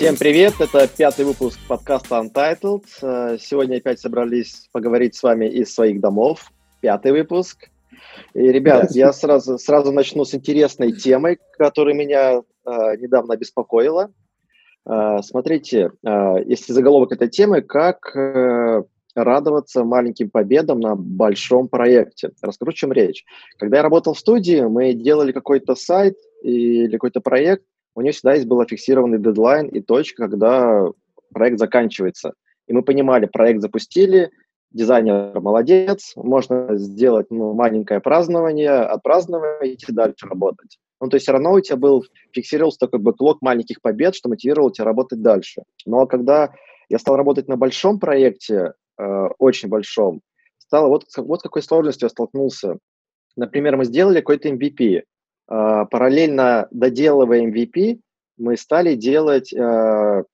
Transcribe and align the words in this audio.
Всем 0.00 0.16
привет, 0.16 0.54
это 0.60 0.88
пятый 0.88 1.26
выпуск 1.26 1.60
подкаста 1.68 2.22
Untitled. 2.24 2.84
Э, 3.02 3.36
сегодня 3.38 3.76
опять 3.76 4.00
собрались 4.00 4.66
поговорить 4.72 5.14
с 5.14 5.22
вами 5.22 5.44
из 5.44 5.74
своих 5.74 6.00
домов. 6.00 6.50
Пятый 6.80 7.12
выпуск. 7.12 7.68
И, 8.32 8.40
ребят, 8.40 8.92
я 8.92 9.12
сразу, 9.12 9.58
сразу 9.58 9.92
начну 9.92 10.24
с 10.24 10.34
интересной 10.34 10.92
темой, 10.92 11.38
которая 11.58 11.94
меня 11.94 12.38
э, 12.38 12.40
недавно 12.96 13.36
беспокоила. 13.36 14.10
Э, 14.88 15.18
смотрите, 15.22 15.90
э, 16.02 16.34
если 16.46 16.72
заголовок 16.72 17.12
этой 17.12 17.28
темы, 17.28 17.60
как 17.60 18.16
э, 18.16 18.82
радоваться 19.14 19.84
маленьким 19.84 20.30
победам 20.30 20.80
на 20.80 20.96
большом 20.96 21.68
проекте. 21.68 22.30
Расскажу, 22.40 22.70
о 22.70 22.74
чем 22.74 22.92
речь. 22.92 23.26
Когда 23.58 23.76
я 23.76 23.82
работал 23.82 24.14
в 24.14 24.18
студии, 24.18 24.62
мы 24.62 24.94
делали 24.94 25.32
какой-то 25.32 25.74
сайт 25.74 26.16
или 26.42 26.92
какой-то 26.92 27.20
проект, 27.20 27.64
у 27.94 28.00
нее 28.00 28.12
всегда 28.12 28.34
есть 28.34 28.46
был 28.46 28.64
фиксированный 28.64 29.18
дедлайн 29.18 29.68
и 29.68 29.80
точка, 29.80 30.28
когда 30.28 30.86
проект 31.32 31.58
заканчивается. 31.58 32.34
И 32.66 32.72
мы 32.72 32.82
понимали, 32.82 33.26
проект 33.26 33.60
запустили, 33.60 34.30
дизайнер 34.70 35.40
молодец, 35.40 36.12
можно 36.16 36.76
сделать 36.76 37.26
ну, 37.30 37.54
маленькое 37.54 38.00
празднование, 38.00 38.70
отпраздновать 38.70 39.66
и 39.66 39.74
идти 39.74 39.92
дальше 39.92 40.26
работать. 40.26 40.78
Ну, 41.00 41.08
то 41.08 41.16
есть 41.16 41.24
все 41.24 41.32
равно 41.32 41.54
у 41.54 41.60
тебя 41.60 41.76
был, 41.76 42.04
фиксировался 42.32 42.78
такой 42.78 43.00
бэклог 43.00 43.40
маленьких 43.40 43.80
побед, 43.80 44.14
что 44.14 44.28
мотивировал 44.28 44.70
тебя 44.70 44.84
работать 44.84 45.22
дальше. 45.22 45.62
Но 45.86 46.06
когда 46.06 46.52
я 46.88 46.98
стал 46.98 47.16
работать 47.16 47.48
на 47.48 47.56
большом 47.56 47.98
проекте, 47.98 48.74
э, 48.98 49.28
очень 49.38 49.68
большом, 49.68 50.20
стало 50.58 50.88
вот, 50.88 51.04
вот 51.16 51.42
какой 51.42 51.62
сложностью 51.62 52.06
я 52.06 52.10
столкнулся. 52.10 52.78
Например, 53.34 53.76
мы 53.76 53.84
сделали 53.84 54.20
какой-то 54.20 54.48
MVP, 54.50 54.98
а, 54.98 55.02
параллельно 55.50 56.68
доделывая 56.70 57.44
MVP, 57.50 57.98
мы 58.38 58.56
стали 58.56 58.94
делать 58.94 59.52
э, 59.52 60.24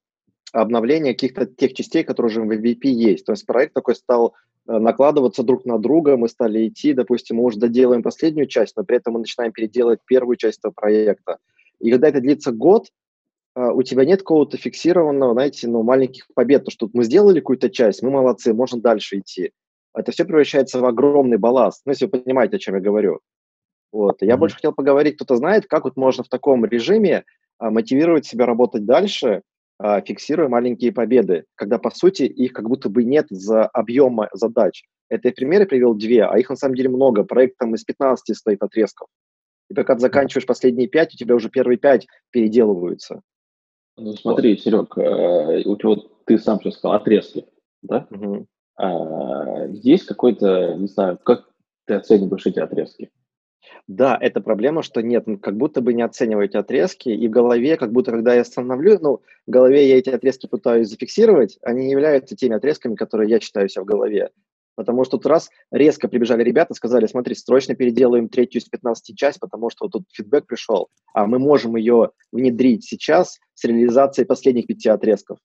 обновление 0.53 1.15
каких-то 1.15 1.47
тех 1.47 1.73
частей, 1.73 2.05
которые 2.05 2.31
уже 2.31 2.43
в 2.43 2.51
MVP 2.51 2.87
есть. 2.89 3.25
То 3.25 3.33
есть 3.33 3.47
проект 3.47 3.73
такой 3.73 3.95
стал 3.95 4.35
э, 4.69 4.79
накладываться 4.79 5.43
друг 5.43 5.65
на 5.65 5.79
друга, 5.79 6.17
мы 6.17 6.29
стали 6.29 6.69
идти, 6.69 6.93
допустим, 6.93 7.39
мы 7.39 7.45
уже 7.45 7.59
доделаем 7.59 8.03
последнюю 8.03 8.47
часть, 8.47 8.77
но 8.77 8.85
при 8.85 8.99
этом 8.99 9.15
мы 9.15 9.21
начинаем 9.21 9.53
переделать 9.53 10.01
первую 10.07 10.37
часть 10.37 10.59
этого 10.59 10.73
проекта. 10.73 11.39
И 11.81 11.91
когда 11.91 12.09
это 12.09 12.21
длится 12.21 12.53
год, 12.53 12.89
у 13.55 13.83
тебя 13.83 14.05
нет 14.05 14.21
какого-то 14.21 14.59
фиксированного, 14.59 15.33
знаете, 15.33 15.67
ну, 15.67 15.83
маленьких 15.83 16.27
побед, 16.35 16.67
то, 16.67 16.71
что 16.71 16.91
мы 16.93 17.05
сделали 17.05 17.41
какую-то 17.41 17.71
часть, 17.71 18.03
мы 18.03 18.11
молодцы, 18.11 18.53
можно 18.53 18.81
дальше 18.83 19.21
идти. 19.21 19.51
Это 19.95 20.13
все 20.13 20.27
превращается 20.27 20.79
в 20.79 20.85
огромный 20.85 21.39
балласт. 21.39 21.81
Ну, 21.87 21.93
если 21.93 22.05
вы 22.05 22.19
понимаете, 22.19 22.57
о 22.57 22.59
чем 22.59 22.75
я 22.75 22.83
говорю. 22.83 23.21
Вот. 23.97 24.21
Я 24.21 24.35
mm-hmm. 24.35 24.37
больше 24.37 24.57
хотел 24.57 24.73
поговорить, 24.75 25.17
кто-то 25.17 25.37
знает, 25.37 25.67
как 25.67 25.85
вот 25.85 25.97
можно 25.97 26.23
в 26.23 26.29
таком 26.29 26.67
режиме 26.67 27.25
а, 27.59 27.71
мотивировать 27.71 28.27
себя 28.27 28.45
работать 28.45 28.85
дальше, 28.85 29.41
а, 29.79 30.03
фиксируя 30.03 30.49
маленькие 30.49 30.93
победы, 30.93 31.45
когда, 31.55 31.79
по 31.79 31.89
сути, 31.89 32.25
их 32.25 32.53
как 32.53 32.69
будто 32.69 32.91
бы 32.91 33.05
нет 33.05 33.27
за 33.31 33.65
объема 33.65 34.29
задач. 34.35 34.85
Это 35.09 35.29
я 35.29 35.33
примеры 35.33 35.65
привел 35.65 35.95
две, 35.95 36.25
а 36.25 36.39
их 36.39 36.51
на 36.51 36.57
самом 36.57 36.75
деле 36.75 36.91
много. 36.91 37.25
Проект 37.25 37.57
там 37.57 37.75
из 37.75 37.85
15 37.85 38.37
стоит 38.37 38.63
отрезков. 38.63 39.09
И 39.71 39.75
пока 39.75 39.95
ты 39.95 40.01
заканчиваешь 40.01 40.47
последние 40.47 40.89
пять, 40.89 41.15
у 41.15 41.17
тебя 41.17 41.35
уже 41.35 41.49
первые 41.49 41.79
пять 41.79 42.07
переделываются. 42.33 43.23
Ну, 43.97 44.13
смотри, 44.13 44.57
вот. 44.57 44.61
Серег, 44.61 44.99
э, 44.99 45.63
у 45.65 45.77
тебя, 45.77 46.03
ты 46.27 46.39
сам 46.39 46.61
сейчас 46.61 46.75
сказал, 46.75 46.97
отрезки, 46.97 47.47
да? 47.81 48.07
Угу. 48.11 48.47
А, 48.77 49.67
есть 49.69 50.05
какой-то, 50.05 50.75
не 50.75 50.87
знаю, 50.87 51.19
как 51.23 51.49
ты 51.87 51.95
оцениваешь 51.95 52.45
эти 52.45 52.59
отрезки? 52.59 53.11
Да, 53.89 54.19
это 54.21 54.41
проблема, 54.41 54.83
что 54.83 55.01
нет, 55.03 55.27
как 55.41 55.57
будто 55.57 55.81
бы 55.81 55.95
не 55.95 56.03
оцениваете 56.03 56.59
отрезки, 56.59 57.09
и 57.09 57.29
в 57.29 57.31
голове, 57.31 57.77
как 57.77 57.93
будто 57.93 58.11
когда 58.11 58.35
я 58.35 58.41
остановлю, 58.41 58.99
ну, 59.01 59.23
в 59.47 59.51
голове 59.51 59.89
я 59.89 59.99
эти 59.99 60.11
отрезки 60.11 60.47
пытаюсь 60.47 60.89
зафиксировать, 60.89 61.59
они 61.63 61.87
не 61.87 61.93
являются 61.93 62.37
теми 62.37 62.57
отрезками, 62.57 62.95
которые 62.95 63.31
я 63.31 63.39
читаю 63.39 63.69
себя 63.69 63.83
в 63.83 63.87
голове. 63.87 64.31
Потому 64.77 65.05
что 65.05 65.17
тут 65.17 65.27
раз 65.27 65.51
резко 65.71 66.07
прибежали 66.07 66.43
ребята, 66.43 66.75
сказали, 66.75 67.07
смотри, 67.07 67.35
срочно 67.35 67.75
переделаем 67.75 68.29
третью 68.29 68.61
из 68.61 68.67
15 68.67 69.17
часть, 69.17 69.41
потому 69.41 69.71
что 69.71 69.87
вот 69.87 69.93
тут 69.93 70.05
фидбэк 70.13 70.47
пришел, 70.47 70.89
а 71.15 71.27
мы 71.27 71.39
можем 71.39 71.77
ее 71.77 72.11
внедрить 72.31 72.85
сейчас 72.85 73.39
с 73.55 73.65
реализацией 73.65 74.27
последних 74.27 74.67
пяти 74.67 74.91
отрезков. 74.91 75.39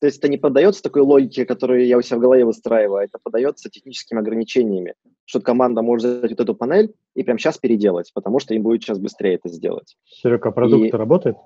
То 0.00 0.06
есть 0.06 0.18
это 0.18 0.28
не 0.28 0.36
поддается 0.36 0.82
такой 0.82 1.02
логике, 1.02 1.46
которую 1.46 1.86
я 1.86 1.96
у 1.96 2.02
себя 2.02 2.18
в 2.18 2.20
голове 2.20 2.44
выстраиваю, 2.44 2.98
а 2.98 3.04
это 3.04 3.18
поддается 3.22 3.70
техническими 3.70 4.20
ограничениями, 4.20 4.94
что 5.24 5.40
команда 5.40 5.80
может 5.80 6.18
взять 6.18 6.30
вот 6.32 6.40
эту 6.40 6.54
панель 6.54 6.92
и 7.14 7.22
прямо 7.22 7.38
сейчас 7.38 7.56
переделать, 7.56 8.10
потому 8.12 8.38
что 8.38 8.54
им 8.54 8.62
будет 8.62 8.82
сейчас 8.82 8.98
быстрее 8.98 9.36
это 9.36 9.48
сделать. 9.48 9.96
Серега, 10.04 10.50
а 10.50 10.52
продукт 10.52 10.84
и... 10.84 10.90
работает? 10.90 11.36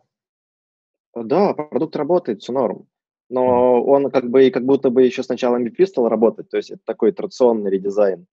Да, 1.15 1.55
продукт 1.55 1.95
работает, 1.97 2.43
все 2.43 2.53
норм. 2.53 2.87
Но 3.29 3.85
он 3.85 4.11
как 4.11 4.29
бы 4.29 4.51
как 4.51 4.65
будто 4.65 4.91
бы 4.91 5.05
еще 5.05 5.23
сначала 5.23 5.57
MVP 5.57 5.87
стал 5.87 6.09
работать, 6.09 6.49
то 6.51 6.57
есть 6.57 6.73
это 6.73 6.81
такой 6.85 7.13
традиционный 7.13 7.71
редизайн 7.71 8.27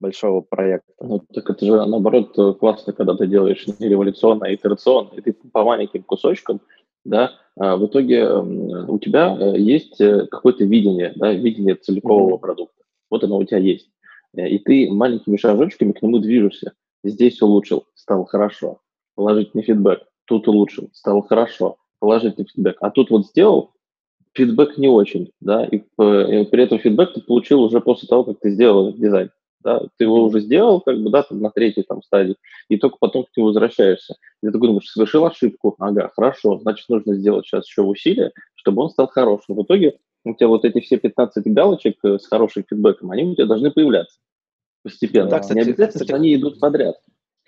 большого 0.00 0.40
проекта. 0.40 0.92
Ну, 1.00 1.20
так 1.32 1.48
это 1.48 1.64
же, 1.64 1.86
наоборот, 1.86 2.34
классно, 2.58 2.92
когда 2.92 3.14
ты 3.14 3.28
делаешь 3.28 3.64
не 3.78 3.88
революционно, 3.88 4.46
а 4.46 4.54
итерационно, 4.54 5.10
и 5.14 5.20
ты 5.20 5.32
по 5.32 5.62
маленьким 5.62 6.02
кусочкам 6.02 6.60
да, 7.04 7.32
а 7.56 7.76
в 7.76 7.86
итоге 7.86 8.28
у 8.32 8.98
тебя 8.98 9.36
э, 9.38 9.58
есть 9.58 10.00
э, 10.00 10.26
какое-то 10.30 10.64
видение, 10.64 11.12
да, 11.16 11.32
видение 11.32 11.74
целикового 11.74 12.36
mm-hmm. 12.36 12.40
продукта. 12.40 12.84
Вот 13.10 13.24
оно 13.24 13.38
у 13.38 13.44
тебя 13.44 13.58
есть. 13.58 13.90
Э, 14.36 14.48
и 14.48 14.58
ты 14.58 14.90
маленькими 14.90 15.36
шажочками 15.36 15.92
к 15.92 16.02
нему 16.02 16.18
движешься. 16.18 16.72
Здесь 17.04 17.40
улучшил, 17.42 17.84
стало 17.94 18.26
хорошо. 18.26 18.80
Положительный 19.14 19.64
фидбэк. 19.64 20.00
Тут 20.26 20.48
улучшил, 20.48 20.90
стало 20.92 21.22
хорошо. 21.22 21.76
Положительный 21.98 22.46
фидбэк. 22.46 22.76
А 22.80 22.90
тут 22.90 23.10
вот 23.10 23.26
сделал, 23.26 23.72
фидбэк 24.32 24.78
не 24.78 24.88
очень, 24.88 25.32
да, 25.40 25.64
и, 25.64 25.76
и 25.76 25.80
при 25.88 26.62
этом 26.62 26.78
фидбэк 26.78 27.14
ты 27.14 27.20
получил 27.20 27.62
уже 27.62 27.80
после 27.80 28.08
того, 28.08 28.24
как 28.24 28.40
ты 28.40 28.50
сделал 28.50 28.92
дизайн 28.92 29.30
да, 29.60 29.80
ты 29.96 30.04
его 30.04 30.24
уже 30.24 30.40
сделал, 30.40 30.80
как 30.80 30.98
бы, 30.98 31.10
да, 31.10 31.22
там, 31.22 31.40
на 31.40 31.50
третьей 31.50 31.84
там 31.84 32.02
стадии, 32.02 32.36
и 32.68 32.76
только 32.76 32.96
потом 32.98 33.24
к 33.24 33.36
нему 33.36 33.48
возвращаешься. 33.48 34.16
И 34.42 34.46
ты 34.46 34.52
думаешь, 34.52 34.88
совершил 34.88 35.26
ошибку, 35.26 35.74
ага, 35.78 36.10
хорошо, 36.14 36.58
значит, 36.58 36.88
нужно 36.88 37.14
сделать 37.14 37.46
сейчас 37.46 37.66
еще 37.66 37.82
усилия, 37.82 38.32
чтобы 38.54 38.82
он 38.82 38.90
стал 38.90 39.08
хорошим. 39.08 39.56
В 39.56 39.62
итоге 39.62 39.98
у 40.24 40.34
тебя 40.34 40.48
вот 40.48 40.64
эти 40.64 40.80
все 40.80 40.98
15 40.98 41.46
галочек 41.52 41.96
э, 42.04 42.18
с 42.18 42.26
хорошим 42.26 42.64
фидбэком, 42.68 43.10
они 43.10 43.24
у 43.24 43.34
тебя 43.34 43.46
должны 43.46 43.70
появляться 43.70 44.18
постепенно. 44.82 45.28
Да, 45.28 45.40
кстати, 45.40 45.58
не 45.58 45.62
обязательно, 45.62 45.88
кстати, 45.88 46.12
они 46.12 46.34
идут 46.34 46.60
подряд. 46.60 46.96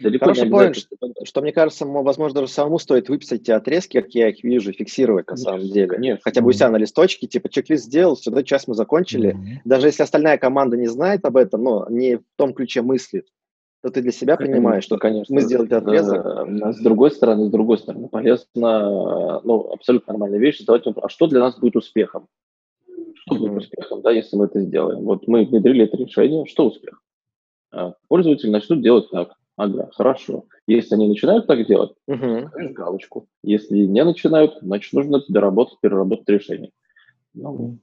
Далеко 0.02 0.24
Хороший 0.26 0.48
point, 0.48 0.74
что, 0.74 0.96
что, 1.24 1.40
мне 1.42 1.52
кажется, 1.52 1.86
возможно, 1.86 2.40
даже 2.40 2.52
самому 2.52 2.78
стоит 2.78 3.08
выписать 3.08 3.44
те 3.44 3.54
отрезки, 3.54 4.00
как 4.00 4.14
я 4.14 4.28
их 4.28 4.42
вижу, 4.42 4.72
фиксировать 4.72 5.28
на 5.28 5.36
самом 5.36 5.60
деле. 5.60 5.88
Конечно. 5.88 6.20
Хотя 6.22 6.40
бы 6.40 6.48
у 6.48 6.52
себя 6.52 6.70
на 6.70 6.76
листочке, 6.76 7.26
типа, 7.26 7.48
чек-лист 7.48 7.84
сделал, 7.84 8.16
сюда 8.16 8.42
часть 8.42 8.68
мы 8.68 8.74
закончили. 8.74 9.34
Mm-hmm. 9.34 9.60
Даже 9.64 9.86
если 9.86 10.02
остальная 10.02 10.38
команда 10.38 10.76
не 10.76 10.88
знает 10.88 11.24
об 11.24 11.36
этом, 11.36 11.62
но 11.62 11.86
не 11.88 12.16
в 12.16 12.22
том 12.36 12.52
ключе 12.52 12.82
мыслит, 12.82 13.26
то 13.82 13.90
ты 13.90 14.00
для 14.00 14.12
себя 14.12 14.36
конечно, 14.36 14.56
понимаешь, 14.56 14.84
что 14.84 14.96
конечно, 14.96 15.34
мы 15.34 15.40
сделали 15.40 15.74
отрезок. 15.74 16.24
С 16.74 16.80
другой 16.80 17.10
стороны, 17.10 17.46
с 17.46 17.50
другой 17.50 17.78
стороны, 17.78 18.08
полезно, 18.08 19.40
ну, 19.42 19.72
абсолютно 19.72 20.12
нормальная 20.12 20.38
вещь, 20.38 20.60
задавать 20.60 20.86
вопрос, 20.86 21.04
а 21.04 21.08
что 21.08 21.26
для 21.26 21.40
нас 21.40 21.58
будет 21.58 21.76
успехом? 21.76 22.28
Что 23.14 23.36
будет 23.36 23.56
успехом, 23.58 24.02
да, 24.02 24.12
если 24.12 24.36
мы 24.36 24.46
это 24.46 24.60
сделаем? 24.60 25.00
Вот 25.04 25.26
мы 25.26 25.44
внедрили 25.44 25.84
это 25.84 25.96
решение, 25.96 26.46
что 26.46 26.66
успех? 26.66 27.02
А, 27.72 27.94
пользователи 28.08 28.50
начнут 28.50 28.82
делать 28.82 29.10
так 29.10 29.34
Ага, 29.56 29.90
хорошо. 29.94 30.44
Если 30.66 30.94
они 30.94 31.08
начинают 31.08 31.46
так 31.46 31.66
делать, 31.66 31.92
угу. 32.06 32.48
ставишь 32.48 32.72
галочку. 32.72 33.26
Если 33.42 33.78
не 33.78 34.04
начинают, 34.04 34.58
значит, 34.62 34.92
нужно 34.92 35.22
доработать, 35.28 35.78
переработать 35.80 36.28
решение. 36.28 36.70
Ну, 37.34 37.78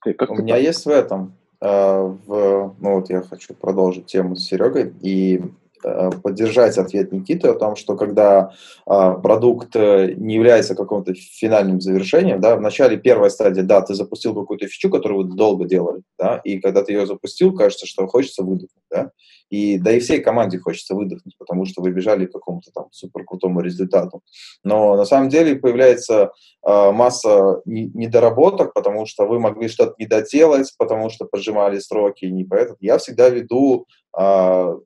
как 0.00 0.30
У 0.30 0.36
меня 0.36 0.54
так? 0.54 0.62
есть 0.62 0.84
в 0.84 0.90
этом, 0.90 1.34
э, 1.60 1.66
в, 1.66 2.76
ну 2.78 2.94
вот 2.94 3.10
я 3.10 3.22
хочу 3.22 3.54
продолжить 3.54 4.06
тему 4.06 4.36
с 4.36 4.44
Серегой, 4.44 4.92
и 5.02 5.42
поддержать 5.82 6.78
ответ 6.78 7.12
Никиты 7.12 7.48
о 7.48 7.54
том, 7.54 7.76
что 7.76 7.96
когда 7.96 8.52
а, 8.86 9.12
продукт 9.14 9.74
э, 9.76 10.14
не 10.16 10.34
является 10.34 10.74
каким-то 10.74 11.14
финальным 11.14 11.80
завершением, 11.80 12.40
да, 12.40 12.56
в 12.56 12.60
начале 12.60 12.96
первой 12.96 13.30
стадии, 13.30 13.62
да, 13.62 13.80
ты 13.82 13.94
запустил 13.94 14.34
какую-то 14.34 14.66
фичу, 14.66 14.90
которую 14.90 15.26
вы 15.26 15.34
долго 15.34 15.66
делали, 15.66 16.02
да, 16.18 16.40
и 16.44 16.58
когда 16.58 16.82
ты 16.82 16.92
ее 16.92 17.06
запустил, 17.06 17.54
кажется, 17.54 17.86
что 17.86 18.06
хочется 18.06 18.42
выдохнуть, 18.42 18.84
да, 18.90 19.10
и 19.50 19.78
да 19.78 19.92
и 19.92 20.00
всей 20.00 20.20
команде 20.20 20.58
хочется 20.58 20.94
выдохнуть, 20.94 21.36
потому 21.38 21.64
что 21.64 21.82
вы 21.82 21.90
бежали 21.90 22.26
к 22.26 22.32
какому-то 22.32 22.70
там 22.72 22.86
супер 22.90 23.24
крутому 23.24 23.60
результату. 23.60 24.22
Но 24.62 24.96
на 24.96 25.04
самом 25.04 25.28
деле 25.28 25.56
появляется 25.56 26.32
э, 26.66 26.90
масса 26.92 27.62
недоработок, 27.64 28.74
потому 28.74 29.06
что 29.06 29.26
вы 29.26 29.40
могли 29.40 29.68
что-то 29.68 29.94
не 29.98 30.06
доделать, 30.06 30.74
потому 30.78 31.08
что 31.10 31.24
поджимали 31.24 31.78
сроки, 31.78 32.26
и 32.26 32.32
не 32.32 32.44
поэтому. 32.44 32.76
Я 32.80 32.98
всегда 32.98 33.28
веду 33.30 33.86
э, 34.18 34.76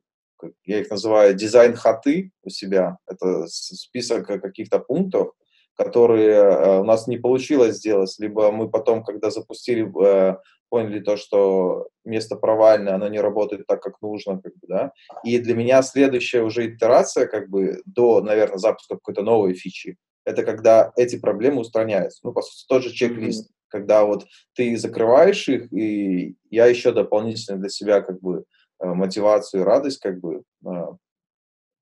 я 0.65 0.81
их 0.81 0.89
называю 0.89 1.33
дизайн-хаты 1.33 2.31
у 2.43 2.49
себя. 2.49 2.97
Это 3.07 3.45
список 3.47 4.27
каких-то 4.27 4.79
пунктов, 4.79 5.33
которые 5.75 6.35
э, 6.35 6.79
у 6.79 6.83
нас 6.83 7.07
не 7.07 7.17
получилось 7.17 7.77
сделать, 7.77 8.15
либо 8.19 8.51
мы 8.51 8.69
потом, 8.69 9.03
когда 9.03 9.31
запустили, 9.31 9.91
э, 10.05 10.37
поняли 10.69 10.99
то, 10.99 11.17
что 11.17 11.87
место 12.05 12.35
провальное, 12.35 12.95
оно 12.95 13.07
не 13.07 13.19
работает 13.19 13.67
так, 13.67 13.81
как 13.81 14.01
нужно, 14.01 14.39
как 14.41 14.53
бы, 14.53 14.67
да. 14.67 14.91
И 15.23 15.37
для 15.39 15.55
меня 15.55 15.81
следующая 15.81 16.41
уже 16.41 16.67
итерация, 16.67 17.27
как 17.27 17.49
бы, 17.49 17.81
до, 17.85 18.21
наверное, 18.21 18.57
запуска 18.57 18.95
какой-то 18.95 19.21
новой 19.23 19.53
фичи, 19.53 19.97
это 20.25 20.43
когда 20.43 20.91
эти 20.95 21.17
проблемы 21.19 21.61
устраняются. 21.61 22.21
Ну, 22.23 22.33
по 22.33 22.41
сути, 22.41 22.65
тот 22.67 22.83
же 22.83 22.91
чек-лист, 22.91 23.49
mm-hmm. 23.49 23.65
когда 23.67 24.05
вот 24.05 24.25
ты 24.55 24.77
закрываешь 24.77 25.47
их, 25.49 25.71
и 25.73 26.35
я 26.49 26.65
еще 26.65 26.91
дополнительно 26.91 27.57
для 27.57 27.69
себя 27.69 28.01
как 28.01 28.21
бы 28.21 28.45
мотивацию 28.79 29.61
и 29.61 29.65
радость 29.65 29.99
как 29.99 30.19
бы 30.19 30.43
э, 30.65 30.69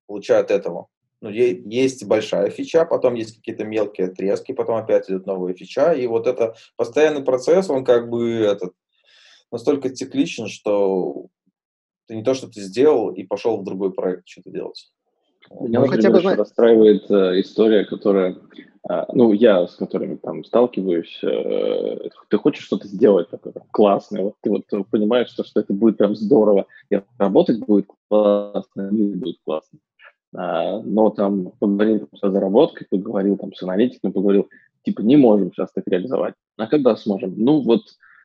получаю 0.06 0.40
от 0.40 0.50
этого. 0.50 0.88
Ну, 1.20 1.30
есть 1.30 2.04
большая 2.04 2.50
фича, 2.50 2.84
потом 2.84 3.14
есть 3.14 3.36
какие-то 3.36 3.64
мелкие 3.64 4.08
отрезки, 4.08 4.52
потом 4.52 4.74
опять 4.74 5.08
идет 5.08 5.24
новая 5.24 5.54
фича, 5.54 5.92
и 5.92 6.06
вот 6.08 6.26
это 6.26 6.56
постоянный 6.76 7.22
процесс, 7.22 7.70
он 7.70 7.84
как 7.84 8.10
бы 8.10 8.40
этот, 8.40 8.72
настолько 9.52 9.90
цикличен, 9.90 10.48
что 10.48 11.28
ты 12.08 12.16
не 12.16 12.24
то, 12.24 12.34
что 12.34 12.48
ты 12.48 12.60
сделал 12.60 13.10
и 13.10 13.22
пошел 13.22 13.56
в 13.56 13.64
другой 13.64 13.92
проект 13.92 14.26
что-то 14.26 14.50
делать. 14.50 14.92
Меня, 15.60 15.80
ну, 15.80 15.86
хотя 15.86 16.10
бы 16.10 16.20
расстраивает 16.20 17.08
э, 17.10 17.40
история, 17.40 17.84
которая, 17.84 18.32
э, 18.32 18.36
ну, 18.88 19.32
я 19.32 19.66
с 19.66 19.76
которыми 19.76 20.16
там 20.16 20.44
сталкиваюсь, 20.44 21.20
э, 21.22 22.08
ты 22.28 22.36
хочешь 22.38 22.64
что-то 22.64 22.88
сделать 22.88 23.30
такое 23.30 23.54
классное, 23.70 24.22
вот 24.22 24.34
ты 24.40 24.50
вот 24.50 24.88
понимаешь, 24.90 25.28
что, 25.28 25.44
что 25.44 25.60
это 25.60 25.72
будет 25.72 25.98
прям 25.98 26.16
здорово, 26.16 26.66
и 26.90 27.00
работать 27.18 27.60
будет 27.60 27.86
классно, 28.08 28.90
и 28.90 29.14
будет 29.14 29.36
классно. 29.44 29.78
А, 30.34 30.80
но 30.82 31.10
там 31.10 31.52
поговорил 31.58 32.08
с 32.14 32.22
разработкой, 32.22 32.86
поговорил 32.90 33.36
там 33.36 33.54
с 33.54 33.62
аналитиком, 33.62 34.12
поговорил, 34.12 34.48
типа, 34.84 35.02
не 35.02 35.16
можем 35.16 35.52
сейчас 35.52 35.72
так 35.72 35.84
реализовать. 35.86 36.34
А 36.56 36.66
когда 36.66 36.96
сможем? 36.96 37.34
Ну, 37.36 37.60
вот 37.60 37.82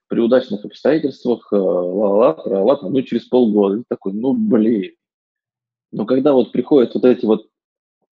при 0.07 0.21
удачных 0.21 0.63
обстоятельствах, 0.63 1.51
ла-ла-ла, 1.51 2.42
ла 2.45 2.80
ну, 2.81 3.01
через 3.01 3.25
полгода. 3.25 3.80
И 3.80 3.83
такой, 3.89 4.13
ну, 4.13 4.33
блин, 4.33 4.94
но 5.92 6.06
когда 6.06 6.33
вот 6.33 6.51
приходят 6.51 6.94
вот 6.94 7.06
эти 7.06 7.25
вот, 7.25 7.48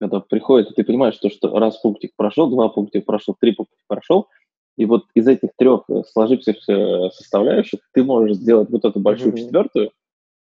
когда 0.00 0.20
приходит, 0.20 0.70
и 0.70 0.74
ты 0.74 0.84
понимаешь, 0.84 1.14
что, 1.14 1.30
что 1.30 1.58
раз 1.58 1.78
пунктик 1.78 2.12
прошел, 2.16 2.50
два 2.50 2.68
пунктика 2.68 3.04
прошел, 3.04 3.36
три 3.38 3.52
пунктика 3.52 3.82
прошел, 3.86 4.28
и 4.76 4.84
вот 4.84 5.04
из 5.14 5.26
этих 5.26 5.50
трех 5.56 5.84
э, 5.88 6.02
сложившихся 6.12 7.10
составляющих 7.10 7.80
ты 7.92 8.04
можешь 8.04 8.36
сделать 8.36 8.70
вот 8.70 8.84
эту 8.84 9.00
большую 9.00 9.32
mm-hmm. 9.32 9.38
четвертую, 9.38 9.92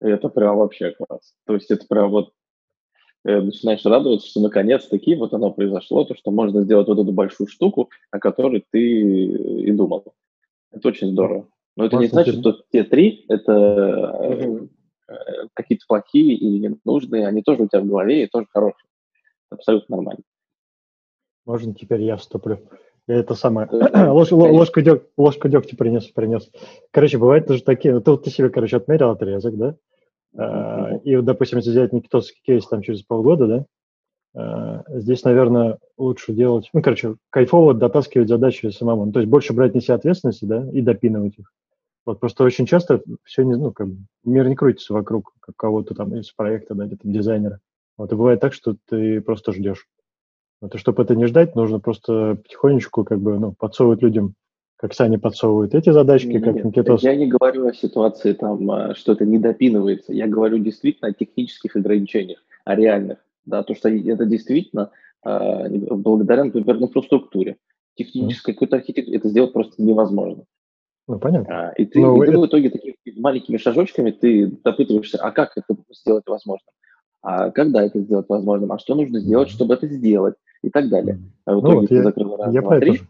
это 0.01 0.29
прям 0.29 0.57
вообще 0.57 0.93
класс. 0.93 1.35
То 1.47 1.55
есть 1.55 1.71
это 1.71 1.85
прям 1.87 2.11
вот 2.11 2.31
э, 3.25 3.41
начинаешь 3.41 3.85
радоваться, 3.85 4.29
что 4.29 4.41
наконец-таки 4.41 5.17
вот 5.17 5.35
оно 5.35 5.51
произошло, 5.51 6.05
то, 6.05 6.15
что 6.15 6.31
можно 6.31 6.63
сделать 6.63 6.87
вот 6.87 6.99
эту 6.99 7.13
большую 7.13 7.49
штуку, 7.49 7.91
о 8.11 8.19
которой 8.19 8.65
ты 8.71 8.81
и 8.81 9.73
думал. 9.73 10.05
Это 10.71 10.89
очень 10.89 11.11
здорово. 11.11 11.49
Но 11.77 11.87
это 11.87 11.97
Может, 11.97 12.13
не 12.13 12.13
значит, 12.13 12.41
что 12.41 12.57
те 12.71 12.85
три— 12.85 13.25
это 13.29 13.53
mm-hmm 13.53 14.69
Э, 15.11 15.49
какие-то 15.55 15.85
плохие 15.89 16.37
или 16.37 16.69
ненужные, 16.69 17.27
они 17.27 17.43
тоже 17.43 17.65
у 17.65 17.69
тебя 17.69 17.81
в 17.81 17.87
голове 17.87 18.25
и 18.25 18.29
тоже 18.29 18.47
хорошие. 18.53 18.89
Абсолютно 19.51 19.97
нормально. 19.97 20.23
Можно 21.45 21.75
теперь 21.75 22.03
я 22.03 22.17
вступлю. 22.17 22.61
Я 23.07 23.17
это 23.17 23.35
самое. 23.35 23.69
Ложь, 24.13 24.31
ложку, 24.31 24.81
дёг, 24.83 25.05
ложку 25.17 25.49
дегтя 25.49 25.77
принес, 25.77 26.07
принес. 26.07 26.51
Короче, 26.93 27.19
бывает 27.19 27.47
тоже 27.47 27.63
такие. 27.63 27.99
Ты, 28.01 28.17
ты 28.19 28.31
себе, 28.31 28.51
короче, 28.51 28.77
отмерил 28.77 29.11
отрезок, 29.11 29.57
да? 29.57 29.77
Uh, 30.37 31.01
и, 31.03 31.21
допустим, 31.21 31.59
если 31.59 31.71
взять 31.71 31.93
никитовский 31.93 32.41
кейс 32.45 32.65
там 32.69 32.83
через 32.83 33.03
полгода, 33.03 33.67
да, 34.35 34.85
uh, 34.89 35.01
здесь, 35.01 35.25
наверное, 35.25 35.79
лучше 35.99 36.33
делать, 36.33 36.71
ну, 36.73 36.83
короче, 36.83 37.17
кайфово 37.31 37.75
дотаскивать 37.75 38.29
задачи 38.29 38.69
самому. 38.69 39.07
Ну, 39.07 39.13
то 39.13 39.19
есть 39.19 39.29
больше 39.29 39.53
брать 39.55 39.75
на 39.75 39.81
себя 39.81 39.97
ответственности, 39.97 40.45
да, 40.45 40.71
и 40.71 40.83
допинывать 40.83 41.37
их. 41.37 41.53
Вот 42.07 42.21
просто 42.21 42.45
очень 42.45 42.67
часто 42.67 43.03
все 43.25 43.43
не, 43.43 43.57
ну, 43.57 43.73
как 43.73 43.89
бы, 43.89 43.97
мир 44.25 44.47
не 44.47 44.55
крутится 44.55 44.93
вокруг 44.93 45.33
кого-то 45.57 45.95
там 45.97 46.15
из 46.15 46.31
проекта, 46.31 46.75
да, 46.75 46.89
там 46.89 47.13
дизайнера. 47.13 47.59
Вот 48.01 48.11
и 48.13 48.15
бывает 48.15 48.41
так, 48.41 48.55
что 48.55 48.77
ты 48.89 49.21
просто 49.21 49.53
ждешь. 49.53 49.87
Вот, 50.63 50.75
и 50.75 50.79
чтобы 50.79 51.03
это 51.03 51.15
не 51.15 51.27
ждать, 51.27 51.55
нужно 51.55 51.81
просто 51.81 52.37
потихонечку 52.37 53.05
как 53.05 53.21
бы, 53.21 53.39
ну, 53.39 53.53
подсовывать 53.53 54.01
людям, 54.01 54.37
как 54.77 54.95
Сани 54.95 55.19
подсовывают 55.19 55.75
эти 55.75 55.91
задачки, 55.91 56.29
Нет, 56.29 56.45
как 56.45 56.65
Никитос. 56.65 57.03
Я 57.03 57.15
не 57.15 57.27
говорю 57.27 57.67
о 57.67 57.75
ситуации 57.75 58.33
там, 58.33 58.71
а, 58.71 58.95
что 58.95 59.13
это 59.13 59.27
не 59.27 59.39
допинывается. 59.39 60.15
Я 60.15 60.29
говорю 60.29 60.57
действительно 60.61 61.11
о 61.11 61.13
технических 61.13 61.77
ограничениях, 61.77 62.39
о 62.65 62.75
реальных. 62.75 63.19
Да, 63.45 63.63
то, 63.65 63.75
что 63.75 63.91
это 63.91 64.25
действительно 64.25 64.93
э, 65.23 65.69
благодаря, 65.69 66.45
например, 66.45 66.77
инфраструктуре. 66.77 67.59
Технической 67.97 68.55
mm. 68.55 68.55
какой-то 68.55 68.77
архитектуре 68.77 69.19
это 69.19 69.29
сделать 69.29 69.53
просто 69.53 69.83
невозможно. 69.83 70.45
Ну, 71.07 71.19
понятно. 71.19 71.69
А, 71.69 71.73
и 71.73 71.85
ты, 71.85 72.01
Но 72.01 72.17
и 72.23 72.27
ты 72.27 72.33
это... 72.33 72.41
в 72.41 72.47
итоге 72.47 72.71
такими 72.71 72.97
маленькими 73.19 73.59
шажочками 73.59 74.11
ты 74.11 74.47
допытываешься, 74.47 75.19
а 75.19 75.33
как 75.33 75.53
это 75.59 75.77
сделать 75.91 76.25
возможным? 76.27 76.73
А 77.23 77.51
когда 77.51 77.83
это 77.83 78.01
сделать 78.01 78.27
возможным? 78.29 78.73
А 78.73 78.79
что 78.79 78.95
нужно 78.95 79.21
сделать, 79.21 79.51
чтобы 79.51 79.75
это 79.75 79.87
сделать? 79.87 80.37
И 80.63 80.71
так 80.71 80.89
далее. 80.89 81.19
А 81.45 81.53
в 81.53 81.55
ну 81.55 81.61
итоге 81.61 81.75
ну, 81.75 81.81
вот 81.81 81.89
ты 81.89 81.95
я, 81.95 82.03
закрыл 82.03 82.37
раз, 82.37 82.55
я 82.55 82.61
два, 82.61 82.71
про 82.71 82.81
три. 82.81 82.91
Это 82.91 82.99
же. 82.99 83.09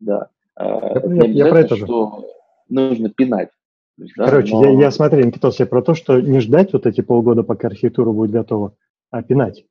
Да. 0.00 0.28
А, 0.54 0.98
я, 1.08 1.24
я, 1.24 1.24
я 1.24 1.46
про 1.46 1.60
это 1.60 1.76
же. 1.76 1.84
Что 1.84 2.24
нужно 2.68 3.10
пинать. 3.10 3.50
Есть, 3.96 4.14
да, 4.16 4.26
Короче, 4.26 4.54
но... 4.54 4.64
я, 4.64 4.70
я 4.80 4.90
смотри, 4.90 5.24
Никитос, 5.24 5.60
я 5.60 5.66
про 5.66 5.82
то, 5.82 5.94
что 5.94 6.20
не 6.20 6.40
ждать 6.40 6.72
вот 6.72 6.86
эти 6.86 7.00
полгода, 7.00 7.42
пока 7.42 7.68
архитектура 7.68 8.10
будет 8.10 8.30
готова, 8.30 8.76
а 9.10 9.22
пинать. 9.22 9.64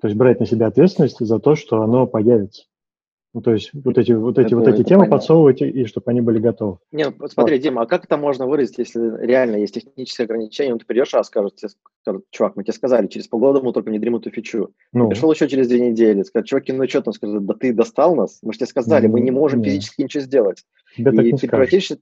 То 0.00 0.08
есть 0.08 0.18
брать 0.18 0.40
на 0.40 0.46
себя 0.46 0.66
ответственность 0.66 1.18
за 1.20 1.38
то, 1.38 1.54
что 1.54 1.82
оно 1.82 2.06
появится. 2.06 2.64
Ну, 3.32 3.42
то 3.42 3.52
есть 3.52 3.70
вот 3.72 3.96
эти 3.96 4.10
вот 4.10 4.38
эти 4.38 4.46
это, 4.48 4.56
вот 4.56 4.66
эти 4.66 4.82
темы 4.82 5.02
понятно. 5.02 5.16
подсовывать 5.16 5.62
и 5.62 5.84
чтобы 5.84 6.10
они 6.10 6.20
были 6.20 6.40
готовы. 6.40 6.78
Не, 6.90 7.10
ну, 7.10 7.28
смотри, 7.28 7.56
вот. 7.56 7.62
Дима, 7.62 7.82
а 7.82 7.86
как 7.86 8.04
это 8.04 8.16
можно 8.16 8.46
выразить, 8.46 8.78
если 8.78 9.24
реально 9.24 9.56
есть 9.56 9.74
технические 9.74 10.24
ограничения? 10.24 10.72
Ну, 10.72 10.78
ты 10.78 10.84
придешь 10.84 11.14
раз, 11.14 11.28
скажут, 11.28 11.54
тебе, 11.54 11.68
скажут, 12.02 12.24
чувак, 12.30 12.56
мы 12.56 12.64
тебе 12.64 12.72
сказали, 12.72 13.06
через 13.06 13.28
полгода 13.28 13.60
мы 13.60 13.72
только 13.72 13.90
внедрим 13.90 14.16
эту 14.16 14.30
фичу. 14.30 14.70
Ну. 14.92 15.08
Пришел 15.08 15.30
еще 15.30 15.48
через 15.48 15.68
две 15.68 15.80
недели, 15.80 16.22
скажут, 16.24 16.48
чуваки, 16.48 16.72
ну 16.72 16.88
что 16.88 17.02
там, 17.02 17.14
скажут, 17.14 17.46
да 17.46 17.54
ты 17.54 17.72
достал 17.72 18.16
нас, 18.16 18.40
мы 18.42 18.52
же 18.52 18.58
тебе 18.58 18.66
сказали, 18.66 19.06
ну, 19.06 19.12
мы 19.12 19.20
не 19.20 19.30
можем 19.30 19.60
нет. 19.60 19.68
физически 19.68 20.02
ничего 20.02 20.22
сделать. 20.24 20.64
Тебе 20.96 21.28
и 21.28 21.36
ты 21.36 21.46
превратишься 21.46 21.98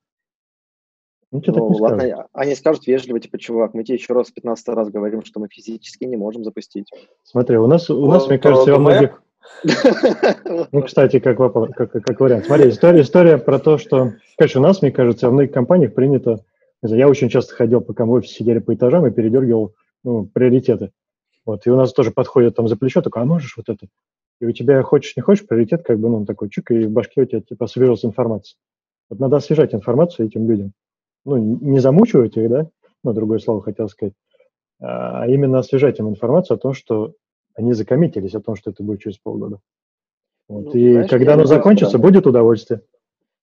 ну, 1.30 1.42
ну 1.46 1.68
ладно, 1.78 2.06
скажут. 2.06 2.26
они 2.32 2.54
скажут 2.54 2.86
вежливо, 2.86 3.20
типа, 3.20 3.38
чувак, 3.38 3.74
мы 3.74 3.84
тебе 3.84 3.98
еще 3.98 4.14
раз 4.14 4.30
15 4.30 4.68
раз 4.68 4.88
говорим, 4.88 5.22
что 5.24 5.40
мы 5.40 5.48
физически 5.50 6.04
не 6.04 6.16
можем 6.16 6.42
запустить. 6.42 6.90
Смотри, 7.22 7.58
у 7.58 7.66
нас, 7.66 7.90
у 7.90 8.06
нас, 8.06 8.28
мне 8.28 8.38
кажется, 8.38 8.72
во 8.72 8.78
многих, 8.78 9.22
ну, 10.72 10.82
кстати, 10.82 11.18
как, 11.18 11.36
как, 11.36 11.92
как 11.92 12.20
вариант. 12.20 12.46
Смотри, 12.46 12.70
история, 12.70 13.00
история 13.00 13.38
про 13.38 13.58
то, 13.58 13.78
что, 13.78 14.12
конечно, 14.36 14.60
у 14.60 14.64
нас, 14.64 14.82
мне 14.82 14.92
кажется, 14.92 15.26
во 15.26 15.32
многих 15.32 15.52
компаниях 15.52 15.94
принято, 15.94 16.44
я 16.82 17.08
очень 17.08 17.28
часто 17.28 17.54
ходил, 17.54 17.80
пока 17.80 18.04
мы 18.04 18.12
в 18.12 18.14
офисе 18.14 18.34
сидели 18.34 18.60
по 18.60 18.74
этажам 18.74 19.06
и 19.06 19.10
передергивал 19.10 19.74
ну, 20.04 20.26
приоритеты. 20.26 20.92
Вот, 21.44 21.66
и 21.66 21.70
у 21.70 21.76
нас 21.76 21.92
тоже 21.92 22.10
подходят 22.10 22.56
там 22.56 22.68
за 22.68 22.76
плечо, 22.76 23.02
такой, 23.02 23.22
а 23.22 23.24
можешь 23.24 23.56
вот 23.56 23.68
это? 23.68 23.86
И 24.40 24.46
у 24.46 24.52
тебя 24.52 24.82
хочешь, 24.82 25.16
не 25.16 25.22
хочешь, 25.22 25.46
приоритет 25.46 25.82
как 25.82 25.98
бы, 25.98 26.08
ну, 26.08 26.24
такой 26.24 26.50
чик, 26.50 26.70
и 26.70 26.86
в 26.86 26.90
башке 26.90 27.22
у 27.22 27.24
тебя 27.24 27.40
типа 27.40 27.64
освежился 27.64 28.06
информация. 28.06 28.56
Вот 29.10 29.18
надо 29.18 29.36
освежать 29.36 29.74
информацию 29.74 30.26
этим 30.26 30.48
людям. 30.48 30.72
Ну, 31.24 31.36
не 31.36 31.80
замучивать 31.80 32.36
их, 32.36 32.48
да, 32.48 32.68
ну, 33.02 33.12
другое 33.12 33.38
слово 33.38 33.62
хотел 33.62 33.88
сказать, 33.88 34.14
а 34.80 35.26
именно 35.26 35.58
освежать 35.58 35.98
им 35.98 36.08
информацию 36.08 36.56
о 36.56 36.58
том, 36.58 36.74
что 36.74 37.14
они 37.58 37.72
закоммитились 37.72 38.34
о 38.34 38.40
том, 38.40 38.54
что 38.54 38.70
это 38.70 38.82
будет 38.84 39.00
через 39.00 39.18
полгода. 39.18 39.58
Вот. 40.48 40.66
Ну, 40.66 40.80
и 40.80 40.92
знаешь, 40.92 41.10
когда 41.10 41.34
оно 41.34 41.44
закончится, 41.44 41.98
стороны, 41.98 42.08
будет 42.08 42.26
удовольствие. 42.26 42.82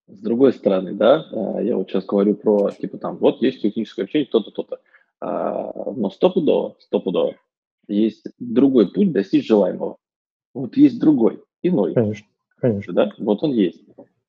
С 0.07 0.19
другой 0.19 0.53
стороны, 0.53 0.93
да, 0.93 1.25
а, 1.31 1.61
я 1.61 1.75
вот 1.75 1.89
сейчас 1.89 2.05
говорю 2.05 2.35
про, 2.35 2.71
типа 2.71 2.97
там, 2.97 3.17
вот 3.17 3.41
есть 3.41 3.61
техническое 3.61 4.03
общение, 4.03 4.27
то-то, 4.31 4.51
то-то. 4.51 4.79
А, 5.19 5.91
но 5.91 6.09
стопудово, 6.09 6.77
стопудово, 6.79 7.35
есть 7.87 8.25
другой 8.39 8.91
путь 8.91 9.11
достичь 9.11 9.47
желаемого. 9.47 9.97
Вот 10.53 10.77
есть 10.77 10.99
другой, 10.99 11.43
иной. 11.61 11.93
Конечно, 11.93 12.27
конечно. 12.57 12.93
Да, 12.93 13.11
вот 13.17 13.43
он 13.43 13.51
есть. 13.51 13.83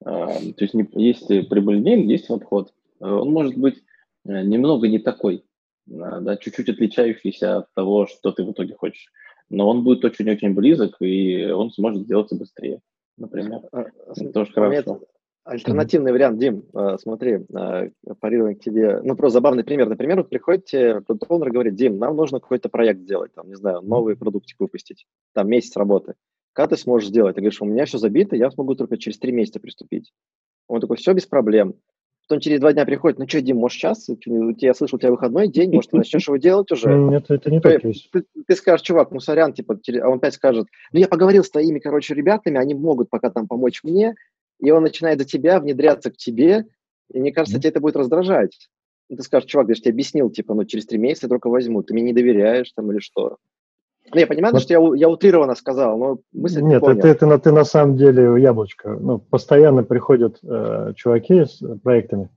А, 0.04 0.26
то 0.26 0.64
есть 0.64 0.74
есть 0.94 1.28
прямолинейный, 1.48 2.06
есть 2.06 2.28
обход. 2.28 2.72
Он 2.98 3.30
может 3.30 3.56
быть 3.56 3.76
э, 4.24 4.42
немного 4.42 4.88
не 4.88 4.98
такой, 4.98 5.44
да, 5.86 6.36
чуть-чуть 6.38 6.70
отличающийся 6.70 7.58
от 7.58 7.74
того, 7.74 8.06
что 8.06 8.32
ты 8.32 8.42
в 8.42 8.50
итоге 8.50 8.74
хочешь 8.74 9.12
но 9.48 9.68
он 9.68 9.84
будет 9.84 10.04
очень-очень 10.04 10.54
близок, 10.54 10.96
и 11.00 11.46
он 11.50 11.70
сможет 11.70 12.02
сделаться 12.02 12.36
быстрее, 12.36 12.80
например. 13.16 13.60
А, 13.72 13.86
Это 14.14 14.32
тоже 14.32 14.52
хорошо. 14.52 15.00
Альтернативный 15.44 16.10
вариант, 16.10 16.38
Дим, 16.40 16.64
а, 16.74 16.98
смотри, 16.98 17.38
а, 17.54 17.88
парируем 18.18 18.56
к 18.56 18.60
тебе. 18.60 19.00
Ну, 19.02 19.14
просто 19.14 19.34
забавный 19.34 19.62
пример. 19.62 19.88
Например, 19.88 20.16
вот 20.16 20.28
приходит 20.28 20.64
тебе 20.64 21.00
продукт 21.02 21.46
и 21.46 21.50
говорит, 21.50 21.76
Дим, 21.76 21.98
нам 21.98 22.16
нужно 22.16 22.40
какой-то 22.40 22.68
проект 22.68 23.00
сделать, 23.00 23.32
там, 23.32 23.48
не 23.48 23.54
знаю, 23.54 23.80
новый 23.82 24.16
продуктик 24.16 24.58
выпустить, 24.58 25.06
там, 25.34 25.48
месяц 25.48 25.76
работы. 25.76 26.14
Как 26.52 26.70
ты 26.70 26.76
сможешь 26.76 27.10
сделать? 27.10 27.36
Ты 27.36 27.42
говоришь, 27.42 27.62
у 27.62 27.64
меня 27.64 27.84
все 27.84 27.98
забито, 27.98 28.34
я 28.34 28.50
смогу 28.50 28.74
только 28.74 28.96
через 28.96 29.18
три 29.18 29.30
месяца 29.30 29.60
приступить. 29.60 30.12
Он 30.66 30.80
такой, 30.80 30.96
все 30.96 31.12
без 31.12 31.26
проблем. 31.26 31.74
Потом 32.28 32.40
через 32.40 32.58
два 32.58 32.72
дня 32.72 32.84
приходит, 32.84 33.20
ну 33.20 33.28
что, 33.28 33.40
Дим, 33.40 33.58
может, 33.58 33.78
сейчас? 33.78 34.08
Я 34.58 34.74
слышал, 34.74 34.96
у 34.96 34.98
тебя 34.98 35.12
выходной 35.12 35.46
день, 35.46 35.72
может, 35.72 35.92
ты 35.92 35.96
начнешь 35.96 36.26
его 36.26 36.36
делать 36.38 36.70
уже? 36.72 36.92
Нет, 36.92 37.26
это 37.28 37.50
не 37.50 37.60
так 37.60 37.84
есть. 37.84 38.10
Ты, 38.10 38.24
ты 38.46 38.56
скажешь, 38.56 38.84
чувак, 38.84 39.12
ну, 39.12 39.20
сорян, 39.20 39.52
типа, 39.52 39.78
а 40.02 40.08
он 40.08 40.18
опять 40.18 40.34
скажет, 40.34 40.66
ну, 40.92 40.98
я 40.98 41.06
поговорил 41.06 41.44
с 41.44 41.50
твоими, 41.50 41.78
короче, 41.78 42.14
ребятами, 42.14 42.58
они 42.58 42.74
могут 42.74 43.10
пока 43.10 43.30
там 43.30 43.46
помочь 43.46 43.84
мне, 43.84 44.16
и 44.60 44.70
он 44.72 44.82
начинает 44.82 45.20
за 45.20 45.24
тебя 45.24 45.60
внедряться 45.60 46.10
к 46.10 46.16
тебе, 46.16 46.66
и 47.12 47.20
мне 47.20 47.32
кажется, 47.32 47.58
mm-hmm. 47.58 47.60
тебе 47.60 47.70
это 47.70 47.80
будет 47.80 47.96
раздражать. 47.96 48.70
ты 49.08 49.22
скажешь, 49.22 49.48
чувак, 49.48 49.68
я 49.68 49.76
же 49.76 49.82
тебе 49.82 49.92
объяснил, 49.92 50.28
типа, 50.28 50.54
ну, 50.54 50.64
через 50.64 50.86
три 50.86 50.98
месяца 50.98 51.26
я 51.26 51.28
только 51.28 51.48
возьму, 51.48 51.84
ты 51.84 51.94
мне 51.94 52.02
не 52.02 52.12
доверяешь 52.12 52.72
там 52.72 52.90
или 52.90 52.98
что? 52.98 53.36
Ну, 54.12 54.20
я 54.20 54.26
понимаю, 54.26 54.54
вот. 54.54 54.62
что 54.62 54.72
я, 54.72 54.80
я 54.94 55.08
утрированно 55.08 55.54
сказал, 55.54 55.98
но 55.98 56.18
мысль 56.32 56.60
Нет, 56.62 56.82
не 56.82 56.94
ты, 56.94 57.14
ты, 57.14 57.38
ты 57.38 57.52
на 57.52 57.64
самом 57.64 57.96
деле 57.96 58.40
яблочко. 58.40 58.90
Ну, 58.90 59.18
постоянно 59.18 59.82
приходят 59.82 60.38
э, 60.42 60.92
чуваки 60.94 61.44
с 61.44 61.60
проектами. 61.82 62.30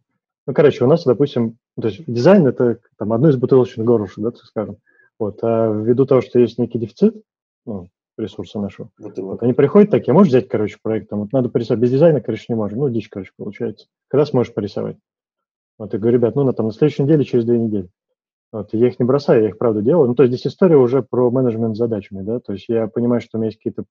Ну, 0.48 0.54
короче, 0.54 0.84
у 0.84 0.88
нас, 0.88 1.04
допустим, 1.04 1.58
то 1.80 1.90
есть 1.90 2.04
дизайн– 2.08 2.48
это 2.48 2.80
там, 2.98 3.14
одно 3.14 3.30
из 3.30 3.38
бутылочных 3.38 3.86
горлышек, 3.86 4.18
да, 4.24 4.32
так 4.32 4.44
скажем. 4.46 4.78
Вот, 5.20 5.40
а 5.44 5.72
ввиду 5.72 6.06
того, 6.06 6.22
что 6.22 6.40
есть 6.40 6.58
некий 6.58 6.80
дефицит, 6.80 7.22
ну, 7.66 7.90
ресурса 8.18 8.60
нашего, 8.60 8.90
вот, 8.98 9.44
они 9.44 9.54
приходят 9.54 9.92
такие, 9.92 10.14
можешь 10.14 10.32
взять, 10.32 10.48
короче, 10.48 10.78
проект, 10.82 11.10
там, 11.10 11.20
вот 11.20 11.34
надо 11.34 11.50
порисовать, 11.50 11.82
без 11.82 11.92
дизайна, 11.92 12.22
короче, 12.22 12.46
не 12.50 12.56
можем, 12.56 12.80
ну, 12.80 12.90
дичь, 12.90 13.10
короче, 13.10 13.32
получается. 13.38 13.88
Когда 14.08 14.26
сможешь 14.26 14.54
порисовать? 14.54 14.98
Вот, 15.78 15.94
я 15.94 16.00
говорю, 16.00 16.18
ребят, 16.18 16.36
ну, 16.36 16.44
на, 16.44 16.54
там, 16.54 16.68
на 16.68 16.72
следующей 16.72 17.04
неделе, 17.04 17.24
через 17.26 17.46
две 17.46 17.60
недели. 17.60 17.90
Вот, 18.52 18.74
я 18.74 18.88
их 18.88 19.00
не 19.00 19.06
бросаю, 19.06 19.44
я 19.44 19.50
их, 19.50 19.58
правда, 19.58 19.82
делаю. 19.82 20.08
Ну, 20.08 20.16
то 20.16 20.24
есть 20.24 20.34
здесь 20.34 20.52
история 20.52 20.78
уже 20.78 21.04
про 21.04 21.30
менеджмент 21.30 21.78
задачами, 21.78 22.24
да, 22.24 22.40
то 22.40 22.54
есть 22.54 22.66
я 22.68 22.88
понимаю, 22.88 23.22
что 23.22 23.38
у 23.38 23.42
меня 23.42 23.50
есть 23.50 23.60
какие-то 23.60 23.84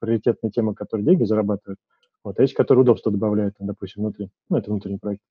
приоритетные 0.00 0.50
темы, 0.50 0.74
которые 0.74 1.06
деньги 1.06 1.24
зарабатывают, 1.24 1.78
вот, 2.24 2.38
а 2.38 2.42
есть, 2.42 2.54
которые 2.54 2.82
удобство 2.82 3.12
добавляют, 3.12 3.54
допустим, 3.60 4.02
внутри, 4.02 4.30
ну, 4.48 4.56
это 4.56 4.70
внутренний 4.70 4.98
проект. 4.98 5.22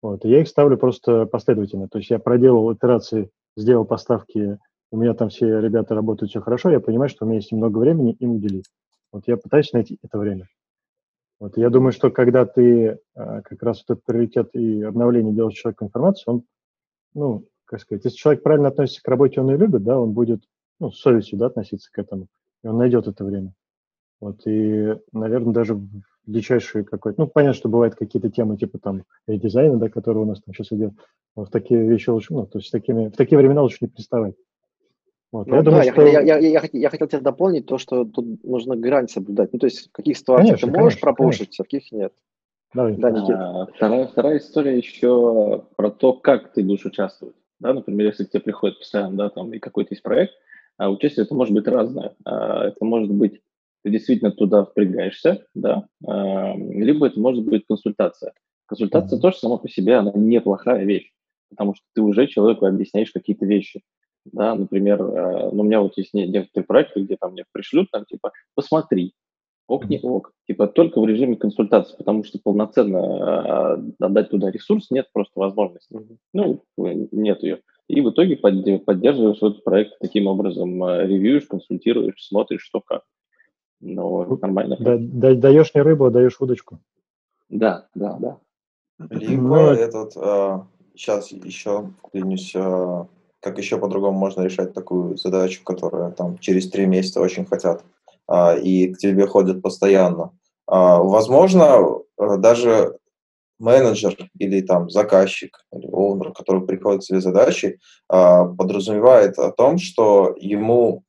Вот, 0.00 0.24
и 0.24 0.28
я 0.30 0.40
их 0.40 0.48
ставлю 0.48 0.78
просто 0.78 1.26
последовательно, 1.26 1.88
то 1.88 1.98
есть 1.98 2.10
я 2.10 2.18
проделал 2.18 2.72
итерации, 2.72 3.30
сделал 3.56 3.84
поставки, 3.84 4.58
у 4.90 4.96
меня 4.96 5.12
там 5.12 5.28
все 5.28 5.60
ребята 5.60 5.94
работают, 5.94 6.30
все 6.30 6.40
хорошо, 6.40 6.70
я 6.70 6.80
понимаю, 6.80 7.10
что 7.10 7.24
у 7.24 7.28
меня 7.28 7.38
есть 7.38 7.52
немного 7.52 7.78
времени 7.78 8.12
им 8.12 8.36
уделить. 8.36 8.64
Вот 9.12 9.24
я 9.26 9.36
пытаюсь 9.36 9.72
найти 9.72 9.98
это 10.02 10.18
время. 10.18 10.48
Вот 11.40 11.56
я 11.56 11.70
думаю, 11.70 11.92
что 11.92 12.10
когда 12.10 12.46
ты 12.46 12.98
а, 13.14 13.42
как 13.42 13.62
раз 13.62 13.82
этот 13.82 14.02
приоритет 14.04 14.50
и 14.54 14.82
обновление 14.82 15.34
делаешь 15.34 15.56
человеку 15.56 15.84
информации, 15.84 16.24
он, 16.26 16.42
ну, 17.14 17.44
как 17.68 17.80
сказать, 17.80 18.04
если 18.04 18.16
человек 18.16 18.42
правильно 18.42 18.68
относится 18.68 19.02
к 19.02 19.08
работе, 19.08 19.40
он 19.40 19.50
ее 19.50 19.58
любит, 19.58 19.84
да, 19.84 20.00
он 20.00 20.12
будет, 20.12 20.40
ну, 20.80 20.90
с 20.90 20.98
совестью, 20.98 21.38
да, 21.38 21.46
относиться 21.46 21.90
к 21.92 21.98
этому, 21.98 22.26
и 22.64 22.66
он 22.66 22.78
найдет 22.78 23.06
это 23.06 23.24
время. 23.24 23.52
Вот, 24.20 24.46
и, 24.46 24.96
наверное, 25.12 25.52
даже 25.52 25.74
в 25.74 25.86
дичайшие 26.26 26.84
какой-то, 26.84 27.20
ну, 27.20 27.26
понятно, 27.28 27.54
что 27.54 27.68
бывают 27.68 27.94
какие-то 27.94 28.30
темы 28.30 28.56
типа 28.56 28.78
там 28.78 29.04
дизайна, 29.26 29.76
да, 29.76 29.88
которые 29.90 30.24
у 30.24 30.26
нас 30.26 30.40
там 30.40 30.54
сейчас 30.54 30.72
идет, 30.72 30.92
но 31.36 31.44
в 31.44 31.50
такие 31.50 31.86
вещи 31.86 32.10
лучше, 32.10 32.32
ну, 32.32 32.46
то 32.46 32.58
есть 32.58 32.72
такими, 32.72 33.08
в 33.08 33.16
такие 33.16 33.38
времена 33.38 33.62
лучше 33.62 33.78
не 33.82 33.88
приставать. 33.88 34.34
Вот, 35.30 35.46
ну, 35.46 35.56
я, 35.56 35.62
да, 35.62 35.70
думаю, 35.70 35.84
я, 35.84 35.92
что... 35.92 36.06
я, 36.06 36.20
я, 36.20 36.38
я, 36.38 36.62
я 36.72 36.90
хотел 36.90 37.06
тебя 37.06 37.20
дополнить 37.20 37.66
то, 37.66 37.76
что 37.76 38.06
тут 38.06 38.42
нужно 38.42 38.76
грань 38.76 39.08
соблюдать. 39.08 39.52
Ну, 39.52 39.58
то 39.58 39.66
есть 39.66 39.88
в 39.88 39.92
каких 39.92 40.16
ситуациях 40.16 40.60
конечно, 40.60 40.72
ты 40.72 40.80
можешь 40.80 41.00
пропушить, 41.00 41.60
а 41.60 41.64
в 41.64 41.66
каких 41.66 41.92
нет. 41.92 42.14
Давай. 42.72 42.96
Да, 42.96 43.08
А, 43.08 43.66
вторая, 43.66 44.06
вторая 44.06 44.38
история 44.38 44.76
еще 44.76 45.64
про 45.76 45.90
то, 45.90 46.14
как 46.14 46.52
ты 46.52 46.62
будешь 46.62 46.84
участвовать. 46.86 47.34
Да, 47.60 47.72
например, 47.72 48.06
если 48.06 48.24
к 48.24 48.30
тебе 48.30 48.42
приходит 48.42 48.78
постоянно, 48.78 49.16
да, 49.16 49.28
там 49.30 49.52
и 49.52 49.58
какой-то 49.58 49.94
есть 49.94 50.02
проект, 50.02 50.32
а 50.76 50.90
участие 50.90 51.24
это 51.24 51.34
может 51.34 51.52
быть 51.54 51.66
разное. 51.66 52.14
А, 52.24 52.68
это 52.68 52.84
может 52.84 53.10
быть 53.10 53.40
ты 53.84 53.90
действительно 53.90 54.32
туда 54.32 54.64
впрягаешься, 54.64 55.46
да, 55.54 55.86
а, 56.06 56.54
либо 56.56 57.06
это 57.06 57.18
может 57.20 57.44
быть 57.44 57.64
консультация. 57.66 58.32
Консультация 58.66 59.18
mm-hmm. 59.18 59.22
тоже 59.22 59.38
сама 59.38 59.56
по 59.56 59.68
себе, 59.68 59.96
она 59.96 60.12
неплохая 60.14 60.84
вещь, 60.84 61.10
потому 61.50 61.74
что 61.74 61.84
ты 61.94 62.02
уже 62.02 62.26
человеку 62.26 62.66
объясняешь 62.66 63.12
какие-то 63.12 63.46
вещи. 63.46 63.82
Да, 64.24 64.54
например, 64.54 65.00
э, 65.00 65.50
ну, 65.52 65.62
у 65.62 65.64
меня 65.64 65.80
вот 65.80 65.96
есть 65.96 66.12
некоторые 66.12 66.66
проекты, 66.66 67.00
где 67.00 67.16
там 67.16 67.32
мне 67.32 67.44
пришлют, 67.50 67.90
там, 67.90 68.04
типа, 68.04 68.32
посмотри, 68.54 69.14
ок, 69.68 69.88
не 69.88 70.00
ок, 70.02 70.32
типа, 70.46 70.66
только 70.66 71.00
в 71.00 71.06
режиме 71.06 71.36
консультации, 71.36 71.94
потому 71.96 72.24
что 72.24 72.38
полноценно 72.42 72.96
э, 72.96 74.04
отдать 74.04 74.30
туда 74.30 74.50
ресурс 74.50 74.90
нет 74.90 75.06
просто 75.12 75.38
возможности. 75.38 75.94
Ну, 76.32 76.64
нет 76.76 77.42
ее. 77.42 77.60
И 77.86 78.00
в 78.00 78.10
итоге 78.10 78.36
поддерживаешь 78.36 79.36
этот 79.36 79.62
проект 79.62 79.98
таким 80.00 80.26
образом, 80.26 80.82
э, 80.84 81.06
ревьюешь, 81.06 81.46
консультируешь, 81.46 82.26
смотришь, 82.26 82.62
что 82.62 82.80
как. 82.80 83.02
Ну, 83.80 84.38
нормально. 84.40 84.76
Да, 84.80 84.96
да, 84.98 85.34
даешь 85.34 85.74
не 85.74 85.82
рыбу, 85.82 86.06
а 86.06 86.10
даешь 86.10 86.40
удочку. 86.40 86.80
Да, 87.48 87.86
да, 87.94 88.16
да. 88.18 88.38
Либо 89.10 89.42
ну, 89.42 89.70
этот, 89.70 90.16
э, 90.16 90.58
сейчас 90.94 91.30
еще 91.30 91.90
вклинюсь, 92.02 92.52
э, 92.54 93.04
как 93.40 93.58
еще 93.58 93.78
по-другому 93.78 94.18
можно 94.18 94.42
решать 94.42 94.74
такую 94.74 95.16
задачу, 95.16 95.62
которая 95.62 96.10
там 96.10 96.38
через 96.38 96.68
три 96.68 96.86
месяца 96.86 97.20
очень 97.20 97.44
хотят, 97.44 97.82
э, 97.82 97.97
и 98.60 98.92
к 98.92 98.98
тебе 98.98 99.26
ходят 99.26 99.62
постоянно. 99.62 100.32
Э, 100.68 100.98
возможно, 100.98 102.02
э, 102.18 102.36
даже 102.36 102.98
менеджер 103.58 104.16
или 104.38 104.60
там 104.60 104.90
заказчик 104.90 105.58
или 105.72 105.86
оунер, 105.86 106.32
который 106.32 106.64
приходит 106.66 107.04
с 107.04 107.10
этой 107.10 107.22
задачей, 107.22 107.68
э, 107.68 108.44
подразумевает 108.56 109.38
о 109.38 109.50
том, 109.50 109.78
что 109.78 110.34
ему 110.38 111.04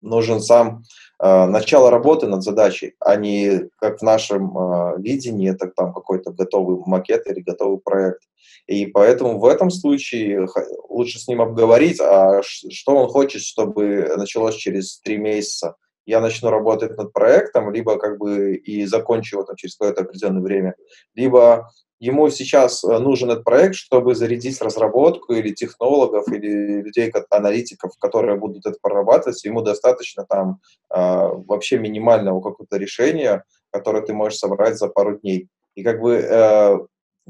нужен 0.00 0.40
сам 0.40 0.82
начало 1.20 1.90
работы 1.90 2.26
над 2.26 2.42
задачей, 2.42 2.94
а 2.98 3.14
не 3.14 3.70
как 3.78 4.00
в 4.00 4.02
нашем 4.02 4.58
э, 4.58 4.94
видении, 4.98 5.48
это 5.48 5.68
там 5.68 5.92
какой-то 5.92 6.32
готовый 6.32 6.82
макет 6.84 7.24
или 7.28 7.38
готовый 7.40 7.78
проект. 7.78 8.22
И 8.66 8.86
поэтому 8.86 9.38
в 9.38 9.44
этом 9.44 9.70
случае 9.70 10.48
лучше 10.88 11.20
с 11.20 11.28
ним 11.28 11.40
обговорить, 11.40 12.00
а 12.00 12.42
что 12.42 12.96
он 12.96 13.08
хочет, 13.08 13.42
чтобы 13.42 14.12
началось 14.16 14.56
через 14.56 14.98
три 14.98 15.18
месяца. 15.18 15.76
Я 16.06 16.20
начну 16.20 16.50
работать 16.50 16.96
над 16.96 17.12
проектом, 17.12 17.70
либо 17.70 17.98
как 17.98 18.18
бы 18.18 18.56
и 18.56 18.84
закончу 18.86 19.36
его 19.36 19.44
там 19.44 19.56
через 19.56 19.76
какое-то 19.76 20.02
определенное 20.02 20.42
время, 20.42 20.74
либо 21.14 21.68
ему 22.02 22.28
сейчас 22.30 22.82
э, 22.82 22.98
нужен 22.98 23.30
этот 23.30 23.44
проект, 23.44 23.76
чтобы 23.76 24.16
зарядить 24.16 24.60
разработку 24.60 25.34
или 25.34 25.54
технологов, 25.54 26.26
или 26.32 26.82
людей, 26.82 27.12
аналитиков, 27.30 27.92
которые 28.00 28.36
будут 28.36 28.66
это 28.66 28.76
прорабатывать. 28.82 29.44
Ему 29.44 29.62
достаточно 29.62 30.24
там 30.28 30.58
э, 30.90 30.96
вообще 30.96 31.78
минимального 31.78 32.40
какого-то 32.40 32.76
решения, 32.76 33.44
которое 33.70 34.02
ты 34.02 34.14
можешь 34.14 34.40
собрать 34.40 34.78
за 34.78 34.88
пару 34.88 35.16
дней. 35.20 35.48
И 35.76 35.84
как 35.84 36.00
бы 36.00 36.14
э, 36.16 36.78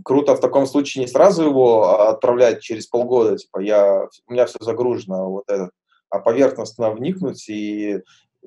круто 0.03 0.35
в 0.35 0.41
таком 0.41 0.67
случае 0.67 1.05
не 1.05 1.09
сразу 1.09 1.45
его 1.45 2.09
отправлять 2.09 2.63
через 2.63 2.87
полгода, 2.87 3.37
типа 3.37 3.59
я, 3.59 4.09
у 4.27 4.33
меня 4.33 4.47
все 4.47 4.57
загружено, 4.61 5.31
вот 5.31 5.45
это, 5.49 5.71
а 6.09 6.19
поверхностно 6.19 6.91
вникнуть, 6.91 7.47
и 7.51 8.01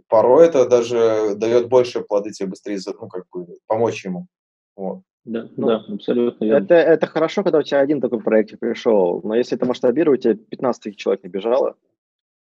порой 0.07 0.47
это 0.47 0.67
даже 0.67 1.35
дает 1.35 1.69
больше 1.69 2.01
плоды 2.01 2.31
тебе 2.31 2.49
быстрее, 2.49 2.79
ну, 2.99 3.07
как 3.07 3.25
бы 3.31 3.45
помочь 3.67 4.05
ему. 4.05 4.27
Вот. 4.75 5.01
Да, 5.25 5.49
ну, 5.57 5.67
да, 5.67 5.83
абсолютно 5.87 6.45
верно. 6.45 6.63
Это, 6.63 6.75
это 6.75 7.07
хорошо, 7.07 7.43
когда 7.43 7.57
у 7.57 7.63
тебя 7.63 7.79
один 7.79 7.99
такой 7.99 8.21
проект 8.21 8.59
пришел, 8.59 9.21
но 9.23 9.35
если 9.35 9.57
это 9.57 9.65
масштабировать, 9.65 10.21
тебе 10.21 10.35
15 10.35 10.95
человек 10.95 11.23
не 11.23 11.29
бежало, 11.29 11.75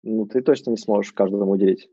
ну, 0.04 0.28
ты 0.28 0.42
точно 0.42 0.72
не 0.72 0.78
сможешь 0.78 1.12
каждому 1.14 1.52
уделить. 1.52 1.90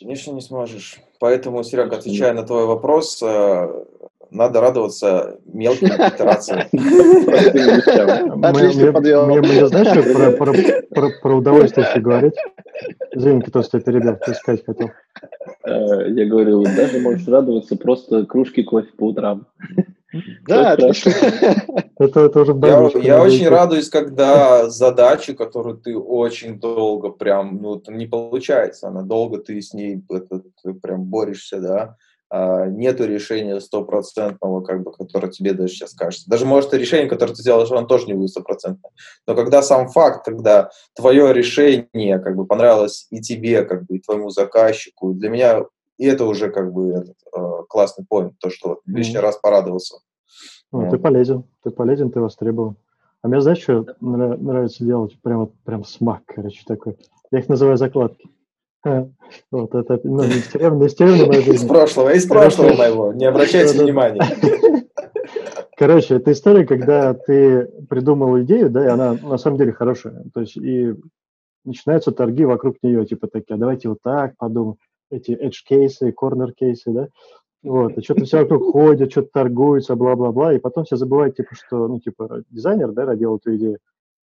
Конечно, 0.00 0.32
не 0.32 0.40
сможешь. 0.40 0.98
Поэтому, 1.18 1.62
Серега, 1.62 1.96
отвечая 1.96 2.32
на 2.32 2.42
твой 2.42 2.66
вопрос, 2.66 3.22
э, 3.22 3.84
надо 4.30 4.60
радоваться 4.60 5.38
мелким 5.44 5.88
итерациям. 5.88 6.68
Мне, 9.28 9.66
знаешь, 9.66 11.20
про 11.20 11.36
удовольствие 11.36 11.86
все 11.86 12.00
говорить? 12.00 12.34
Извини, 13.12 13.42
кто, 13.42 13.62
кстати, 13.62 13.88
ребят, 13.90 14.24
ты 14.24 14.34
сказать 14.34 14.64
хотел. 14.64 14.90
Э, 15.64 16.08
я 16.08 16.26
говорю, 16.26 16.62
даже 16.64 17.00
можешь 17.00 17.26
радоваться 17.28 17.76
просто 17.76 18.24
кружки 18.24 18.62
кофе 18.62 18.88
по 18.96 19.08
утрам. 19.08 19.46
Да. 20.46 20.76
Это, 21.98 22.20
это 22.20 22.40
уже 22.40 22.52
я, 22.62 23.16
я 23.16 23.22
очень 23.22 23.48
радуюсь, 23.48 23.88
когда 23.88 24.68
задача, 24.68 25.34
которую 25.34 25.76
ты 25.76 25.96
очень 25.96 26.58
долго 26.58 27.10
прям, 27.10 27.60
ну, 27.60 27.82
не 27.88 28.06
получается, 28.06 28.88
она 28.88 29.02
долго 29.02 29.38
ты 29.38 29.60
с 29.60 29.74
ней 29.74 30.02
это, 30.08 30.42
ты 30.62 30.72
прям 30.74 31.04
борешься, 31.04 31.60
да, 31.60 31.96
а, 32.32 32.66
нету 32.66 33.06
решения 33.06 33.60
стопроцентного, 33.60 34.60
как 34.60 34.84
бы, 34.84 34.92
которое 34.92 35.30
тебе 35.30 35.52
даже 35.52 35.72
сейчас 35.72 35.94
кажется. 35.94 36.30
Даже, 36.30 36.46
может, 36.46 36.72
и 36.72 36.78
решение, 36.78 37.08
которое 37.08 37.34
ты 37.34 37.42
делаешь, 37.42 37.70
оно 37.72 37.86
тоже 37.86 38.06
не 38.06 38.14
будет 38.14 38.30
стопроцентное. 38.30 38.92
Но 39.26 39.34
когда 39.34 39.62
сам 39.62 39.88
факт, 39.88 40.24
когда 40.24 40.70
твое 40.94 41.32
решение, 41.32 42.20
как 42.20 42.36
бы, 42.36 42.46
понравилось 42.46 43.08
и 43.10 43.20
тебе, 43.20 43.64
как 43.64 43.84
бы, 43.84 43.96
и 43.96 44.00
твоему 44.00 44.30
заказчику, 44.30 45.12
для 45.12 45.28
меня 45.28 45.64
и 46.00 46.06
это 46.06 46.24
уже, 46.24 46.50
как 46.50 46.72
бы, 46.72 46.92
этот, 46.92 47.16
э, 47.36 47.62
классный 47.68 48.06
поинт, 48.08 48.32
то, 48.38 48.48
что 48.48 48.80
лишний 48.86 49.16
mm-hmm. 49.16 49.20
раз 49.20 49.36
порадовался. 49.36 49.98
Ну, 50.72 50.80
вот. 50.80 50.90
Ты 50.90 50.98
полезен, 50.98 51.44
ты 51.62 51.70
полезен, 51.70 52.10
ты 52.10 52.20
востребован. 52.20 52.76
А 53.20 53.28
мне, 53.28 53.42
знаешь, 53.42 53.60
что 53.60 53.84
нравится 54.00 54.82
делать? 54.82 55.20
Прям, 55.20 55.50
прям 55.62 55.84
смак, 55.84 56.22
короче, 56.24 56.62
такой. 56.66 56.96
Я 57.30 57.40
их 57.40 57.48
называю 57.50 57.76
закладки. 57.76 58.30
Вот 59.50 59.74
это, 59.74 60.00
ну, 60.02 60.22
из 60.22 60.48
тюремной, 60.48 60.86
из 60.86 60.94
тюремной 60.94 61.42
Из 61.54 61.64
прошлого, 61.66 62.14
из 62.14 62.26
прошлого 62.26 62.74
моего, 62.74 63.12
не 63.12 63.26
обращайте 63.26 63.78
внимания. 63.78 64.22
Короче, 65.76 66.16
это 66.16 66.32
история, 66.32 66.66
когда 66.66 67.12
ты 67.12 67.66
придумал 67.90 68.40
идею, 68.40 68.70
да, 68.70 68.86
и 68.86 68.88
она 68.88 69.18
на 69.22 69.36
самом 69.36 69.58
деле 69.58 69.72
хорошая. 69.72 70.24
То 70.32 70.40
есть 70.40 70.56
и 70.56 70.94
начинаются 71.64 72.10
торги 72.10 72.46
вокруг 72.46 72.76
нее, 72.82 73.04
типа 73.04 73.28
такие, 73.28 73.54
а 73.54 73.58
давайте 73.58 73.90
вот 73.90 73.98
так 74.02 74.34
подумаем, 74.38 74.78
эти 75.10 75.32
edge-кейсы, 75.32 76.12
corner-кейсы, 76.12 76.90
да, 76.90 77.08
вот, 77.62 77.98
и 77.98 78.02
что-то 78.02 78.24
все 78.24 78.38
вокруг 78.38 78.62
ходят, 78.72 79.10
что-то 79.10 79.28
торгуются, 79.32 79.96
бла-бла-бла, 79.96 80.54
и 80.54 80.58
потом 80.58 80.84
все 80.84 80.96
забывают, 80.96 81.36
типа, 81.36 81.54
что, 81.54 81.88
ну, 81.88 82.00
типа, 82.00 82.42
дизайнер, 82.50 82.92
да, 82.92 83.04
родил 83.04 83.36
эту 83.36 83.56
идею, 83.56 83.78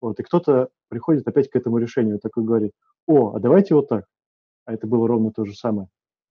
вот, 0.02 0.20
и 0.20 0.24
кто-то 0.24 0.70
приходит 0.90 1.28
опять 1.28 1.50
к 1.50 1.56
этому 1.56 1.78
решению, 1.78 2.20
такой 2.20 2.44
говорит, 2.44 2.72
о, 3.08 3.34
а 3.36 3.40
давайте 3.40 3.76
вот 3.76 3.88
так. 3.88 4.06
А 4.66 4.74
это 4.74 4.88
было 4.88 5.08
ровно 5.08 5.32
то 5.32 5.46
же 5.46 5.54
самое. 5.56 5.88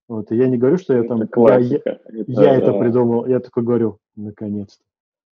Вот, 0.07 0.31
и 0.31 0.35
я 0.35 0.47
не 0.47 0.57
говорю, 0.57 0.77
что 0.77 0.93
я 0.93 1.03
там, 1.03 1.21
я, 1.21 1.57
я, 1.57 1.77
это, 1.77 2.01
я 2.27 2.55
это 2.55 2.73
придумал, 2.73 3.25
я 3.25 3.39
такой 3.39 3.63
говорю, 3.63 3.97
наконец-то. 4.15 4.83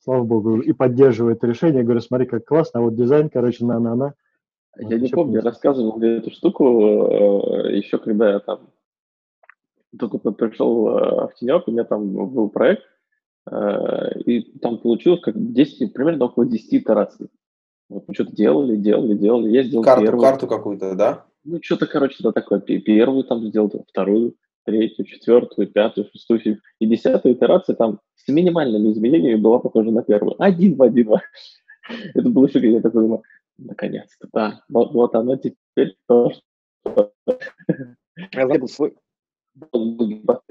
Слава 0.03 0.23
богу, 0.23 0.59
и 0.59 0.73
поддерживаю 0.73 1.35
это 1.35 1.47
решение, 1.47 1.79
я 1.79 1.83
говорю, 1.83 2.01
смотри, 2.01 2.27
как 2.27 2.45
классно, 2.45 2.79
а 2.79 2.83
вот 2.83 2.95
дизайн, 2.95 3.29
короче, 3.29 3.65
на-на-на. 3.65 4.13
Я 4.77 4.99
не 4.99 5.07
помню, 5.07 5.35
я 5.35 5.41
рассказывал 5.41 5.99
эту 6.01 6.29
штуку 6.31 7.07
э, 7.07 7.77
еще, 7.77 7.97
когда 7.97 8.31
я 8.33 8.39
там 8.39 8.67
только 9.97 10.17
пришел 10.17 10.87
э, 10.89 11.27
в 11.27 11.33
Тенек, 11.39 11.67
у 11.67 11.71
меня 11.71 11.83
там 11.83 12.11
был 12.11 12.49
проект, 12.49 12.83
э, 13.49 14.19
и 14.25 14.41
там 14.59 14.77
получилось 14.79 15.21
как 15.21 15.35
10, 15.35 15.93
примерно 15.93 16.25
около 16.25 16.45
10 16.45 16.73
итераций. 16.73 17.29
Вот 17.89 18.07
мы 18.07 18.13
что-то 18.13 18.35
делали, 18.35 18.75
делали, 18.75 19.15
делали. 19.15 19.51
Я 19.51 19.63
сделал 19.63 19.83
карту, 19.83 20.03
первую. 20.03 20.21
Карту 20.23 20.47
какую-то, 20.47 20.95
да? 20.95 21.25
Ну, 21.43 21.59
что-то, 21.61 21.85
короче, 21.85 22.17
да, 22.21 22.31
такое. 22.31 22.59
Первую 22.59 23.23
там 23.23 23.45
сделал, 23.45 23.71
вторую, 23.87 24.35
третью, 24.63 25.05
четвертую, 25.05 25.67
пятую, 25.67 26.09
шестую. 26.11 26.59
И 26.79 26.85
десятая 26.87 27.33
итерация 27.33 27.75
там 27.75 27.99
с 28.15 28.27
минимальными 28.27 28.91
изменениями 28.91 29.39
была 29.39 29.59
похожа 29.59 29.91
на 29.91 30.01
первую. 30.01 30.35
Один 30.41 30.75
в 30.75 30.81
один. 30.81 31.11
Это 32.15 32.29
было 32.29 32.47
еще, 32.47 32.71
я 32.71 32.81
такой 32.81 33.03
думаю, 33.03 33.23
наконец-то, 33.57 34.27
да, 34.33 34.63
вот, 34.69 34.93
вот 34.93 35.15
оно 35.15 35.37
теперь 35.37 35.95
то, 36.07 36.31
что... 36.31 37.13
Я 38.31 38.47
забыл 38.47 38.67
свой, 38.67 38.95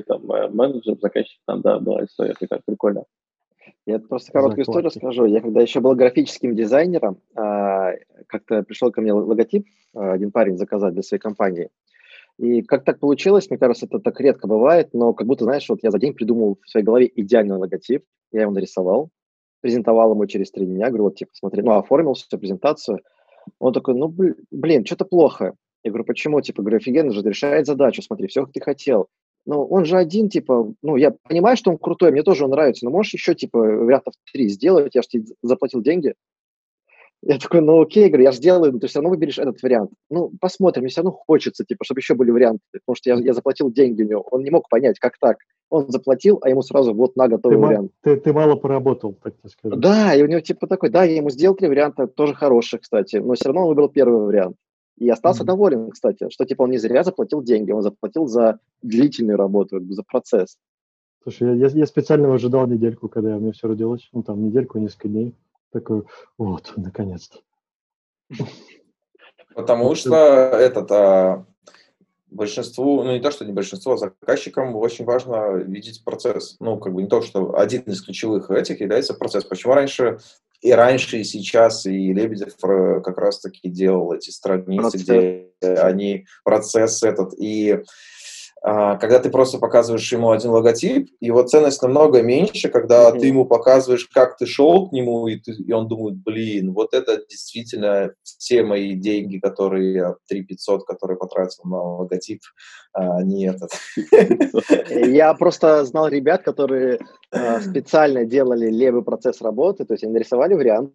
там, 0.06 0.30
э, 0.32 0.48
менеджер, 0.48 0.96
заказчик, 1.00 1.40
там, 1.46 1.60
да, 1.60 1.78
была 1.78 2.04
история 2.04 2.34
такая 2.38 2.60
прикольная. 2.64 3.04
Я 3.86 3.98
просто 3.98 4.32
короткую 4.32 4.62
историю 4.62 4.86
расскажу. 4.86 5.26
Я 5.26 5.40
когда 5.40 5.60
еще 5.60 5.80
был 5.80 5.94
графическим 5.94 6.54
дизайнером, 6.54 7.18
а, 7.34 7.92
как-то 8.26 8.62
пришел 8.62 8.90
ко 8.90 9.00
мне 9.00 9.12
логотип, 9.12 9.66
а, 9.94 10.12
один 10.12 10.30
парень 10.32 10.56
заказать 10.56 10.94
для 10.94 11.02
своей 11.02 11.20
компании. 11.20 11.68
И 12.38 12.62
как 12.62 12.84
так 12.84 12.98
получилось, 12.98 13.48
мне 13.48 13.58
кажется, 13.58 13.86
это 13.86 14.00
так 14.00 14.20
редко 14.20 14.48
бывает, 14.48 14.90
но 14.92 15.12
как 15.12 15.26
будто, 15.26 15.44
знаешь, 15.44 15.68
вот 15.68 15.80
я 15.82 15.90
за 15.90 15.98
день 15.98 16.14
придумал 16.14 16.58
в 16.62 16.68
своей 16.68 16.84
голове 16.84 17.10
идеальный 17.14 17.56
логотип, 17.56 18.04
я 18.32 18.42
его 18.42 18.50
нарисовал, 18.50 19.10
презентовал 19.60 20.12
ему 20.12 20.26
через 20.26 20.50
три 20.50 20.66
дня, 20.66 20.88
говорю, 20.88 21.04
вот, 21.04 21.16
типа, 21.16 21.30
смотри, 21.34 21.62
ну, 21.62 21.72
оформил 21.72 22.14
всю 22.14 22.36
презентацию. 22.38 23.00
Он 23.60 23.72
такой, 23.72 23.94
ну, 23.94 24.12
блин, 24.50 24.84
что-то 24.84 25.04
плохо. 25.04 25.54
Я 25.84 25.90
говорю, 25.90 26.04
почему? 26.04 26.40
Типа, 26.40 26.62
говорю, 26.62 26.78
офигенно 26.78 27.12
же, 27.12 27.22
решает 27.22 27.66
задачу, 27.66 28.02
смотри, 28.02 28.26
все, 28.26 28.44
как 28.44 28.52
ты 28.52 28.60
хотел. 28.60 29.08
Ну, 29.46 29.62
он 29.64 29.84
же 29.84 29.98
один, 29.98 30.30
типа, 30.30 30.72
ну, 30.82 30.96
я 30.96 31.14
понимаю, 31.28 31.58
что 31.58 31.70
он 31.70 31.76
крутой, 31.76 32.10
мне 32.10 32.22
тоже 32.22 32.44
он 32.44 32.50
нравится, 32.50 32.86
но 32.86 32.90
можешь 32.90 33.12
еще, 33.12 33.34
типа, 33.34 33.58
вариантов 33.58 34.14
три 34.32 34.48
сделать, 34.48 34.94
я 34.94 35.02
же 35.02 35.08
тебе 35.08 35.24
заплатил 35.42 35.82
деньги. 35.82 36.14
Я 37.26 37.38
такой, 37.38 37.62
ну 37.62 37.80
окей, 37.80 38.08
говорю, 38.08 38.24
я 38.24 38.32
же 38.32 38.38
сделаю, 38.38 38.72
но 38.72 38.78
ты 38.78 38.86
все 38.86 38.98
равно 38.98 39.10
выберешь 39.10 39.38
этот 39.38 39.62
вариант. 39.62 39.90
Ну, 40.10 40.30
посмотрим, 40.40 40.82
мне 40.82 40.90
все 40.90 41.00
равно 41.00 41.12
хочется, 41.12 41.64
типа, 41.64 41.84
чтобы 41.84 42.00
еще 42.00 42.14
были 42.14 42.30
варианты, 42.30 42.60
потому 42.72 42.96
что 42.96 43.10
я, 43.10 43.16
я 43.16 43.32
заплатил 43.32 43.70
деньги 43.70 44.02
у 44.02 44.08
него. 44.08 44.26
Он 44.30 44.42
не 44.42 44.50
мог 44.50 44.68
понять, 44.68 44.98
как 44.98 45.16
так. 45.18 45.38
Он 45.70 45.88
заплатил, 45.88 46.38
а 46.42 46.50
ему 46.50 46.60
сразу 46.60 46.92
вот 46.92 47.16
на 47.16 47.28
готовый 47.28 47.56
ты 47.56 47.64
вариант. 47.64 47.92
Ты, 48.02 48.16
ты 48.16 48.32
мало 48.34 48.56
поработал, 48.56 49.14
так 49.14 49.34
тебе 49.38 49.48
скажу. 49.48 49.76
Да, 49.76 50.14
и 50.14 50.22
у 50.22 50.26
него 50.26 50.40
типа 50.40 50.66
такой, 50.66 50.90
да, 50.90 51.04
я 51.04 51.16
ему 51.16 51.30
сделал 51.30 51.56
три 51.56 51.68
варианта, 51.68 52.06
тоже 52.06 52.34
хороших, 52.34 52.82
кстати, 52.82 53.16
но 53.16 53.34
все 53.34 53.46
равно 53.46 53.62
он 53.62 53.68
выбрал 53.68 53.88
первый 53.88 54.26
вариант. 54.26 54.56
И 54.96 55.08
остался 55.08 55.42
mm-hmm. 55.42 55.46
доволен, 55.46 55.90
кстати, 55.90 56.28
что 56.30 56.44
типа 56.44 56.62
он 56.62 56.70
не 56.70 56.78
зря 56.78 57.02
заплатил 57.02 57.42
деньги, 57.42 57.72
он 57.72 57.82
заплатил 57.82 58.26
за 58.26 58.60
длительную 58.82 59.36
работу, 59.36 59.80
за 59.92 60.02
процесс. 60.02 60.56
Слушай, 61.22 61.58
я, 61.58 61.68
я 61.68 61.86
специально 61.86 62.32
ожидал 62.32 62.66
недельку, 62.66 63.08
когда 63.08 63.36
у 63.36 63.40
меня 63.40 63.52
все 63.52 63.66
родилось, 63.66 64.08
ну 64.12 64.22
там 64.22 64.44
недельку, 64.44 64.78
несколько 64.78 65.08
дней. 65.08 65.34
Такой, 65.72 66.04
вот, 66.38 66.72
наконец-то. 66.76 67.38
Потому 69.54 69.94
что 69.94 70.14
этот, 70.14 70.90
а, 70.92 71.46
большинству, 72.34 73.02
ну 73.02 73.12
не 73.12 73.20
то, 73.20 73.30
что 73.30 73.44
не 73.44 73.52
большинству, 73.52 73.92
а 73.92 73.96
заказчикам 73.96 74.74
очень 74.76 75.04
важно 75.04 75.54
видеть 75.54 76.04
процесс. 76.04 76.56
Ну, 76.60 76.78
как 76.78 76.92
бы 76.92 77.02
не 77.02 77.08
то, 77.08 77.22
что 77.22 77.56
один 77.56 77.82
из 77.82 78.02
ключевых 78.02 78.50
этих 78.50 78.80
является 78.80 79.14
процесс. 79.14 79.44
Почему 79.44 79.74
раньше 79.74 80.18
и 80.64 80.72
раньше, 80.72 81.18
и 81.18 81.24
сейчас, 81.24 81.84
и 81.84 82.14
Лебедев 82.14 82.54
э, 82.64 83.00
как 83.04 83.18
раз-таки 83.18 83.68
делал 83.68 84.14
эти 84.14 84.30
страницы, 84.30 84.92
процесс. 84.92 85.02
где 85.02 85.50
они 85.60 86.26
процесс 86.42 87.02
этот, 87.02 87.34
и 87.38 87.82
когда 88.64 89.18
ты 89.18 89.28
просто 89.28 89.58
показываешь 89.58 90.10
ему 90.10 90.30
один 90.30 90.50
логотип, 90.50 91.10
его 91.20 91.42
ценность 91.42 91.82
намного 91.82 92.22
меньше, 92.22 92.70
когда 92.70 93.10
mm-hmm. 93.10 93.18
ты 93.18 93.26
ему 93.26 93.44
показываешь, 93.44 94.06
как 94.06 94.38
ты 94.38 94.46
шел 94.46 94.88
к 94.88 94.92
нему, 94.92 95.28
и, 95.28 95.36
ты, 95.38 95.52
и 95.52 95.70
он 95.72 95.86
думает, 95.86 96.16
блин, 96.24 96.72
вот 96.72 96.94
это 96.94 97.22
действительно 97.28 98.14
все 98.22 98.62
мои 98.62 98.94
деньги, 98.94 99.36
которые 99.38 99.92
я, 99.92 100.14
3 100.28 100.44
500, 100.44 100.86
которые 100.86 101.18
потратил 101.18 101.64
на 101.64 101.76
логотип, 101.76 102.40
а 102.94 103.22
не 103.22 103.48
этот. 103.48 103.68
Я 104.90 105.34
просто 105.38 105.84
знал 105.84 106.08
ребят, 106.08 106.42
которые 106.42 107.00
а, 107.32 107.60
специально 107.60 108.24
делали 108.24 108.70
левый 108.70 109.04
процесс 109.04 109.42
работы, 109.42 109.84
то 109.84 109.92
есть 109.92 110.04
они 110.04 110.14
нарисовали 110.14 110.54
вариант, 110.54 110.94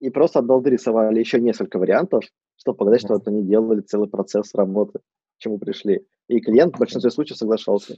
и 0.00 0.10
просто 0.10 0.40
от 0.40 0.44
балды 0.46 0.68
рисовали 0.68 1.18
еще 1.18 1.40
несколько 1.40 1.78
вариантов, 1.78 2.24
чтобы 2.56 2.76
показать, 2.76 3.00
что 3.00 3.14
это 3.14 3.30
они 3.30 3.42
делали 3.42 3.80
целый 3.80 4.10
процесс 4.10 4.54
работы, 4.54 5.00
к 5.36 5.42
чему 5.42 5.58
пришли. 5.58 6.06
И 6.28 6.40
клиент 6.40 6.74
в 6.74 6.78
большинстве 6.78 7.10
случаев 7.10 7.38
соглашался. 7.38 7.96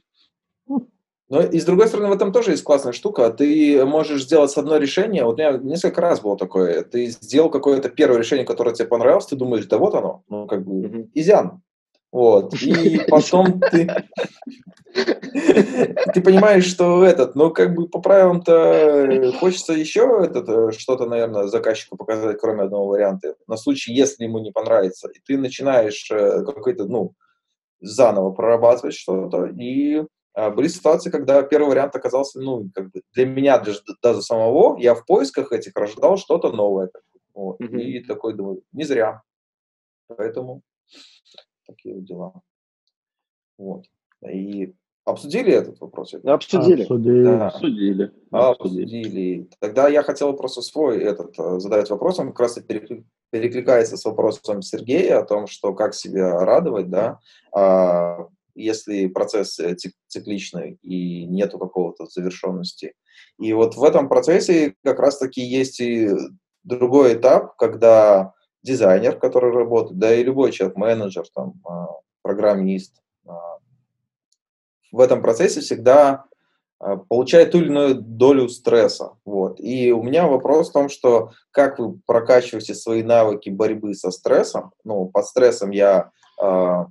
Но 1.30 1.42
и 1.42 1.60
с 1.60 1.64
другой 1.64 1.88
стороны, 1.88 2.08
в 2.08 2.12
этом 2.12 2.32
тоже 2.32 2.52
есть 2.52 2.64
классная 2.64 2.92
штука. 2.92 3.30
Ты 3.30 3.84
можешь 3.84 4.24
сделать 4.24 4.56
одно 4.56 4.78
решение. 4.78 5.24
Вот 5.24 5.34
у 5.34 5.36
меня 5.36 5.58
несколько 5.58 6.00
раз 6.00 6.20
было 6.20 6.38
такое. 6.38 6.82
Ты 6.82 7.06
сделал 7.06 7.50
какое-то 7.50 7.90
первое 7.90 8.18
решение, 8.18 8.46
которое 8.46 8.74
тебе 8.74 8.88
понравилось, 8.88 9.26
ты 9.26 9.36
думаешь, 9.36 9.66
да 9.66 9.76
вот 9.76 9.94
оно, 9.94 10.22
ну 10.28 10.46
как 10.46 10.64
бы 10.64 10.86
mm-hmm. 10.86 11.10
изян. 11.14 11.62
Вот. 12.10 12.54
И 12.62 12.98
потом 13.08 13.60
ты, 13.60 13.88
ты 14.94 16.22
понимаешь, 16.22 16.64
что 16.64 17.04
этот, 17.04 17.34
ну, 17.34 17.50
как 17.50 17.74
бы 17.74 17.88
по 17.88 18.00
правилам-то 18.00 19.32
хочется 19.38 19.74
еще 19.74 20.22
этот, 20.24 20.48
э, 20.48 20.72
что-то, 20.78 21.06
наверное, 21.06 21.46
заказчику 21.46 21.96
показать, 21.96 22.38
кроме 22.40 22.62
одного 22.62 22.86
варианта, 22.86 23.34
на 23.46 23.58
случай, 23.58 23.92
если 23.92 24.24
ему 24.24 24.38
не 24.38 24.50
понравится. 24.50 25.08
И 25.08 25.20
ты 25.24 25.36
начинаешь 25.36 26.10
э, 26.10 26.42
какой-то, 26.44 26.86
ну, 26.86 27.14
заново 27.80 28.30
прорабатывать 28.30 28.94
что-то. 28.94 29.46
И 29.46 30.04
а, 30.34 30.50
были 30.50 30.68
ситуации, 30.68 31.10
когда 31.10 31.42
первый 31.42 31.68
вариант 31.68 31.96
оказался, 31.96 32.40
ну, 32.40 32.70
как 32.74 32.90
бы 32.90 33.02
для 33.12 33.26
меня 33.26 33.58
даже, 33.58 33.80
даже 34.02 34.22
самого, 34.22 34.78
я 34.78 34.94
в 34.94 35.04
поисках 35.04 35.52
этих 35.52 35.76
ожидал 35.76 36.16
что-то 36.16 36.52
новое. 36.52 36.90
Вот. 37.34 37.60
Mm-hmm. 37.60 37.80
И 37.80 38.04
такой 38.04 38.34
думаю, 38.34 38.62
не 38.72 38.84
зря. 38.84 39.22
Поэтому 40.08 40.62
такие 41.66 41.94
вот 41.94 42.04
дела. 42.04 42.32
Вот. 43.58 43.84
И 44.28 44.74
обсудили 45.04 45.52
этот 45.52 45.80
вопрос? 45.80 46.14
Обсудили. 46.14 46.82
Обсудили. 46.82 47.24
Да. 47.24 47.46
Обсудили. 47.48 48.12
Обсудили. 48.30 49.50
Тогда 49.60 49.88
я 49.88 50.02
хотел 50.02 50.34
просто 50.34 50.62
свой 50.62 50.98
этот 50.98 51.38
э, 51.38 51.58
задать 51.58 51.90
вопрос. 51.90 52.18
Он 52.18 52.28
как 52.28 52.40
раз 52.40 52.58
и 52.58 52.62
перекликается 53.30 53.96
с 53.96 54.04
вопросом 54.04 54.62
Сергея 54.62 55.18
о 55.18 55.24
том, 55.24 55.46
что 55.46 55.74
как 55.74 55.94
себя 55.94 56.44
радовать, 56.44 56.90
да, 56.90 57.18
а, 57.52 58.28
если 58.54 59.06
процесс 59.06 59.58
э, 59.60 59.76
цикличный 60.08 60.78
и 60.82 61.26
нету 61.26 61.58
какого-то 61.58 62.06
завершенности. 62.06 62.94
И 63.38 63.52
вот 63.52 63.76
в 63.76 63.84
этом 63.84 64.08
процессе 64.08 64.74
как 64.82 64.98
раз-таки 64.98 65.40
есть 65.40 65.80
и 65.80 66.10
другой 66.64 67.14
этап, 67.14 67.56
когда 67.56 68.34
дизайнер, 68.62 69.18
который 69.18 69.52
работает, 69.52 69.98
да 69.98 70.14
и 70.14 70.24
любой 70.24 70.52
человек, 70.52 70.76
менеджер, 70.76 71.24
там, 71.34 71.54
а, 71.64 71.86
программист, 72.22 73.00
а, 73.26 73.58
в 74.90 75.00
этом 75.00 75.22
процессе 75.22 75.60
всегда 75.60 76.24
получает 77.08 77.52
ту 77.52 77.58
или 77.58 77.66
иную 77.66 77.94
долю 77.94 78.48
стресса. 78.48 79.12
Вот. 79.24 79.58
И 79.60 79.92
у 79.92 80.02
меня 80.02 80.26
вопрос 80.26 80.70
в 80.70 80.72
том, 80.72 80.88
что 80.88 81.32
как 81.50 81.78
вы 81.78 81.98
прокачиваете 82.06 82.74
свои 82.74 83.02
навыки 83.02 83.50
борьбы 83.50 83.94
со 83.94 84.10
стрессом, 84.10 84.72
ну, 84.84 85.06
под 85.06 85.26
стрессом 85.26 85.70
я 85.70 86.10
э, 86.40 86.84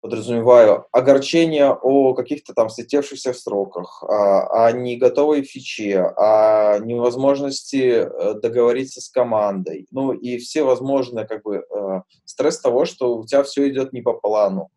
подразумеваю 0.00 0.86
огорчение 0.92 1.70
о 1.70 2.14
каких-то 2.14 2.54
там 2.54 2.70
слетевшихся 2.70 3.32
сроках, 3.32 4.02
о, 4.02 4.66
о 4.66 4.72
не 4.72 4.96
готовой 4.96 5.42
фиче, 5.42 6.00
о 6.00 6.78
невозможности 6.78 8.06
э, 8.06 8.34
договориться 8.40 9.00
с 9.00 9.08
командой, 9.08 9.86
ну 9.90 10.12
и 10.12 10.38
все 10.38 10.62
возможные 10.62 11.26
как 11.26 11.42
бы 11.42 11.64
э, 11.68 12.02
стресс 12.24 12.60
того, 12.60 12.84
что 12.84 13.16
у 13.16 13.26
тебя 13.26 13.42
все 13.42 13.68
идет 13.68 13.92
не 13.92 14.00
по 14.00 14.14
плану. 14.14 14.70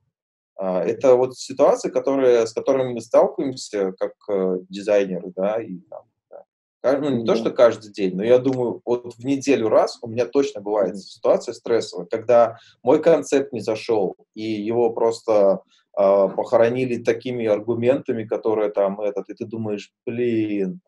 А, 0.56 0.84
это 0.84 1.16
вот 1.16 1.38
ситуации, 1.38 1.90
которые, 1.90 2.46
с 2.46 2.54
которыми 2.54 2.94
мы 2.94 3.02
сталкиваемся 3.02 3.94
как 3.94 4.14
э, 4.30 4.60
дизайнеры, 4.70 5.32
да, 5.36 5.62
и 5.62 5.80
там, 5.90 6.04
да. 6.30 7.00
ну, 7.00 7.10
не 7.10 7.26
то, 7.26 7.36
что 7.36 7.52
каждый 7.52 7.92
день, 7.92 8.16
но 8.16 8.24
я 8.24 8.38
думаю, 8.38 8.82
вот 8.86 9.16
в 9.16 9.26
неделю 9.26 9.70
раз 9.70 9.98
у 10.02 10.08
меня 10.08 10.26
точно 10.26 10.62
бывает 10.62 10.98
ситуация 10.98 11.54
стрессовая, 11.54 12.06
когда 12.06 12.58
мой 12.84 13.02
концепт 13.02 13.52
не 13.52 13.62
зашел, 13.62 14.16
и 14.36 14.44
его 14.44 14.92
просто 14.92 15.62
э, 15.98 16.30
похоронили 16.36 17.02
такими 17.02 17.48
аргументами, 17.48 18.24
которые 18.24 18.70
там 18.70 19.02
этот, 19.02 19.30
и 19.30 19.34
ты 19.34 19.46
думаешь, 19.46 19.92
блин, 20.06 20.82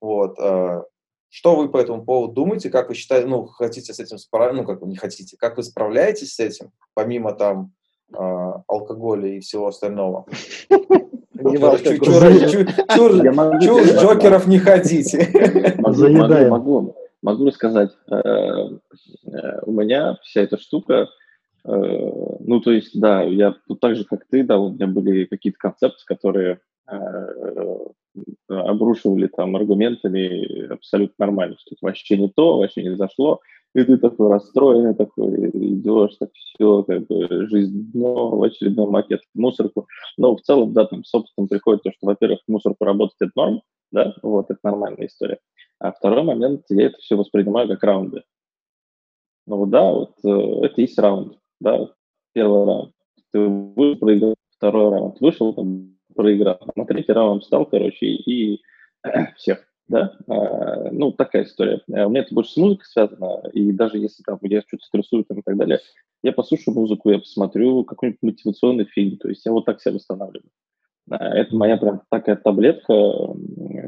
вот, 0.00 0.38
э, 0.38 0.82
что 1.28 1.56
вы 1.56 1.70
по 1.70 1.78
этому 1.78 2.04
поводу 2.04 2.34
думаете, 2.34 2.70
как 2.70 2.88
вы 2.88 2.94
считаете, 2.94 3.26
ну, 3.26 3.46
хотите 3.46 3.92
с 3.92 3.98
этим 3.98 4.18
справиться, 4.18 4.62
ну, 4.62 4.68
как 4.68 4.80
вы 4.80 4.86
не 4.86 4.96
хотите, 4.96 5.36
как 5.36 5.56
вы 5.56 5.64
справляетесь 5.64 6.34
с 6.34 6.38
этим, 6.38 6.70
помимо 6.94 7.32
там 7.32 7.72
алкоголя 8.14 9.28
и 9.28 9.40
всего 9.40 9.68
остального? 9.68 10.26
Чур 13.60 13.82
Джокеров 13.82 14.46
не 14.46 14.58
хотите. 14.58 15.76
Могу 16.48 16.94
могу 17.22 17.46
рассказать. 17.46 17.90
Э, 18.10 18.16
э, 18.16 19.60
у 19.64 19.72
меня 19.72 20.18
вся 20.22 20.42
эта 20.42 20.58
штука, 20.58 21.08
э, 21.64 21.70
ну, 21.70 22.60
то 22.60 22.72
есть, 22.72 22.98
да, 23.00 23.22
я 23.22 23.54
так 23.80 23.96
же, 23.96 24.04
как 24.04 24.26
ты, 24.28 24.42
да, 24.44 24.58
у 24.58 24.72
меня 24.72 24.86
были 24.86 25.24
какие-то 25.24 25.58
концепты, 25.58 26.02
которые 26.04 26.60
обрушивали 28.48 29.26
там 29.28 29.56
аргументами 29.56 30.70
абсолютно 30.70 31.14
нормально, 31.26 31.56
что 31.58 31.74
это 31.74 31.78
вообще 31.86 32.18
не 32.18 32.28
то, 32.28 32.58
вообще 32.58 32.82
не 32.82 32.96
зашло, 32.96 33.40
и 33.74 33.84
ты 33.84 33.96
такой 33.96 34.30
расстроенный, 34.30 34.94
такой 34.94 35.50
идешь, 35.50 36.16
так 36.18 36.30
все, 36.34 36.82
как 36.82 37.06
бы 37.06 37.46
жизнь 37.46 37.90
дно, 37.92 38.36
в 38.36 38.42
очередной 38.42 38.90
макет 38.90 39.22
в 39.34 39.38
мусорку. 39.38 39.86
Но 40.18 40.36
в 40.36 40.42
целом, 40.42 40.72
да, 40.72 40.86
там 40.86 41.04
с 41.04 41.14
опытом 41.14 41.48
приходит 41.48 41.82
то, 41.82 41.90
что, 41.90 42.06
во-первых, 42.06 42.40
мусорку 42.46 42.84
работать 42.84 43.16
это 43.20 43.32
норм, 43.34 43.62
да, 43.90 44.14
вот, 44.22 44.50
это 44.50 44.60
нормальная 44.62 45.06
история. 45.06 45.38
А 45.78 45.92
второй 45.92 46.22
момент, 46.22 46.64
я 46.68 46.86
это 46.86 46.98
все 46.98 47.16
воспринимаю 47.16 47.68
как 47.68 47.82
раунды. 47.82 48.22
Ну 49.46 49.66
да, 49.66 49.90
вот 49.90 50.14
э, 50.24 50.66
это 50.66 50.80
есть 50.80 50.98
раунд, 50.98 51.38
да, 51.60 51.88
первый 52.32 52.64
раунд. 52.64 52.92
Ты 53.32 53.40
вышел, 53.40 53.98
проиграл, 53.98 54.34
второй 54.56 54.90
раунд 54.90 55.20
вышел, 55.20 55.54
там, 55.54 55.96
проиграл, 56.14 56.60
на 56.76 56.84
третий 56.84 57.12
раунд 57.12 57.42
встал, 57.42 57.66
короче, 57.66 58.06
и 58.06 58.62
всех, 59.36 59.66
да. 59.88 60.16
А, 60.28 60.90
ну, 60.90 61.12
такая 61.12 61.44
история. 61.44 61.80
А 61.92 62.06
у 62.06 62.10
меня 62.10 62.20
это 62.20 62.34
больше 62.34 62.52
с 62.52 62.56
музыкой 62.56 62.86
связано, 62.86 63.42
и 63.52 63.72
даже 63.72 63.98
если 63.98 64.22
там 64.22 64.38
я 64.42 64.62
что-то 64.62 64.84
стрессую 64.84 65.24
там, 65.24 65.40
и 65.40 65.42
так 65.42 65.56
далее, 65.56 65.80
я 66.22 66.32
послушаю 66.32 66.74
музыку, 66.74 67.10
я 67.10 67.18
посмотрю 67.18 67.84
какой-нибудь 67.84 68.22
мотивационный 68.22 68.84
фильм, 68.84 69.18
то 69.18 69.28
есть 69.28 69.44
я 69.44 69.52
вот 69.52 69.64
так 69.64 69.80
себя 69.80 69.94
восстанавливаю. 69.94 70.50
А, 71.10 71.34
это 71.36 71.54
моя 71.54 71.76
прям 71.76 72.02
такая 72.10 72.36
таблетка, 72.36 72.94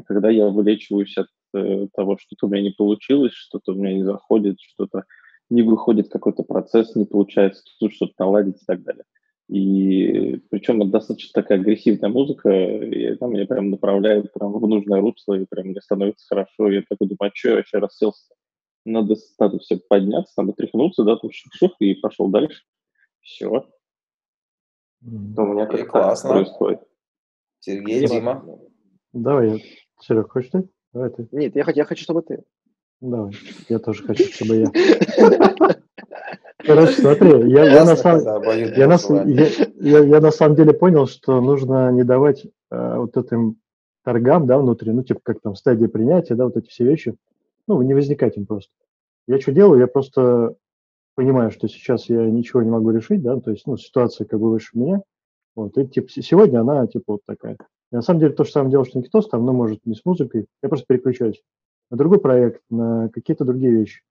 когда 0.05 0.29
я 0.29 0.47
вылечиваюсь 0.49 1.17
от 1.17 1.27
э, 1.53 1.87
того, 1.95 2.17
что-то 2.17 2.47
у 2.47 2.49
меня 2.49 2.63
не 2.63 2.71
получилось, 2.71 3.33
что-то 3.33 3.73
у 3.73 3.75
меня 3.75 3.93
не 3.93 4.03
заходит, 4.03 4.59
что-то 4.59 5.03
не 5.49 5.61
выходит 5.61 6.09
какой-то 6.09 6.43
процесс, 6.43 6.95
не 6.95 7.05
получается 7.05 7.63
тут 7.79 7.93
что-то 7.93 8.13
наладить 8.19 8.61
и 8.61 8.65
так 8.65 8.83
далее. 8.83 9.05
И 9.47 10.37
причем 10.49 10.81
это 10.81 10.91
достаточно 10.91 11.41
такая 11.41 11.59
агрессивная 11.59 12.09
музыка, 12.09 12.49
и 12.49 13.05
она 13.05 13.31
меня 13.31 13.45
прям 13.45 13.69
направляет 13.69 14.33
прям 14.33 14.53
в 14.53 14.67
нужное 14.67 15.01
русло, 15.01 15.35
и 15.35 15.45
прям 15.45 15.67
мне 15.67 15.81
становится 15.81 16.25
хорошо. 16.27 16.69
И 16.69 16.75
я 16.75 16.83
такой 16.89 17.07
думаю, 17.07 17.31
а 17.31 17.35
что 17.35 17.49
я 17.49 17.55
вообще 17.57 17.77
расселся? 17.77 18.33
Надо, 18.85 19.15
надо 19.39 19.59
все 19.59 19.77
подняться, 19.77 20.33
надо 20.37 20.53
тряхнуться, 20.53 21.03
да, 21.03 21.17
там 21.17 21.31
шух-шух, 21.31 21.75
и 21.79 21.93
пошел 21.95 22.29
дальше. 22.29 22.63
Все. 23.21 23.67
Mm-hmm. 25.03 25.35
У 25.37 25.45
меня 25.53 25.65
как 25.67 25.87
классно 25.89 26.29
происходит. 26.31 26.81
Сергей, 27.59 28.07
Дима. 28.07 28.45
Давай, 29.13 29.63
Серег, 30.01 30.31
хочешь 30.31 30.51
ты? 30.51 30.69
Давай 30.91 31.09
ты. 31.09 31.27
Нет, 31.31 31.55
я, 31.55 31.63
хочу, 31.63 31.77
я 31.77 31.85
хочу, 31.85 32.03
чтобы 32.03 32.21
ты. 32.21 32.43
Давай, 33.01 33.33
я 33.69 33.79
тоже 33.79 34.03
хочу, 34.03 34.23
чтобы 34.25 34.55
я. 34.57 34.71
Короче, 36.65 36.91
смотри, 37.01 37.51
я, 37.51 37.65
я, 37.65 37.85
на 37.85 37.95
самом, 37.95 38.43
я, 38.75 38.87
на, 38.87 38.97
я, 39.25 39.47
я, 39.79 39.99
я 39.99 40.21
на 40.21 40.31
самом 40.31 40.55
деле 40.55 40.73
понял, 40.73 41.07
что 41.07 41.41
нужно 41.41 41.91
не 41.91 42.03
давать 42.03 42.45
э, 42.71 42.97
вот 42.97 43.15
этим 43.17 43.57
торгам, 44.03 44.45
да, 44.47 44.57
внутри, 44.57 44.91
ну, 44.91 45.03
типа, 45.03 45.19
как 45.23 45.41
там, 45.41 45.55
стадия 45.55 45.87
принятия, 45.87 46.35
да, 46.35 46.45
вот 46.45 46.57
эти 46.57 46.69
все 46.69 46.85
вещи, 46.85 47.15
ну, 47.67 47.81
не 47.81 47.93
возникать 47.93 48.37
им 48.37 48.45
просто. 48.45 48.71
Я 49.27 49.39
что 49.39 49.51
делаю? 49.51 49.79
Я 49.79 49.87
просто 49.87 50.55
понимаю, 51.15 51.51
что 51.51 51.67
сейчас 51.67 52.09
я 52.09 52.25
ничего 52.25 52.61
не 52.61 52.69
могу 52.69 52.91
решить, 52.91 53.21
да, 53.21 53.39
то 53.39 53.51
есть, 53.51 53.65
ну, 53.65 53.77
ситуация 53.77 54.25
как 54.25 54.39
бы 54.39 54.51
выше 54.51 54.77
меня, 54.77 55.01
вот, 55.55 55.77
и, 55.77 55.87
типа, 55.87 56.09
сегодня 56.09 56.59
она, 56.59 56.85
типа, 56.87 57.13
вот 57.13 57.21
такая. 57.25 57.57
И 57.91 57.95
на 57.95 58.01
самом 58.01 58.19
деле 58.19 58.33
то 58.33 58.43
же 58.43 58.51
самое 58.51 58.71
дело, 58.71 58.85
что 58.85 58.99
Никитос, 58.99 59.29
там, 59.29 59.45
ну, 59.45 59.53
может, 59.53 59.85
не 59.85 59.95
с 59.95 60.05
музыкой, 60.05 60.47
я 60.61 60.69
просто 60.69 60.85
переключаюсь 60.87 61.41
на 61.89 61.97
другой 61.97 62.19
проект, 62.19 62.61
на 62.69 63.09
какие-то 63.09 63.45
другие 63.45 63.71
вещи. 63.71 64.01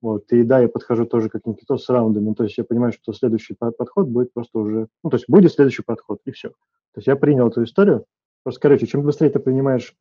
Вот, 0.00 0.32
и 0.32 0.42
да, 0.44 0.60
я 0.60 0.68
подхожу 0.68 1.06
тоже 1.06 1.28
как 1.28 1.44
Никитос 1.46 1.84
с 1.84 1.88
раундами, 1.88 2.32
то 2.34 2.44
есть 2.44 2.56
я 2.56 2.64
понимаю, 2.64 2.92
что 2.92 3.12
следующий 3.12 3.54
подход 3.54 4.06
будет 4.06 4.32
просто 4.32 4.58
уже, 4.58 4.88
ну, 5.02 5.10
то 5.10 5.16
есть 5.16 5.28
будет 5.28 5.52
следующий 5.52 5.82
подход, 5.82 6.20
и 6.24 6.30
все. 6.30 6.50
То 6.50 6.98
есть 6.98 7.08
я 7.08 7.16
принял 7.16 7.48
эту 7.48 7.64
историю, 7.64 8.04
просто, 8.44 8.60
короче, 8.60 8.86
чем 8.86 9.02
быстрее 9.02 9.30
ты 9.30 9.40
принимаешь, 9.40 9.96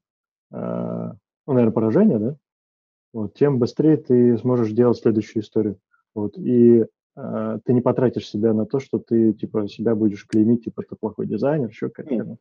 э, 0.51 0.57
ну, 0.57 1.53
наверное, 1.53 1.73
поражение, 1.73 2.19
да, 2.19 2.35
вот, 3.13 3.33
тем 3.33 3.57
быстрее 3.57 3.97
ты 3.97 4.37
сможешь 4.37 4.71
делать 4.71 4.97
следующую 4.97 5.41
историю. 5.41 5.79
Вот, 6.13 6.37
и 6.37 6.85
а, 7.17 7.57
ты 7.65 7.73
не 7.73 7.81
потратишь 7.81 8.29
себя 8.29 8.53
на 8.53 8.65
то, 8.65 8.79
что 8.79 8.99
ты, 8.99 9.33
типа, 9.33 9.67
себя 9.67 9.95
будешь 9.95 10.25
клеймить, 10.27 10.65
типа, 10.65 10.83
ты 10.83 10.95
плохой 10.95 11.25
дизайнер, 11.25 11.69
еще 11.69 11.89
как-то. 11.89 12.37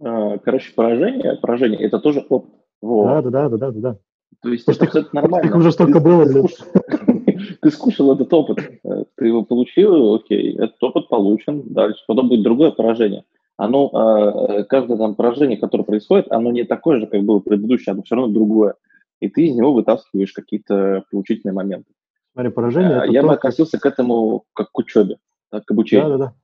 А, 0.00 0.38
короче, 0.38 0.74
поражение, 0.74 1.38
поражение– 1.40 1.80
это 1.86 2.00
тоже 2.00 2.26
опыт. 2.28 2.52
Вот. 2.80 3.22
Да, 3.22 3.22
да, 3.22 3.48
да, 3.48 3.56
да, 3.56 3.70
да, 3.70 3.80
да. 3.80 3.98
То 4.42 4.48
есть 4.48 4.68
это, 4.68 4.84
это 4.98 5.08
нормально. 5.12 5.56
Уже 5.56 5.72
столько 5.72 6.00
было, 6.00 6.24
блин. 6.24 6.48
Ты 7.62 7.70
скушал 7.70 8.14
этот 8.14 8.32
опыт, 8.34 8.58
э, 8.58 9.04
ты 9.16 9.26
его 9.26 9.44
получил, 9.44 10.14
окей, 10.14 10.54
этот 10.54 10.82
опыт 10.82 11.08
получен, 11.08 11.62
дальше 11.66 12.02
потом 12.08 12.28
будет 12.28 12.42
другое 12.42 12.72
поражение. 12.72 13.24
Оно, 13.56 13.88
а, 13.92 14.64
каждое 14.64 14.96
там 14.96 15.14
поражение, 15.14 15.56
которое 15.56 15.84
происходит, 15.84 16.30
оно 16.30 16.50
не 16.50 16.64
такое 16.64 16.98
же, 16.98 17.06
как 17.06 17.22
было 17.22 17.38
предыдущее, 17.38 17.92
оно 17.92 18.02
все 18.02 18.16
равно 18.16 18.32
другое. 18.32 18.74
И 19.20 19.28
ты 19.28 19.46
из 19.46 19.54
него 19.54 19.72
вытаскиваешь 19.72 20.32
какие-то 20.32 21.04
поучительные 21.10 21.54
моменты. 21.54 21.92
Смотри, 22.32 22.50
поражение... 22.50 23.00
А, 23.02 23.06
я 23.06 23.22
бы 23.22 23.32
относился 23.32 23.78
к 23.78 23.86
этому 23.86 24.44
как 24.52 24.72
к 24.72 24.78
учебе, 24.78 25.18
как 25.50 25.64
к 25.64 25.70
обучению. 25.70 26.08
Да, 26.08 26.16
да, 26.16 26.24
да. 26.26 26.34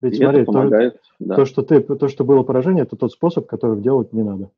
Ведь 0.00 0.14
и 0.14 0.22
смотри, 0.24 0.44
помогает, 0.44 0.94
то, 0.94 1.00
да. 1.20 1.34
то, 1.36 1.44
что 1.44 1.62
ты, 1.62 1.80
то, 1.80 2.08
что 2.08 2.24
было 2.24 2.42
поражение, 2.42 2.82
это 2.84 2.96
тот 2.96 3.12
способ, 3.12 3.46
который 3.46 3.80
делать 3.80 4.12
не 4.12 4.22
надо. 4.22 4.50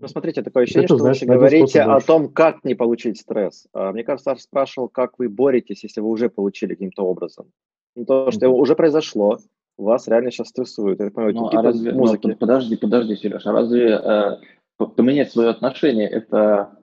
Ну, 0.00 0.08
смотрите, 0.08 0.42
такое 0.42 0.64
ощущение, 0.64 0.86
это, 0.86 0.94
что 0.94 1.02
значит, 1.02 1.28
вы 1.28 1.34
говорите 1.34 1.82
о 1.82 2.00
том, 2.00 2.28
как 2.28 2.64
не 2.64 2.74
получить 2.74 3.20
стресс. 3.20 3.66
А, 3.72 3.92
мне 3.92 4.02
кажется, 4.02 4.30
Саша 4.30 4.42
спрашивал, 4.42 4.88
как 4.88 5.18
вы 5.18 5.28
боретесь, 5.28 5.82
если 5.84 6.00
вы 6.00 6.08
уже 6.08 6.30
получили 6.30 6.70
каким-то 6.70 7.02
образом. 7.04 7.52
Ну, 7.94 8.06
то, 8.06 8.30
что 8.30 8.46
mm-hmm. 8.46 8.50
уже 8.50 8.76
произошло, 8.76 9.38
вас 9.76 10.08
реально 10.08 10.30
сейчас 10.30 10.48
стрессует. 10.48 11.00
Я 11.00 11.10
понимаю, 11.10 11.34
ну, 11.34 11.48
а 11.48 11.62
разве, 11.62 11.92
музыки. 11.92 12.28
Ну, 12.28 12.36
подожди, 12.36 12.76
подожди, 12.76 13.16
Сереж, 13.16 13.46
а 13.46 13.52
разве 13.52 13.90
э, 13.90 14.36
поменять 14.76 15.32
свое 15.32 15.50
отношение 15.50 16.08
это 16.08 16.78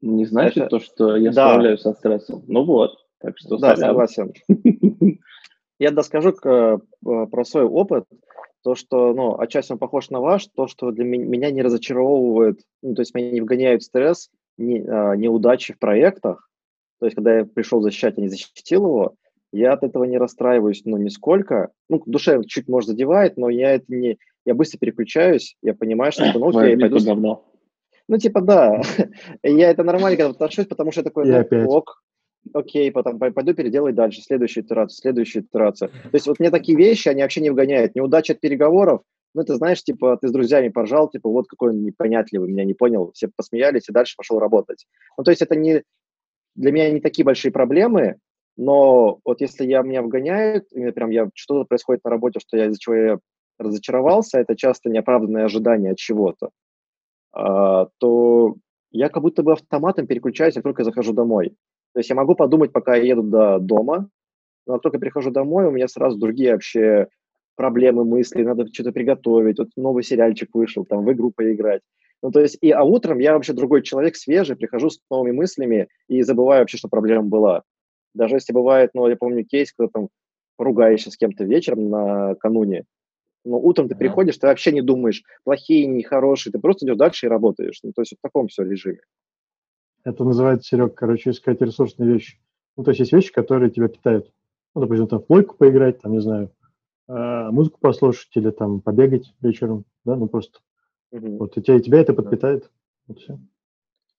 не 0.00 0.24
значит 0.24 0.58
это... 0.58 0.68
то, 0.68 0.80
что 0.80 1.16
я 1.16 1.30
да. 1.32 1.50
справляюсь 1.50 1.80
со 1.80 1.92
стрессом. 1.92 2.44
Ну 2.46 2.64
вот, 2.64 2.96
так 3.20 3.38
что 3.38 3.58
Да, 3.58 3.76
согласен. 3.76 4.32
Я 5.78 5.90
доскажу 5.90 6.30
э, 6.30 6.78
про 7.02 7.44
свой 7.44 7.64
опыт. 7.64 8.04
То, 8.66 8.74
что, 8.74 9.14
ну, 9.14 9.38
отчасти 9.38 9.70
он 9.70 9.78
похож 9.78 10.10
на 10.10 10.18
ваш, 10.18 10.48
то, 10.48 10.66
что 10.66 10.90
для 10.90 11.04
меня 11.04 11.52
не 11.52 11.62
разочаровывает, 11.62 12.58
ну, 12.82 12.96
то 12.96 13.02
есть 13.02 13.14
меня 13.14 13.30
не 13.30 13.40
вгоняют 13.40 13.82
в 13.82 13.84
стресс 13.84 14.28
не, 14.58 14.80
а, 14.80 15.14
неудачи 15.14 15.72
в 15.72 15.78
проектах. 15.78 16.50
То 16.98 17.06
есть, 17.06 17.14
когда 17.14 17.38
я 17.38 17.44
пришел 17.44 17.80
защищать, 17.80 18.18
а 18.18 18.20
не 18.20 18.28
защитил 18.28 18.86
его, 18.86 19.14
я 19.52 19.72
от 19.72 19.84
этого 19.84 20.02
не 20.02 20.18
расстраиваюсь, 20.18 20.82
ну, 20.84 20.96
нисколько. 20.96 21.70
Ну, 21.88 22.02
душе 22.06 22.42
чуть, 22.42 22.66
может, 22.66 22.90
задевает, 22.90 23.36
но 23.36 23.50
я 23.50 23.76
это 23.76 23.84
не... 23.86 24.18
Я 24.44 24.54
быстро 24.54 24.78
переключаюсь, 24.78 25.56
я 25.62 25.72
понимаю, 25.72 26.10
что 26.10 26.24
это, 26.24 26.40
ну, 26.40 26.48
окей, 26.48 26.72
я 26.72 26.76
пойду... 26.76 26.98
Говно. 26.98 27.44
Ну, 28.08 28.18
типа, 28.18 28.40
да, 28.40 28.82
я 29.44 29.70
это 29.70 29.84
нормально 29.84 30.16
когда 30.16 30.30
отношусь, 30.30 30.66
потому 30.66 30.90
что 30.90 31.02
я 31.02 31.04
такой, 31.04 31.26
ну, 31.28 31.68
ок, 31.70 32.02
окей, 32.52 32.90
потом 32.90 33.18
пойду 33.18 33.54
переделать 33.54 33.94
дальше, 33.94 34.22
следующую 34.22 34.64
итерацию, 34.64 34.96
следующую 34.96 35.44
итерацию. 35.44 35.90
То 35.90 36.10
есть 36.14 36.26
вот 36.26 36.38
мне 36.38 36.50
такие 36.50 36.76
вещи, 36.76 37.08
они 37.08 37.22
вообще 37.22 37.40
не 37.40 37.50
вгоняют. 37.50 37.94
Неудача 37.94 38.32
от 38.32 38.40
переговоров, 38.40 39.02
ну, 39.34 39.44
ты 39.44 39.54
знаешь, 39.54 39.82
типа, 39.82 40.16
ты 40.16 40.28
с 40.28 40.32
друзьями 40.32 40.70
поржал, 40.70 41.10
типа, 41.10 41.28
вот 41.28 41.46
какой 41.46 41.70
он 41.70 41.82
непонятливый, 41.82 42.48
меня 42.48 42.64
не 42.64 42.74
понял, 42.74 43.12
все 43.12 43.28
посмеялись 43.34 43.88
и 43.88 43.92
дальше 43.92 44.14
пошел 44.16 44.38
работать. 44.38 44.86
Ну, 45.18 45.24
то 45.24 45.30
есть 45.30 45.42
это 45.42 45.54
не, 45.54 45.82
для 46.54 46.72
меня 46.72 46.90
не 46.90 47.00
такие 47.00 47.24
большие 47.24 47.52
проблемы, 47.52 48.16
но 48.56 49.20
вот 49.24 49.42
если 49.42 49.66
я 49.66 49.82
меня 49.82 50.02
вгоняют, 50.02 50.64
именно 50.72 50.92
прям 50.92 51.10
я 51.10 51.28
что-то 51.34 51.66
происходит 51.66 52.02
на 52.04 52.10
работе, 52.10 52.40
что 52.40 52.56
я 52.56 52.66
из-за 52.66 52.78
чего 52.78 52.94
я 52.94 53.18
разочаровался, 53.58 54.38
это 54.38 54.56
часто 54.56 54.88
неоправданное 54.88 55.44
ожидание 55.44 55.92
от 55.92 55.98
чего-то. 55.98 56.50
А, 57.32 57.88
то 57.98 58.56
я 58.90 59.10
как 59.10 59.22
будто 59.22 59.42
бы 59.42 59.52
автоматом 59.52 60.06
переключаюсь, 60.06 60.54
как 60.54 60.62
только 60.62 60.84
захожу 60.84 61.12
домой. 61.12 61.54
То 61.96 62.00
есть 62.00 62.10
я 62.10 62.14
могу 62.14 62.34
подумать, 62.34 62.72
пока 62.72 62.94
я 62.94 63.04
еду 63.04 63.22
до 63.22 63.58
дома, 63.58 64.10
но 64.66 64.74
как 64.74 64.82
только 64.82 64.98
прихожу 64.98 65.30
домой, 65.30 65.64
у 65.64 65.70
меня 65.70 65.88
сразу 65.88 66.18
другие 66.18 66.52
вообще 66.52 67.08
проблемы, 67.54 68.04
мысли, 68.04 68.42
надо 68.42 68.66
что-то 68.70 68.92
приготовить, 68.92 69.58
вот 69.58 69.70
новый 69.76 70.02
сериальчик 70.02 70.50
вышел, 70.52 70.84
там 70.84 71.06
в 71.06 71.12
игру 71.14 71.32
поиграть. 71.34 71.80
Ну, 72.22 72.30
то 72.30 72.40
есть, 72.40 72.58
и, 72.60 72.70
а 72.70 72.82
утром 72.82 73.18
я 73.18 73.32
вообще 73.32 73.54
другой 73.54 73.82
человек, 73.82 74.16
свежий, 74.16 74.56
прихожу 74.56 74.90
с 74.90 75.00
новыми 75.10 75.32
мыслями 75.32 75.88
и 76.06 76.20
забываю 76.20 76.60
вообще, 76.60 76.76
что 76.76 76.88
проблема 76.88 77.22
была. 77.22 77.62
Даже 78.12 78.36
если 78.36 78.52
бывает, 78.52 78.90
ну, 78.92 79.08
я 79.08 79.16
помню 79.16 79.46
кейс, 79.46 79.72
когда 79.72 79.88
там 79.90 80.08
поругаешься 80.58 81.10
с 81.10 81.16
кем-то 81.16 81.44
вечером 81.44 81.88
накануне, 81.88 82.84
Но 83.46 83.58
утром 83.58 83.88
ты 83.88 83.94
приходишь, 83.94 84.36
ты 84.36 84.48
вообще 84.48 84.72
не 84.72 84.82
думаешь, 84.82 85.22
плохие, 85.44 85.86
нехорошие, 85.86 86.52
ты 86.52 86.58
просто 86.58 86.84
идешь 86.84 86.98
дальше 86.98 87.24
и 87.26 87.30
работаешь. 87.30 87.80
Ну, 87.82 87.92
то 87.94 88.02
есть 88.02 88.12
в 88.18 88.22
таком 88.22 88.48
все 88.48 88.64
режиме. 88.64 89.00
Это 90.06 90.22
называется, 90.22 90.68
Серег, 90.68 90.94
короче, 90.94 91.30
искать 91.30 91.60
ресурсные 91.60 92.08
вещи. 92.08 92.38
Ну, 92.76 92.84
то 92.84 92.92
есть 92.92 93.00
есть 93.00 93.12
вещи, 93.12 93.32
которые 93.32 93.72
тебя 93.72 93.88
питают. 93.88 94.32
Ну, 94.72 94.82
допустим, 94.82 95.08
там 95.08 95.18
в 95.18 95.26
плойку 95.26 95.56
поиграть, 95.56 96.00
там, 96.00 96.12
не 96.12 96.20
знаю, 96.20 96.52
э, 97.08 97.50
музыку 97.50 97.80
послушать 97.80 98.30
или 98.36 98.50
там 98.50 98.80
побегать 98.80 99.34
вечером, 99.40 99.84
да, 100.04 100.14
ну 100.14 100.28
просто. 100.28 100.60
Uh-huh. 101.12 101.38
Вот 101.38 101.56
и 101.56 101.62
тебя, 101.62 101.76
и 101.76 101.80
тебя 101.80 102.00
это 102.00 102.12
подпитает. 102.12 102.70
Вот 103.08 103.18
все. 103.18 103.40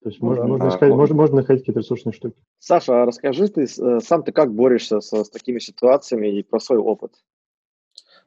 То 0.04 0.10
есть 0.10 0.22
ну, 0.22 0.28
можно, 0.28 0.46
можно, 0.46 0.68
искать, 0.68 0.90
можно, 0.90 1.16
можно 1.16 1.36
находить 1.38 1.62
какие-то 1.62 1.80
ресурсные 1.80 2.12
штуки. 2.12 2.44
Саша, 2.60 3.04
а 3.04 3.06
расскажи 3.06 3.48
ты 3.48 3.64
э, 3.64 4.00
сам 4.02 4.24
ты 4.24 4.34
как 4.34 4.54
борешься 4.54 5.00
с, 5.00 5.14
с 5.14 5.30
такими 5.30 5.60
ситуациями 5.60 6.38
и 6.38 6.44
про 6.44 6.60
свой 6.60 6.80
опыт? 6.80 7.14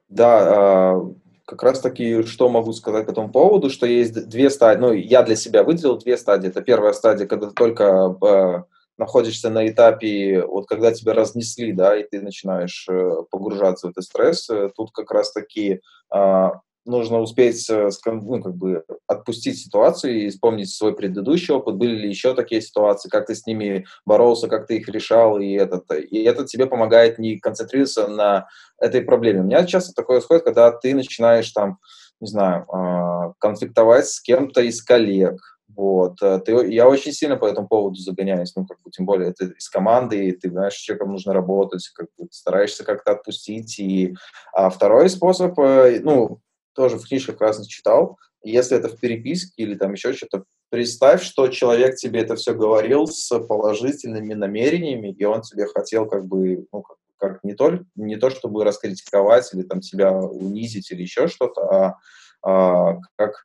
Да, 0.08 0.94
а, 0.94 1.14
как 1.50 1.64
раз 1.64 1.80
таки, 1.80 2.22
что 2.22 2.48
могу 2.48 2.72
сказать 2.72 3.06
по 3.06 3.10
этому 3.10 3.28
поводу, 3.28 3.70
что 3.70 3.84
есть 3.84 4.28
две 4.28 4.50
стадии, 4.50 4.80
ну, 4.80 4.92
я 4.92 5.22
для 5.22 5.34
себя 5.34 5.64
выделил 5.64 5.98
две 5.98 6.16
стадии. 6.16 6.48
Это 6.48 6.62
первая 6.62 6.92
стадия, 6.92 7.26
когда 7.26 7.48
ты 7.48 7.54
только 7.54 8.16
э, 8.22 8.62
находишься 8.96 9.50
на 9.50 9.66
этапе, 9.66 10.44
вот 10.46 10.68
когда 10.68 10.92
тебя 10.92 11.12
разнесли, 11.12 11.72
да, 11.72 11.96
и 11.96 12.04
ты 12.08 12.20
начинаешь 12.20 12.86
э, 12.88 13.10
погружаться 13.32 13.88
в 13.88 13.90
этот 13.90 14.04
стресс, 14.04 14.48
тут 14.76 14.92
как 14.92 15.10
раз 15.10 15.32
таки 15.32 15.80
а, 16.08 16.60
нужно 16.84 17.20
успеть 17.20 17.68
э, 17.68 17.90
ну, 18.06 18.42
как 18.42 18.54
бы 18.54 18.84
отпустить 19.06 19.58
ситуацию 19.58 20.14
и 20.14 20.28
вспомнить 20.30 20.70
свой 20.70 20.94
предыдущий 20.94 21.54
опыт, 21.54 21.76
были 21.76 21.96
ли 21.96 22.08
еще 22.08 22.34
такие 22.34 22.60
ситуации, 22.60 23.08
как 23.08 23.26
ты 23.26 23.34
с 23.34 23.46
ними 23.46 23.86
боролся, 24.06 24.48
как 24.48 24.66
ты 24.66 24.76
их 24.76 24.88
решал, 24.88 25.38
и, 25.38 25.52
этот, 25.52 25.90
и 25.92 26.22
это 26.22 26.44
тебе 26.44 26.66
помогает 26.66 27.18
не 27.18 27.38
концентрироваться 27.38 28.08
на 28.08 28.48
этой 28.78 29.02
проблеме. 29.02 29.40
У 29.40 29.44
меня 29.44 29.64
часто 29.66 29.92
такое 29.92 30.20
происходит, 30.20 30.44
когда 30.44 30.70
ты 30.72 30.94
начинаешь 30.94 31.50
там, 31.50 31.78
не 32.20 32.28
знаю, 32.28 32.66
а, 32.72 33.32
конфликтовать 33.38 34.06
с 34.06 34.20
кем-то 34.20 34.60
из 34.60 34.82
коллег, 34.82 35.40
вот. 35.76 36.20
Э, 36.22 36.40
ты, 36.44 36.52
я 36.72 36.88
очень 36.88 37.12
сильно 37.12 37.36
по 37.36 37.46
этому 37.46 37.68
поводу 37.68 37.96
загоняюсь, 37.96 38.54
ну, 38.56 38.66
как 38.66 38.78
бы, 38.82 38.90
тем 38.90 39.06
более, 39.06 39.32
ты 39.32 39.46
из 39.56 39.68
команды, 39.68 40.28
и 40.28 40.32
ты 40.32 40.50
знаешь, 40.50 40.74
с 40.74 40.80
человеком 40.80 41.12
нужно 41.12 41.32
работать, 41.32 41.88
как 41.94 42.08
бы, 42.18 42.26
стараешься 42.30 42.84
как-то 42.84 43.12
отпустить. 43.12 43.78
И 43.78 44.14
а 44.52 44.68
второй 44.70 45.08
способ, 45.08 45.58
э, 45.58 46.00
ну, 46.02 46.40
тоже 46.74 46.98
в 46.98 47.06
книжках 47.06 47.40
разных 47.40 47.68
читал, 47.68 48.18
если 48.42 48.76
это 48.76 48.88
в 48.88 48.98
переписке 48.98 49.62
или 49.62 49.74
там 49.74 49.92
еще 49.92 50.12
что-то, 50.12 50.44
представь, 50.70 51.22
что 51.22 51.48
человек 51.48 51.96
тебе 51.96 52.20
это 52.20 52.36
все 52.36 52.54
говорил 52.54 53.06
с 53.06 53.38
положительными 53.38 54.34
намерениями, 54.34 55.12
и 55.12 55.24
он 55.24 55.42
тебе 55.42 55.66
хотел 55.66 56.06
как 56.06 56.26
бы, 56.26 56.66
ну, 56.72 56.82
как, 56.82 56.96
как 57.18 57.44
не, 57.44 57.54
то, 57.54 57.80
не 57.96 58.16
то, 58.16 58.30
чтобы 58.30 58.64
раскритиковать 58.64 59.52
или 59.52 59.62
там 59.62 59.80
тебя 59.80 60.12
унизить 60.12 60.90
или 60.90 61.02
еще 61.02 61.26
что-то, 61.28 61.62
а, 61.62 61.96
а 62.42 62.98
как 63.16 63.44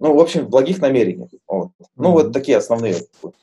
ну, 0.00 0.14
в 0.14 0.20
общем, 0.20 0.46
благих 0.46 0.80
намерений. 0.80 1.28
Вот. 1.48 1.70
Ну, 1.96 2.12
вот 2.12 2.32
такие 2.32 2.58
основные. 2.58 2.96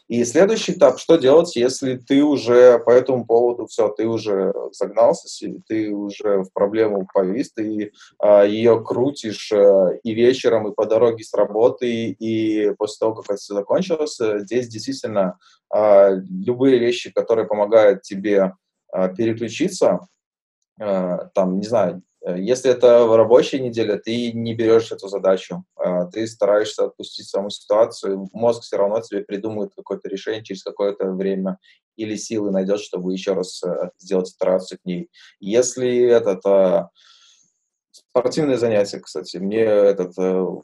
И 0.08 0.24
следующий 0.24 0.72
этап, 0.72 1.00
что 1.00 1.18
делать, 1.18 1.56
если 1.56 1.98
ты 1.98 2.24
уже 2.24 2.80
по 2.80 2.92
этому 2.92 3.26
поводу, 3.26 3.68
все, 3.68 3.90
ты 3.90 4.08
уже 4.08 4.54
загнался, 4.72 5.28
ты 5.68 5.92
уже 5.92 6.44
в 6.44 6.54
проблему 6.54 7.08
повис, 7.14 7.52
ты 7.52 7.92
а, 8.20 8.44
ее 8.44 8.82
крутишь 8.82 9.52
а, 9.52 9.90
и 10.04 10.14
вечером, 10.14 10.70
и 10.70 10.74
по 10.74 10.86
дороге 10.86 11.24
с 11.24 11.34
работы, 11.34 12.08
и 12.08 12.72
после 12.78 12.98
того, 13.00 13.16
как 13.16 13.26
это 13.26 13.36
все 13.36 13.54
закончилось, 13.54 14.18
здесь 14.18 14.70
действительно 14.70 15.38
а, 15.70 16.12
любые 16.12 16.80
вещи, 16.80 17.12
которые 17.12 17.48
помогают 17.48 18.04
тебе 18.04 18.54
а, 18.94 19.10
переключиться, 19.10 20.08
а, 20.80 21.30
там, 21.34 21.58
не 21.60 21.66
знаю, 21.66 22.02
Э, 22.15 22.15
если 22.28 22.72
это 22.72 23.06
в 23.06 23.16
рабочей 23.16 23.60
неделе, 23.60 23.98
ты 23.98 24.32
не 24.32 24.56
берешь 24.56 24.92
эту 24.92 25.08
задачу, 25.08 25.64
а, 25.76 26.06
ты 26.06 26.26
стараешься 26.26 26.86
отпустить 26.86 27.28
саму 27.28 27.50
ситуацию, 27.50 28.28
мозг 28.34 28.64
все 28.64 28.78
равно 28.78 29.00
тебе 29.02 29.22
придумает 29.22 29.72
какое-то 29.76 30.10
решение 30.10 30.44
через 30.44 30.64
какое-то 30.64 31.12
время 31.12 31.60
или 31.98 32.16
силы 32.16 32.52
найдет, 32.52 32.80
чтобы 32.80 33.14
еще 33.14 33.34
раз 33.34 33.64
э, 33.64 33.90
сделать 34.00 34.32
итерацию 34.32 34.80
к 34.80 34.86
ней. 34.86 35.10
Если 35.40 36.08
этот 36.08 36.46
э, 36.46 36.88
спортивное 37.92 38.58
занятие, 38.58 39.00
кстати, 39.00 39.38
мне 39.38 39.62
этот 39.62 40.14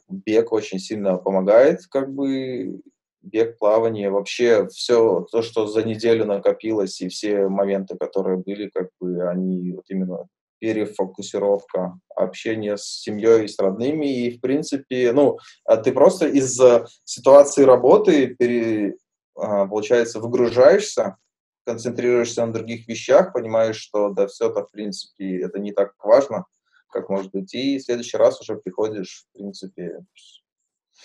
бег 0.08 0.52
очень 0.52 0.78
сильно 0.78 1.16
помогает, 1.16 1.86
как 1.88 2.12
бы 2.12 2.82
бег, 3.22 3.56
плавание, 3.58 4.10
вообще 4.10 4.66
все 4.68 5.26
то, 5.30 5.42
что 5.42 5.66
за 5.66 5.84
неделю 5.84 6.26
накопилось, 6.26 7.00
и 7.00 7.08
все 7.08 7.48
моменты, 7.48 7.96
которые 7.96 8.38
были, 8.38 8.68
как 8.68 8.88
бы 9.00 9.28
они 9.28 9.72
вот 9.72 9.84
именно 9.88 10.26
перефокусировка, 10.62 11.98
общение 12.14 12.76
с 12.76 12.84
семьей 12.84 13.46
и 13.46 13.48
с 13.48 13.58
родными, 13.58 14.06
и, 14.06 14.38
в 14.38 14.40
принципе, 14.40 15.12
ну, 15.12 15.38
а 15.64 15.76
ты 15.76 15.90
просто 15.90 16.28
из 16.28 16.56
ситуации 17.04 17.64
работы, 17.64 18.28
пере, 18.28 18.94
а, 19.34 19.66
получается, 19.66 20.20
выгружаешься, 20.20 21.16
концентрируешься 21.66 22.46
на 22.46 22.52
других 22.52 22.86
вещах, 22.86 23.32
понимаешь, 23.32 23.74
что 23.74 24.10
да, 24.10 24.28
все 24.28 24.50
это, 24.50 24.64
в 24.64 24.70
принципе, 24.70 25.42
это 25.42 25.58
не 25.58 25.72
так 25.72 25.94
важно, 25.98 26.44
как 26.92 27.10
может 27.10 27.32
быть, 27.32 27.52
и 27.54 27.78
в 27.78 27.82
следующий 27.82 28.16
раз 28.16 28.40
уже 28.40 28.54
приходишь, 28.54 29.24
в 29.26 29.36
принципе, 29.36 29.98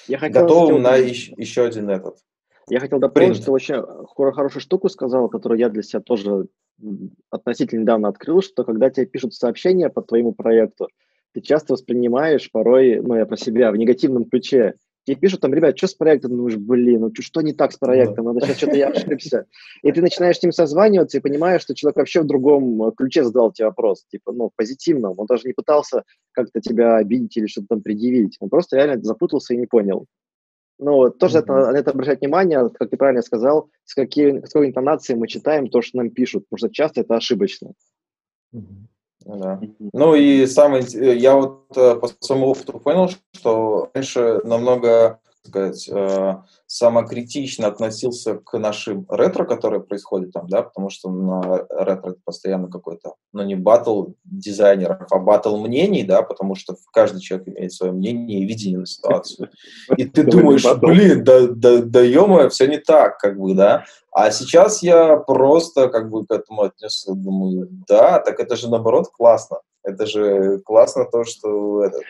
Я 0.07 0.19
готовым 0.19 0.83
на 0.83 0.97
еще, 0.97 1.33
еще 1.35 1.65
один 1.65 1.89
этот. 1.89 2.19
Я 2.69 2.79
хотел 2.79 2.99
дополнить, 2.99 3.37
что 3.37 3.51
очень 3.51 3.75
хорошую 4.33 4.61
штуку 4.61 4.89
сказал, 4.89 5.29
которую 5.29 5.59
я 5.59 5.69
для 5.69 5.83
себя 5.83 6.01
тоже 6.01 6.47
относительно 7.29 7.81
недавно 7.81 8.09
открыл, 8.09 8.41
что 8.41 8.63
когда 8.63 8.89
тебе 8.89 9.05
пишут 9.05 9.33
сообщения 9.33 9.89
по 9.89 10.01
твоему 10.01 10.33
проекту, 10.33 10.89
ты 11.33 11.41
часто 11.41 11.73
воспринимаешь 11.73 12.51
порой, 12.51 12.99
ну, 12.99 13.15
я 13.15 13.25
про 13.25 13.37
себя, 13.37 13.71
в 13.71 13.77
негативном 13.77 14.25
ключе. 14.25 14.73
Тебе 15.05 15.15
пишут 15.15 15.39
там, 15.39 15.53
ребят, 15.53 15.77
что 15.77 15.87
с 15.87 15.93
проектом? 15.93 16.35
Ну, 16.35 16.43
уж, 16.43 16.57
блин, 16.57 16.99
ну 16.99 17.11
что 17.17 17.39
не 17.39 17.53
так 17.53 17.71
с 17.71 17.77
проектом? 17.77 18.25
Надо 18.25 18.41
сейчас 18.41 18.57
что-то 18.57 18.75
я 18.75 18.89
ошибся. 18.89 19.45
И 19.81 19.91
ты 19.93 20.01
начинаешь 20.01 20.37
с 20.37 20.43
ним 20.43 20.51
созваниваться 20.51 21.17
и 21.17 21.21
понимаешь, 21.21 21.61
что 21.61 21.73
человек 21.73 21.95
вообще 21.95 22.21
в 22.21 22.25
другом 22.25 22.83
э, 22.83 22.91
ключе 22.91 23.23
задал 23.23 23.53
тебе 23.53 23.67
вопрос, 23.67 24.03
типа, 24.11 24.33
ну, 24.33 24.51
позитивном. 24.53 25.13
Он 25.17 25.25
даже 25.25 25.43
не 25.45 25.53
пытался 25.53 26.03
как-то 26.33 26.59
тебя 26.59 26.97
обидеть 26.97 27.37
или 27.37 27.47
что-то 27.47 27.67
там 27.69 27.81
предъявить. 27.81 28.35
Он 28.41 28.49
просто 28.49 28.75
реально 28.75 29.01
запутался 29.01 29.53
и 29.53 29.57
не 29.57 29.67
понял. 29.67 30.07
Ну, 30.79 31.09
тоже 31.09 31.39
mm-hmm. 31.39 31.41
это, 31.41 31.71
на 31.71 31.77
это 31.77 31.91
обращать 31.91 32.21
внимание, 32.21 32.69
как 32.69 32.89
ты 32.89 32.97
правильно 32.97 33.21
сказал, 33.21 33.69
с, 33.83 33.95
какие, 33.95 34.39
с 34.45 34.51
какой 34.51 34.67
интонацией 34.67 35.17
мы 35.17 35.27
читаем 35.27 35.69
то, 35.69 35.81
что 35.81 35.97
нам 35.97 36.11
пишут, 36.11 36.45
потому 36.49 36.57
что 36.57 36.69
часто 36.69 37.01
это 37.01 37.15
ошибочно. 37.15 37.71
Mm-hmm. 38.53 38.87
Да. 39.25 39.59
Ну 39.93 40.15
и 40.15 40.45
самое, 40.45 40.85
я 41.17 41.35
вот 41.35 41.65
э, 41.75 41.95
по 41.95 42.07
своему 42.19 42.47
опыту 42.47 42.79
понял, 42.79 43.09
что 43.33 43.89
раньше 43.93 44.39
намного 44.45 45.19
сказать, 45.47 45.89
э, 45.89 46.35
самокритично 46.65 47.67
относился 47.67 48.35
к 48.35 48.57
нашим 48.57 49.05
ретро, 49.09 49.45
которые 49.45 49.81
происходят 49.81 50.31
там, 50.31 50.47
да, 50.47 50.63
потому 50.63 50.89
что 50.89 51.09
на 51.09 51.65
ретро 51.69 52.11
это 52.11 52.19
постоянно 52.23 52.69
какой-то, 52.69 53.15
ну, 53.33 53.43
не 53.43 53.55
батл 53.55 54.07
дизайнеров, 54.23 55.07
а 55.11 55.19
батл 55.19 55.57
мнений, 55.57 56.03
да, 56.03 56.21
потому 56.21 56.55
что 56.55 56.75
каждый 56.91 57.21
человек 57.21 57.47
имеет 57.47 57.73
свое 57.73 57.91
мнение 57.91 58.41
и 58.41 58.45
видение 58.45 58.79
на 58.79 58.85
ситуацию. 58.85 59.49
И 59.97 60.05
ты 60.05 60.23
думаешь, 60.23 60.65
блин, 60.77 61.23
да, 61.23 61.47
да, 61.47 61.81
да 61.81 62.01
ё 62.01 62.49
все 62.49 62.67
не 62.67 62.77
так, 62.77 63.17
как 63.17 63.39
бы, 63.39 63.53
да. 63.53 63.85
А 64.11 64.31
сейчас 64.31 64.83
я 64.83 65.17
просто 65.17 65.89
как 65.89 66.09
бы 66.09 66.25
к 66.25 66.31
этому 66.31 66.63
отнесся, 66.63 67.13
думаю, 67.13 67.67
да, 67.87 68.19
так 68.19 68.39
это 68.39 68.55
же 68.55 68.69
наоборот 68.69 69.07
классно. 69.11 69.57
Это 69.83 70.05
же 70.05 70.59
классно 70.65 71.05
то, 71.05 71.23
что 71.23 71.83
этот, 71.83 72.01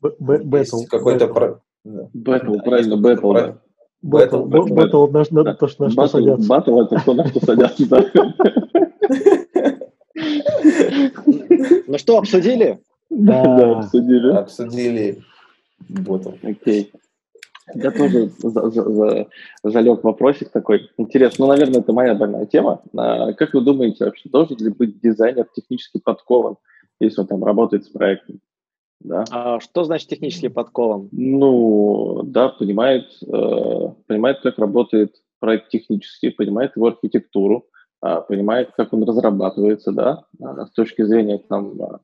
Бэтл. 0.00 0.84
Какой-то 0.88 1.60
Бэтл, 1.84 2.54
правильно, 2.64 2.96
бэтл, 2.96 3.32
да. 3.32 3.58
Бэтл, 4.02 4.44
бэтл, 4.44 5.06
на 5.08 5.54
то, 5.54 5.68
что 5.68 5.84
на 5.84 5.90
что 5.90 6.06
садятся. 6.06 6.48
Бэтл, 6.48 6.80
это 6.80 6.96
кто 6.96 7.14
на 7.14 7.26
что 7.28 7.44
садятся, 7.44 7.88
да. 7.88 8.04
Ну 11.86 11.98
что, 11.98 12.18
обсудили? 12.18 12.80
Да, 13.10 13.78
обсудили. 13.78 14.32
Обсудили. 14.32 15.22
Бэтл. 15.88 16.30
Окей. 16.42 16.92
Я 17.74 17.90
тоже 17.90 18.30
за, 18.38 18.70
за, 18.70 18.82
за, 18.82 19.26
залег 19.62 20.02
вопросик 20.02 20.50
такой. 20.50 20.90
Интересно, 20.96 21.46
ну, 21.46 21.52
наверное, 21.52 21.80
это 21.80 21.92
моя 21.92 22.14
больная 22.14 22.46
тема. 22.46 22.82
А, 22.96 23.32
как 23.34 23.54
вы 23.54 23.60
думаете, 23.60 24.04
вообще 24.04 24.28
должен 24.28 24.56
ли 24.58 24.70
быть 24.70 25.00
дизайнер 25.00 25.46
технически 25.54 25.98
подкован, 25.98 26.56
если 26.98 27.20
он 27.20 27.26
там 27.26 27.44
работает 27.44 27.84
с 27.84 27.88
проектом? 27.88 28.40
Да. 29.00 29.24
А 29.30 29.60
что 29.60 29.84
значит 29.84 30.08
технически 30.08 30.48
подкован? 30.48 31.08
Ну, 31.12 32.22
да, 32.24 32.50
понимает, 32.50 33.06
э, 33.26 33.88
понимает, 34.06 34.40
как 34.42 34.58
работает 34.58 35.14
проект 35.40 35.70
технически, 35.70 36.30
понимает 36.30 36.76
его 36.76 36.88
архитектуру, 36.88 37.66
э, 38.04 38.20
понимает, 38.28 38.70
как 38.76 38.92
он 38.92 39.02
разрабатывается, 39.04 39.92
да, 39.92 40.24
э, 40.38 40.66
с 40.66 40.70
точки 40.72 41.02
зрения, 41.02 41.38
там, 41.38 41.80
э, 41.80 41.98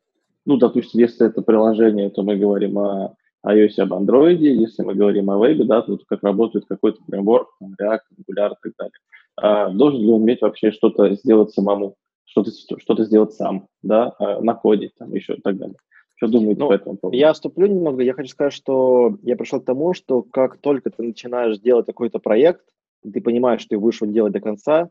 ну, 0.47 0.57
допустим, 0.57 1.01
если 1.01 1.27
это 1.27 1.43
приложение, 1.43 2.09
то 2.09 2.23
мы 2.23 2.37
говорим 2.37 2.79
о 2.79 3.15
iOS, 3.47 3.79
об 3.79 3.93
Android, 3.93 4.39
если 4.39 4.83
мы 4.83 4.95
говорим 4.95 5.31
о 5.31 5.39
вебе, 5.39 5.65
да, 5.65 5.83
то 5.83 5.99
как 6.09 6.23
работает 6.23 6.65
какой-то 6.67 7.03
фреймворк, 7.05 7.49
там, 7.61 7.75
React, 7.81 8.01
Angular 8.19 8.53
и 8.53 8.57
так 8.63 8.73
далее. 8.79 8.93
А 9.37 9.69
должен 9.69 10.01
ли 10.01 10.09
он 10.09 10.23
уметь 10.23 10.41
вообще 10.41 10.73
что-то 10.73 11.15
сделать 11.15 11.53
самому, 11.53 11.97
что-то 12.25 12.51
что 12.51 13.05
сделать 13.05 13.35
сам, 13.35 13.69
да, 13.83 14.15
на 14.19 14.55
коде, 14.55 14.91
там, 14.99 15.15
еще 15.15 15.35
и 15.35 15.41
так 15.43 15.59
далее. 15.59 15.77
Что 16.17 16.29
думаете 16.29 16.61
ну, 16.61 16.69
по 16.69 16.73
этому 16.73 16.97
поводу? 16.97 17.17
Я 17.17 17.33
вступлю 17.33 17.67
немного. 17.67 18.03
Я 18.03 18.15
хочу 18.15 18.31
сказать, 18.31 18.53
что 18.53 19.19
я 19.23 19.37
пришел 19.37 19.61
к 19.61 19.67
тому, 19.67 19.93
что 19.93 20.23
как 20.23 20.59
только 20.59 20.91
ты 20.91 21.03
начинаешь 21.03 21.59
делать 21.59 21.87
какой-то 21.87 22.19
проект, 22.19 22.65
ты 23.03 23.21
понимаешь, 23.21 23.61
что 23.61 23.71
ты 23.71 23.79
будешь 23.79 24.01
его 24.01 24.11
делать 24.11 24.33
до 24.33 24.41
конца, 24.41 24.89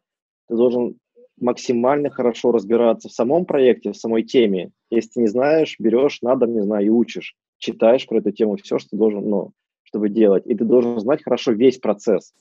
ты 0.48 0.56
должен 0.56 0.98
максимально 1.40 2.10
хорошо 2.10 2.52
разбираться 2.52 3.10
в 3.10 3.12
самом 3.12 3.46
проекте, 3.46 3.92
в 3.92 3.98
самой 3.98 4.24
теме. 4.24 4.72
Если 4.90 5.10
ты 5.10 5.22
не 5.22 5.28
знаешь, 5.28 5.76
берешь 5.80 6.22
на 6.22 6.36
дом, 6.36 6.54
не 6.54 6.62
знаю, 6.62 6.86
и 6.86 6.90
учишь, 6.90 7.36
читаешь 7.58 8.08
про 8.08 8.20
эту 8.20 8.32
тему 8.32 8.56
все, 8.58 8.78
что 8.78 8.92
ты 8.92 8.98
должен, 8.98 9.28
ну, 9.28 9.52
чтобы 9.84 10.10
делать. 10.10 10.46
И 10.46 10.56
ты 10.56 10.64
должен 10.64 11.00
знать 11.00 11.24
хорошо 11.24 11.52
весь 11.52 11.80
процесс. 11.80 12.34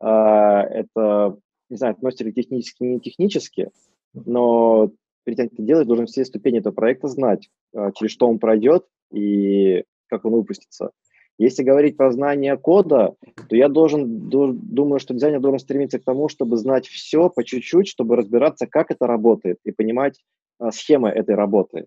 А, 0.00 0.62
это, 0.62 1.36
не 1.68 1.76
знаю, 1.76 1.92
относится 1.92 2.24
ли 2.24 2.32
технически, 2.32 2.82
не 2.82 3.00
технически, 3.00 3.70
но 4.14 4.90
перед 5.24 5.36
тем, 5.36 5.48
как 5.48 5.56
ты 5.56 5.62
делаешь, 5.64 5.86
должен 5.86 6.06
все 6.06 6.24
ступени 6.24 6.58
этого 6.58 6.72
проекта 6.72 7.08
знать, 7.08 7.50
через 7.94 8.12
что 8.12 8.28
он 8.28 8.38
пройдет 8.38 8.84
и 9.12 9.84
как 10.08 10.24
он 10.24 10.32
выпустится. 10.32 10.90
Если 11.38 11.62
говорить 11.62 11.98
про 11.98 12.10
знание 12.12 12.56
кода, 12.56 13.14
то 13.48 13.56
я 13.56 13.68
должен, 13.68 14.30
думаю, 14.30 14.98
что 14.98 15.12
дизайнер 15.12 15.40
должен 15.40 15.58
стремиться 15.58 15.98
к 15.98 16.04
тому, 16.04 16.28
чтобы 16.28 16.56
знать 16.56 16.86
все 16.86 17.28
по 17.28 17.44
чуть-чуть, 17.44 17.88
чтобы 17.88 18.16
разбираться, 18.16 18.66
как 18.66 18.90
это 18.90 19.06
работает, 19.06 19.58
и 19.64 19.70
понимать 19.70 20.18
а, 20.58 20.70
схемы 20.72 21.10
этой 21.10 21.34
работы. 21.34 21.86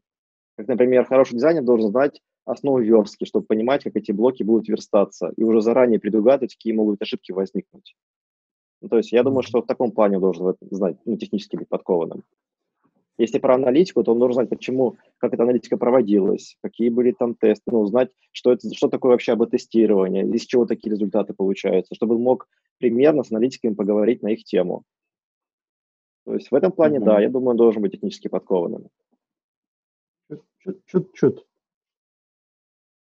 Как, 0.55 0.67
например, 0.67 1.05
хороший 1.05 1.33
дизайнер 1.33 1.63
должен 1.63 1.89
знать 1.89 2.21
основу 2.45 2.79
верстки, 2.79 3.25
чтобы 3.25 3.45
понимать, 3.45 3.83
как 3.83 3.95
эти 3.95 4.11
блоки 4.11 4.43
будут 4.43 4.67
верстаться, 4.67 5.31
и 5.35 5.43
уже 5.43 5.61
заранее 5.61 5.99
предугадывать, 5.99 6.55
какие 6.55 6.73
могут 6.73 7.01
ошибки 7.01 7.31
возникнуть. 7.31 7.95
Ну, 8.81 8.89
то 8.89 8.97
есть 8.97 9.11
я 9.11 9.23
думаю, 9.23 9.41
что 9.41 9.61
в 9.61 9.65
таком 9.65 9.91
плане 9.91 10.19
должен 10.19 10.55
знать, 10.69 10.97
ну, 11.05 11.17
технически 11.17 11.55
быть 11.55 11.67
подкованным. 11.67 12.23
Если 13.19 13.37
про 13.37 13.55
аналитику, 13.55 14.01
то 14.01 14.13
он 14.13 14.19
должен 14.19 14.35
знать, 14.35 14.49
почему, 14.49 14.95
как 15.17 15.33
эта 15.33 15.43
аналитика 15.43 15.75
проводилась, 15.75 16.55
какие 16.63 16.87
были 16.87 17.11
там 17.11 17.35
тесты, 17.35 17.69
ну, 17.69 17.81
узнать, 17.81 18.11
что, 18.31 18.53
это, 18.53 18.73
что 18.73 18.87
такое 18.87 19.11
вообще 19.11 19.33
АБ-тестирование, 19.33 20.25
из 20.25 20.45
чего 20.45 20.65
такие 20.65 20.91
результаты 20.91 21.33
получаются, 21.33 21.93
чтобы 21.95 22.15
он 22.15 22.21
мог 22.21 22.47
примерно 22.77 23.23
с 23.23 23.31
аналитиками 23.31 23.73
поговорить 23.73 24.23
на 24.23 24.29
их 24.29 24.45
тему. 24.45 24.83
То 26.25 26.33
есть 26.35 26.49
в 26.49 26.55
этом 26.55 26.71
плане, 26.71 26.99
mm-hmm. 26.99 27.03
да, 27.03 27.19
я 27.19 27.29
думаю, 27.29 27.51
он 27.51 27.57
должен 27.57 27.81
быть 27.81 27.91
технически 27.91 28.29
подкованным. 28.29 28.87
Чуть-чуть. 30.87 31.45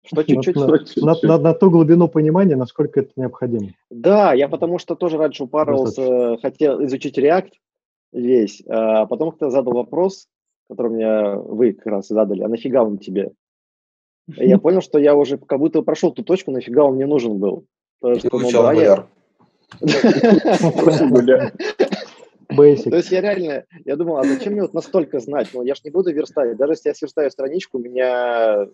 Что 0.05 0.23
чуть-чуть? 0.23 0.55
На, 0.57 1.13
на, 1.13 1.15
на, 1.21 1.37
на 1.37 1.53
ту 1.53 1.71
глубину 1.71 2.09
понимания, 2.09 2.57
насколько 2.57 2.99
это 2.99 3.11
необходимо. 3.15 3.69
Да, 3.89 4.33
я 4.33 4.49
потому 4.49 4.79
что 4.79 4.95
тоже 4.95 5.17
раньше 5.17 5.45
упарывался, 5.45 6.37
хотел 6.41 6.83
изучить 6.83 7.17
React, 7.17 7.51
весь. 8.13 8.63
А 8.67 9.05
потом 9.05 9.31
кто 9.31 9.49
задал 9.49 9.73
вопрос, 9.73 10.27
который 10.69 10.91
мне 10.91 11.35
вы 11.35 11.73
как 11.73 11.87
раз 11.87 12.07
задали, 12.07 12.43
а 12.43 12.47
нафига 12.47 12.83
он 12.83 12.97
тебе? 12.97 13.31
И 14.37 14.47
я 14.47 14.57
понял, 14.57 14.81
что 14.81 14.99
я 14.99 15.15
уже 15.15 15.37
как 15.37 15.59
будто 15.59 15.81
прошел 15.81 16.11
ту 16.13 16.23
точку, 16.23 16.51
нафига 16.51 16.85
он 16.85 16.95
мне 16.95 17.05
нужен 17.05 17.39
был. 17.39 17.65
Потому 17.99 18.19
что, 18.19 18.29
ну, 18.37 18.51
да, 18.51 18.73
я... 18.73 19.07
Basic. 22.55 22.89
То 22.89 22.97
есть 22.97 23.11
я 23.11 23.21
реально, 23.21 23.65
я 23.85 23.95
думал, 23.95 24.17
а 24.17 24.23
зачем 24.23 24.53
мне 24.53 24.61
вот 24.61 24.73
настолько 24.73 25.19
знать? 25.19 25.49
Ну, 25.53 25.63
я 25.63 25.75
же 25.75 25.81
не 25.83 25.91
буду 25.91 26.13
верстать. 26.13 26.57
Даже 26.57 26.73
если 26.73 26.89
я 26.89 26.95
сверстаю 26.95 27.31
страничку, 27.31 27.79
меня 27.79 28.67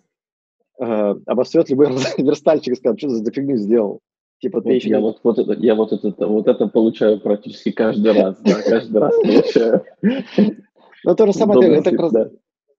э, 0.79 1.15
обострет 1.25 1.69
любой 1.69 1.87
верстальщик 2.17 2.73
и 2.73 2.75
скажет, 2.75 2.99
что 2.99 3.09
ты 3.09 3.15
за 3.15 3.31
фигню 3.31 3.57
сделал. 3.57 4.01
Типа 4.39 4.61
ты 4.61 4.69
вот 4.69 4.75
еще... 4.75 4.89
Я 4.89 4.99
вот, 4.99 5.19
вот, 5.23 5.37
это, 5.37 5.53
я 5.53 5.75
вот, 5.75 5.91
это, 5.91 6.27
вот 6.27 6.47
это 6.47 6.67
получаю 6.67 7.19
практически 7.19 7.71
каждый 7.71 8.13
раз, 8.13 8.39
да, 8.41 8.61
каждый 8.61 8.97
раз 8.97 9.15
получаю. 9.15 9.83
Ну, 11.05 11.15
то 11.15 11.25
же 11.27 11.33
самое, 11.33 11.75
это, 11.75 11.91
как 11.91 11.99
раз, 11.99 12.13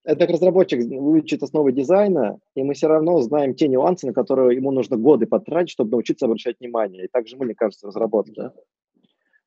это 0.05 0.27
как 0.27 0.31
разработчик 0.31 0.81
выучит 0.85 1.42
основы 1.42 1.73
дизайна, 1.73 2.38
и 2.55 2.62
мы 2.62 2.75
все 2.75 2.88
равно 2.88 3.20
знаем 3.20 3.55
те 3.55 3.68
нюансы, 3.68 4.07
на 4.07 4.12
которые 4.12 4.57
ему 4.57 4.70
нужно 4.70 4.96
годы 4.96 5.27
потратить, 5.27 5.70
чтобы 5.70 5.92
научиться 5.92 6.27
обращать 6.27 6.61
внимание. 6.61 7.05
И 7.05 7.09
так 7.09 7.29
же 7.29 7.37
мы, 7.37 7.46
мне 7.46 7.55
кажется, 7.55 7.87
разработки. 7.87 8.51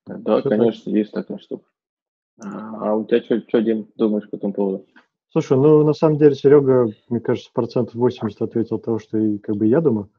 Да, 0.05 0.17
да 0.17 0.41
конечно, 0.41 0.89
есть 0.91 1.11
такая 1.11 1.37
штука. 1.39 1.65
А 2.39 2.95
у 2.95 3.05
тебя 3.05 3.21
что, 3.21 3.39
что, 3.41 3.61
Дим, 3.61 3.87
думаешь 3.95 4.29
по 4.29 4.35
этому 4.35 4.53
поводу? 4.53 4.85
Слушай, 5.31 5.57
ну, 5.57 5.83
на 5.83 5.93
самом 5.93 6.17
деле, 6.17 6.35
Серега, 6.35 6.87
мне 7.09 7.19
кажется, 7.19 7.49
процентов 7.53 7.95
80 7.95 8.41
ответил 8.41 8.77
того, 8.79 8.99
что 8.99 9.17
и, 9.17 9.39
как 9.39 9.55
бы 9.55 9.65
я 9.65 9.81
думаю. 9.81 10.09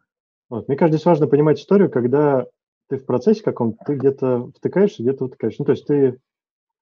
Вот. 0.50 0.68
Мне 0.68 0.76
кажется, 0.76 0.98
здесь 0.98 1.06
важно 1.06 1.26
понимать 1.26 1.58
историю, 1.58 1.90
когда 1.90 2.46
ты 2.88 2.98
в 2.98 3.06
процессе 3.06 3.42
каком-то, 3.42 3.78
ты 3.84 3.94
где-то 3.94 4.50
втыкаешься, 4.56 5.02
где-то 5.02 5.26
втыкаешь. 5.28 5.58
Ну, 5.58 5.64
то 5.64 5.72
есть 5.72 5.86
ты 5.86 6.20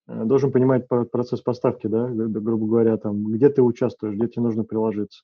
э, 0.09 0.25
должен 0.25 0.51
понимать 0.51 0.89
процесс 0.89 1.41
поставки, 1.41 1.87
да, 1.87 2.09
грубо 2.09 2.67
говоря, 2.67 2.97
там, 2.97 3.25
где 3.25 3.49
ты 3.49 3.63
участвуешь, 3.63 4.17
где 4.17 4.29
тебе 4.29 4.43
нужно 4.43 4.65
приложиться. 4.65 5.23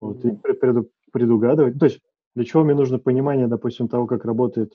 Вот, 0.00 0.24
и 0.24 0.30
преду, 0.30 0.90
предугадывать. 1.12 1.78
То 1.78 1.86
есть 1.86 2.00
для 2.34 2.44
чего 2.44 2.62
мне 2.64 2.74
нужно 2.74 2.98
понимание, 2.98 3.48
допустим, 3.48 3.88
того, 3.88 4.06
как 4.06 4.24
работает 4.24 4.74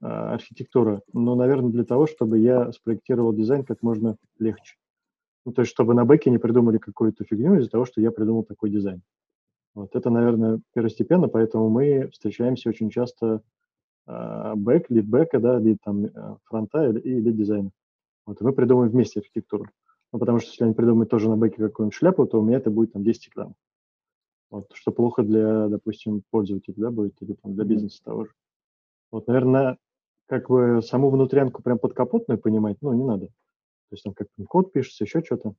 а, 0.00 0.34
архитектура? 0.34 1.02
Ну, 1.12 1.34
наверное, 1.34 1.70
для 1.70 1.84
того, 1.84 2.06
чтобы 2.06 2.38
я 2.38 2.72
спроектировал 2.72 3.32
дизайн 3.32 3.64
как 3.64 3.82
можно 3.82 4.16
легче. 4.38 4.76
Ну, 5.44 5.52
то 5.52 5.62
есть 5.62 5.72
чтобы 5.72 5.94
на 5.94 6.04
бэке 6.04 6.30
не 6.30 6.38
придумали 6.38 6.78
какую-то 6.78 7.24
фигню 7.24 7.56
из-за 7.56 7.70
того, 7.70 7.84
что 7.84 8.00
я 8.00 8.10
придумал 8.10 8.44
такой 8.44 8.70
дизайн. 8.70 9.02
Вот 9.74 9.96
это, 9.96 10.10
наверное, 10.10 10.60
первостепенно, 10.74 11.28
поэтому 11.28 11.70
мы 11.70 12.08
встречаемся 12.10 12.68
очень 12.68 12.90
часто 12.90 13.42
э, 14.06 14.52
бэк, 14.54 14.86
lead 14.90 15.06
бэка, 15.06 15.40
да, 15.40 15.58
lead 15.58 15.78
там 15.82 16.04
э, 16.04 16.36
фронта 16.44 16.90
и 16.90 17.20
lead 17.20 17.36
дизайна. 17.36 17.70
Вот, 18.26 18.40
и 18.40 18.44
мы 18.44 18.52
придумаем 18.52 18.90
вместе 18.90 19.20
архитектуру. 19.20 19.66
Ну, 20.12 20.18
потому 20.18 20.40
что 20.40 20.50
если 20.50 20.64
они 20.64 20.74
придумают 20.74 21.10
тоже 21.10 21.30
на 21.30 21.36
бэке 21.36 21.56
какую-нибудь 21.56 21.94
шляпу, 21.94 22.26
то 22.26 22.38
у 22.38 22.44
меня 22.44 22.58
это 22.58 22.70
будет 22.70 22.92
там 22.92 23.02
10 23.02 23.28
экран. 23.28 23.54
Вот, 24.50 24.70
что 24.74 24.92
плохо 24.92 25.22
для, 25.22 25.68
допустим, 25.68 26.22
пользователя, 26.30 26.74
да, 26.76 26.90
будет, 26.90 27.14
или 27.22 27.32
там 27.32 27.54
для 27.54 27.64
бизнеса 27.64 28.02
того 28.04 28.26
же. 28.26 28.32
Вот, 29.10 29.26
наверное, 29.26 29.78
как 30.26 30.50
бы 30.50 30.82
саму 30.82 31.08
внутрянку 31.08 31.62
прям 31.62 31.78
подкапотную 31.78 32.38
понимать, 32.38 32.76
ну, 32.82 32.92
не 32.92 33.04
надо. 33.04 33.26
То 33.26 33.94
есть 33.94 34.04
там 34.04 34.12
как 34.12 34.28
код 34.48 34.72
пишется, 34.72 35.04
еще 35.04 35.22
что-то. 35.22 35.54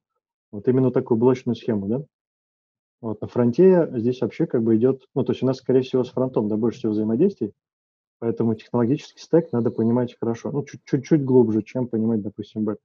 Вот 0.52 0.67
именно 0.67 0.91
такую 0.91 1.17
блочную 1.17 1.56
схему, 1.56 1.88
да? 1.88 2.04
Вот 3.04 3.20
на 3.20 3.28
фронте 3.28 3.89
здесь 3.96 4.22
вообще 4.22 4.46
как 4.46 4.63
бы 4.63 4.78
идет, 4.78 5.10
ну, 5.13 5.26
то 5.26 5.34
есть 5.34 5.44
у 5.44 5.46
нас, 5.46 5.58
скорее 5.58 5.82
всего, 5.82 6.06
с 6.06 6.12
фронтом 6.12 6.48
да, 6.48 6.56
больше 6.56 6.78
всего 6.78 6.94
взаимодействий, 6.94 7.52
поэтому 8.20 8.56
технологический 8.56 9.20
стек 9.20 9.52
надо 9.52 9.72
понимать 9.72 10.16
хорошо, 10.18 10.54
ну, 10.54 10.63
чуть-чуть 10.63 11.26
глубже, 11.26 11.63
чем 11.63 11.89
понимать, 11.89 12.22
допустим, 12.22 12.63
бэк. 12.63 12.78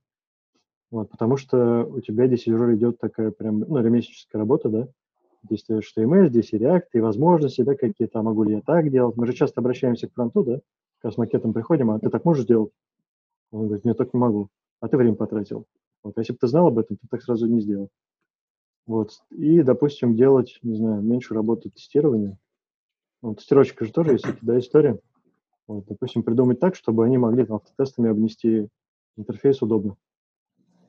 Вот, 0.90 1.08
потому 1.08 1.36
что 1.36 1.84
у 1.84 2.00
тебя 2.00 2.26
здесь 2.26 2.48
уже 2.48 2.74
идет 2.74 2.98
такая 2.98 3.30
прям, 3.30 3.60
ну, 3.60 3.78
ремесленческая 3.78 4.40
работа, 4.40 4.68
да, 4.68 4.88
здесь 5.44 5.64
HTML, 5.70 6.30
здесь 6.30 6.52
и 6.52 6.56
React, 6.56 6.86
и 6.94 6.98
возможности, 6.98 7.62
да, 7.62 7.76
какие-то, 7.76 8.18
а 8.18 8.22
могу 8.24 8.42
ли 8.42 8.54
я 8.54 8.60
так 8.60 8.90
делать. 8.90 9.16
Мы 9.16 9.24
же 9.28 9.34
часто 9.34 9.60
обращаемся 9.60 10.08
к 10.08 10.14
фронту, 10.14 10.42
да, 10.42 10.60
когда 11.00 11.14
с 11.14 11.16
макетом 11.16 11.52
приходим, 11.52 11.92
а 11.92 12.00
ты 12.00 12.10
так 12.10 12.24
можешь 12.24 12.44
делать? 12.44 12.72
Он 13.52 13.66
говорит, 13.66 13.84
нет, 13.84 13.96
так 13.96 14.12
не 14.12 14.18
могу. 14.18 14.48
А 14.80 14.88
ты 14.88 14.96
время 14.96 15.14
потратил. 15.14 15.66
Вот, 16.02 16.18
если 16.18 16.32
бы 16.32 16.38
ты 16.40 16.48
знал 16.48 16.66
об 16.66 16.78
этом, 16.80 16.96
ты 16.96 17.06
так 17.08 17.22
сразу 17.22 17.46
не 17.46 17.60
сделал. 17.60 17.88
Вот. 18.88 19.10
И, 19.30 19.62
допустим, 19.62 20.16
делать, 20.16 20.58
не 20.62 20.74
знаю, 20.74 21.02
меньше 21.02 21.34
работы 21.34 21.68
тестирования. 21.68 22.38
Вот, 23.20 23.36
тестировщика 23.38 23.84
же 23.84 23.92
тоже 23.92 24.12
есть 24.12 24.26
эти, 24.26 24.38
да, 24.40 24.58
история. 24.58 24.98
Вот, 25.66 25.84
допустим, 25.86 26.22
придумать 26.22 26.58
так, 26.58 26.74
чтобы 26.74 27.04
они 27.04 27.18
могли 27.18 27.44
там, 27.44 27.56
автотестами 27.56 28.08
обнести 28.08 28.68
интерфейс 29.18 29.60
удобно. 29.60 29.96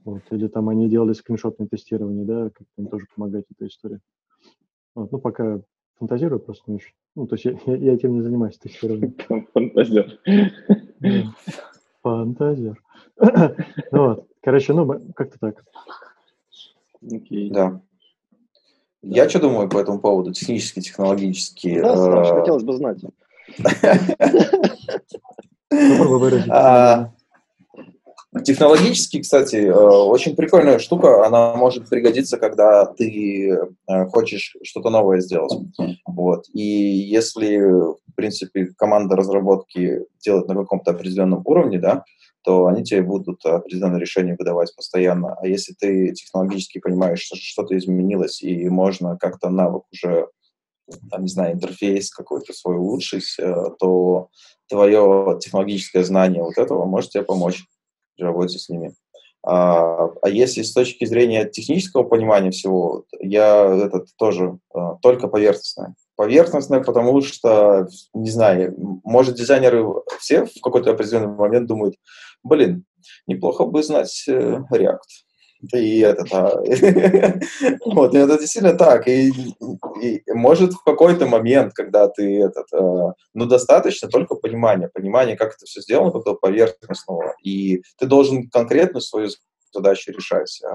Вот, 0.05 0.21
или 0.31 0.47
там 0.47 0.69
они 0.69 0.87
делали 0.87 1.11
скриншотное 1.11 1.67
тестирование, 1.67 2.23
да, 2.23 2.49
как 2.51 2.65
им 2.77 2.87
тоже 2.87 3.05
помогать 3.13 3.43
эта 3.51 3.67
история. 3.67 3.99
Вот, 4.95 5.11
ну, 5.11 5.19
пока 5.19 5.61
фантазирую 5.95 6.39
просто 6.39 6.63
не 6.67 6.77
очень. 6.77 6.93
Ну, 7.15 7.27
то 7.27 7.35
есть 7.35 7.43
я, 7.43 7.59
я, 7.65 7.75
я 7.75 7.93
этим 7.95 8.13
не 8.13 8.21
занимаюсь 8.21 8.57
тестированием. 8.57 9.13
Фантазер. 9.53 10.19
Фантазер. 12.01 12.81
Ну 13.17 13.57
вот, 13.91 14.27
короче, 14.41 14.71
ну, 14.71 14.87
как-то 15.13 15.37
так. 15.37 15.65
Окей. 17.01 17.49
Да. 17.49 17.81
Я 19.01 19.29
что 19.29 19.39
думаю 19.39 19.69
по 19.69 19.77
этому 19.77 19.99
поводу, 19.99 20.33
технически, 20.33 20.81
технологически? 20.81 21.79
Да, 21.79 21.95
Саш, 21.95 22.27
э, 22.27 22.39
хотелось 22.39 22.63
бы 22.63 22.73
знать. 22.73 22.99
А, 26.49 27.11
технологически, 28.43 29.21
кстати, 29.21 29.57
э, 29.57 29.73
очень 29.73 30.35
прикольная 30.35 30.79
штука. 30.79 31.25
Она 31.25 31.55
может 31.55 31.89
пригодиться, 31.89 32.37
когда 32.37 32.85
ты 32.85 33.57
э, 33.87 34.05
хочешь 34.07 34.55
что-то 34.63 34.89
новое 34.89 35.21
сделать. 35.21 35.53
Вот. 36.05 36.45
И 36.53 36.61
если, 36.61 37.59
в 37.59 38.15
принципе, 38.15 38.67
команда 38.77 39.15
разработки 39.15 40.05
делает 40.23 40.47
на 40.47 40.55
каком-то 40.55 40.91
определенном 40.91 41.41
уровне, 41.45 41.79
да, 41.79 42.03
то 42.43 42.67
они 42.67 42.83
тебе 42.83 43.01
будут 43.01 43.45
определенные 43.45 43.99
решения 43.99 44.35
выдавать 44.37 44.75
постоянно. 44.75 45.35
А 45.35 45.47
если 45.47 45.73
ты 45.73 46.13
технологически 46.13 46.79
понимаешь, 46.79 47.21
что 47.21 47.35
что-то 47.35 47.77
изменилось, 47.77 48.41
и 48.41 48.69
можно 48.69 49.17
как-то 49.17 49.49
навык 49.49 49.83
уже, 49.91 50.27
там, 51.09 51.23
не 51.23 51.29
знаю, 51.29 51.53
интерфейс 51.53 52.11
какой-то 52.11 52.53
свой 52.53 52.77
улучшить, 52.77 53.35
э, 53.39 53.53
то 53.79 54.29
твое 54.67 55.37
технологическое 55.41 56.03
знание 56.03 56.43
вот 56.43 56.57
этого 56.57 56.85
может 56.85 57.11
тебе 57.11 57.23
помочь 57.23 57.65
в 58.17 58.21
работе 58.21 58.57
с 58.59 58.69
ними. 58.69 58.93
А, 59.41 60.09
а 60.21 60.29
если 60.29 60.63
с 60.63 60.73
точки 60.73 61.05
зрения 61.05 61.45
технического 61.45 62.03
понимания 62.03 62.51
всего, 62.51 63.05
я 63.19 63.65
этот 63.85 64.09
тоже 64.17 64.59
а, 64.73 64.95
только 65.01 65.27
поверхностное. 65.27 65.95
Поверхностное, 66.17 66.83
потому 66.83 67.21
что, 67.21 67.87
не 68.13 68.29
знаю, 68.29 68.75
может, 69.05 69.35
дизайнеры 69.35 69.85
все 70.19 70.45
в 70.45 70.61
какой-то 70.61 70.91
определенный 70.91 71.33
момент 71.33 71.67
думают, 71.67 71.95
блин, 72.43 72.85
неплохо 73.27 73.65
бы 73.65 73.83
знать 73.83 74.25
э, 74.27 74.59
React. 74.71 74.97
И 75.73 75.99
это, 75.99 76.23
да. 76.31 76.53
вот, 77.85 78.15
это 78.15 78.39
действительно 78.39 78.77
так. 78.77 79.07
И, 79.09 79.31
и 80.01 80.23
может 80.31 80.73
в 80.73 80.83
какой-то 80.83 81.27
момент, 81.27 81.73
когда 81.73 82.07
ты 82.07 82.43
этот, 82.43 82.67
э, 82.73 83.13
ну, 83.33 83.45
достаточно 83.45 84.07
только 84.07 84.35
понимания, 84.35 84.89
понимания, 84.93 85.35
как 85.35 85.49
это 85.49 85.65
все 85.65 85.81
сделано, 85.81 86.11
какого 86.11 86.35
поверхностного, 86.35 87.35
и 87.43 87.81
ты 87.97 88.05
должен 88.05 88.49
конкретно 88.49 89.01
свою 89.01 89.29
задачу 89.73 90.13
решать 90.13 90.61
э, 90.63 90.69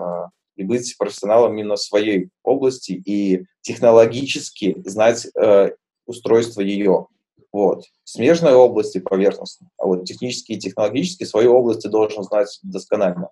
и 0.57 0.65
быть 0.65 0.95
профессионалом 0.99 1.53
именно 1.57 1.77
своей 1.77 2.29
области 2.43 2.93
и 2.93 3.47
технологически 3.62 4.77
знать 4.85 5.27
э, 5.35 5.71
устройство 6.07 6.61
ее. 6.61 7.07
Вот. 7.55 7.85
Смежной 8.03 8.53
области 8.53 8.99
поверхностно, 8.99 9.69
а 9.79 9.87
вот 9.87 10.07
технические 10.07 10.59
и 10.59 10.61
технологические 10.61 11.29
свои 11.29 11.47
области 11.47 11.87
должен 11.87 12.25
знать 12.25 12.59
досконально. 12.65 13.29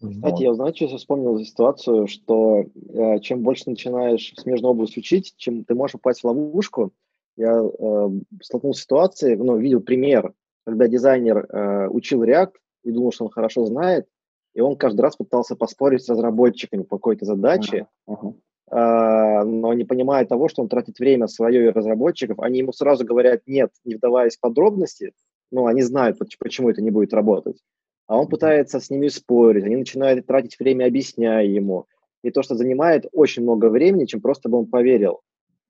Кстати, 0.00 0.42
я, 0.42 0.52
знаете, 0.52 0.88
что 0.88 0.96
вспомнил 0.96 1.38
ситуацию, 1.38 2.08
что 2.08 2.64
э, 2.88 3.20
чем 3.20 3.44
больше 3.44 3.70
начинаешь 3.70 4.34
смежную 4.36 4.72
область 4.72 4.96
учить, 4.96 5.34
чем 5.36 5.64
ты 5.64 5.76
можешь 5.76 5.94
упасть 5.94 6.22
в 6.22 6.26
ловушку. 6.26 6.90
Я 7.36 7.62
э, 7.62 8.08
столкнулся 8.42 8.80
с 8.80 8.82
ситуацией, 8.82 9.36
ну, 9.36 9.56
видел 9.56 9.80
пример, 9.80 10.34
когда 10.64 10.88
дизайнер 10.88 11.46
э, 11.48 11.86
учил 11.86 12.24
React 12.24 12.54
и 12.82 12.90
думал, 12.90 13.12
что 13.12 13.26
он 13.26 13.30
хорошо 13.30 13.64
знает, 13.66 14.08
и 14.54 14.60
он 14.60 14.74
каждый 14.74 15.02
раз 15.02 15.14
пытался 15.14 15.54
поспорить 15.54 16.02
с 16.02 16.08
разработчиками 16.08 16.82
по 16.82 16.96
какой-то 16.96 17.24
задаче, 17.24 17.86
uh-huh. 18.08 18.16
Uh, 18.22 18.34
но 18.68 19.72
не 19.74 19.84
понимая 19.84 20.24
того, 20.24 20.48
что 20.48 20.62
он 20.62 20.68
тратит 20.68 20.98
время 20.98 21.28
свое 21.28 21.66
и 21.66 21.70
разработчиков, 21.70 22.40
они 22.40 22.58
ему 22.58 22.72
сразу 22.72 23.04
говорят 23.04 23.42
«нет», 23.46 23.70
не 23.84 23.94
вдаваясь 23.94 24.36
в 24.36 24.40
подробности, 24.40 25.12
но 25.52 25.66
они 25.66 25.82
знают, 25.82 26.18
почему 26.38 26.70
это 26.70 26.82
не 26.82 26.90
будет 26.90 27.14
работать 27.14 27.58
а 28.06 28.18
он 28.18 28.28
пытается 28.28 28.80
с 28.80 28.90
ними 28.90 29.08
спорить, 29.08 29.64
они 29.64 29.76
начинают 29.76 30.26
тратить 30.26 30.58
время, 30.58 30.86
объясняя 30.86 31.44
ему. 31.44 31.86
И 32.22 32.30
то, 32.30 32.42
что 32.42 32.54
занимает 32.54 33.06
очень 33.12 33.42
много 33.42 33.68
времени, 33.68 34.06
чем 34.06 34.20
просто 34.20 34.48
бы 34.48 34.58
он 34.58 34.66
поверил. 34.66 35.20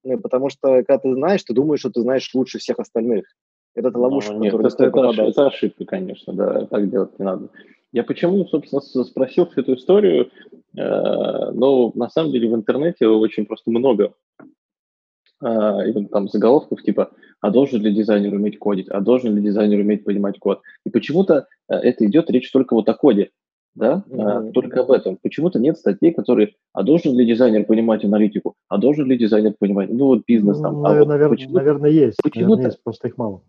Ну, 0.04 0.18
потому 0.18 0.50
что, 0.50 0.82
когда 0.84 0.98
ты 0.98 1.12
знаешь, 1.14 1.42
ты 1.42 1.52
думаешь, 1.52 1.80
что 1.80 1.90
ты 1.90 2.00
знаешь 2.02 2.30
лучше 2.34 2.58
всех 2.58 2.78
остальных. 2.78 3.24
Это 3.74 3.90
ну, 3.90 4.00
ловушка, 4.00 4.32
ну, 4.32 4.40
нет, 4.40 4.52
которую 4.52 4.72
это, 4.72 4.84
это, 4.84 5.22
это 5.22 5.46
ошибка, 5.48 5.84
конечно, 5.84 6.32
да, 6.32 6.66
так 6.66 6.88
делать 6.88 7.18
не 7.18 7.24
надо. 7.24 7.50
Я 7.96 8.04
почему, 8.04 8.44
собственно, 8.44 8.82
спросил 9.04 9.46
всю 9.46 9.62
эту 9.62 9.72
историю, 9.74 10.30
э, 10.76 11.50
но 11.54 11.92
на 11.94 12.10
самом 12.10 12.30
деле 12.30 12.50
в 12.50 12.54
интернете 12.54 13.08
очень 13.08 13.46
просто 13.46 13.70
много 13.70 14.12
э, 15.42 15.92
там 16.12 16.28
заголовков 16.28 16.82
типа 16.82 17.12
«А 17.40 17.48
должен 17.48 17.80
ли 17.80 17.94
дизайнер 17.94 18.34
уметь 18.34 18.58
кодить? 18.58 18.90
А 18.90 19.00
должен 19.00 19.34
ли 19.34 19.42
дизайнер 19.42 19.80
уметь 19.80 20.04
понимать 20.04 20.38
код?» 20.38 20.60
И 20.84 20.90
почему-то 20.90 21.46
э, 21.70 21.74
это 21.74 22.04
идет 22.04 22.28
речь 22.28 22.52
только 22.52 22.74
вот 22.74 22.86
о 22.86 22.92
коде, 22.92 23.30
да, 23.74 24.04
mm-hmm. 24.10 24.50
только 24.50 24.82
об 24.82 24.90
этом. 24.90 25.16
Почему-то 25.22 25.58
нет 25.58 25.78
статей, 25.78 26.12
которые, 26.12 26.52
а 26.74 26.82
должен 26.82 27.16
ли 27.16 27.24
дизайнер 27.24 27.64
понимать 27.64 28.04
аналитику, 28.04 28.56
а 28.68 28.76
должен 28.76 29.06
ли 29.06 29.16
дизайнер 29.16 29.54
понимать, 29.58 29.88
ну 29.88 30.04
вот 30.08 30.24
бизнес 30.26 30.60
там. 30.60 30.82
Ну, 30.82 30.84
а 30.84 30.92
наверное, 31.06 31.28
вот 31.28 31.38
наверное, 31.48 31.88
есть. 31.88 32.18
Почему-то 32.22 32.56
наверное, 32.56 32.72
есть, 32.72 32.82
просто 32.84 33.08
их 33.08 33.16
мало. 33.16 33.40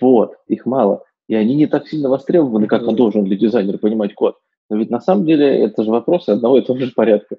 Вот, 0.00 0.36
их 0.46 0.66
мало. 0.66 1.02
И 1.28 1.34
они 1.34 1.54
не 1.54 1.66
так 1.66 1.88
сильно 1.88 2.08
востребованы, 2.08 2.66
как 2.66 2.82
mm-hmm. 2.82 2.94
должен 2.94 3.24
ли 3.24 3.36
дизайнер 3.36 3.78
понимать 3.78 4.14
код. 4.14 4.36
Но 4.70 4.76
ведь 4.76 4.90
на 4.90 5.00
самом 5.00 5.26
деле 5.26 5.46
это 5.46 5.82
же 5.84 5.90
вопросы 5.90 6.30
одного 6.30 6.58
и 6.58 6.62
того 6.62 6.78
же 6.78 6.92
порядка. 6.94 7.36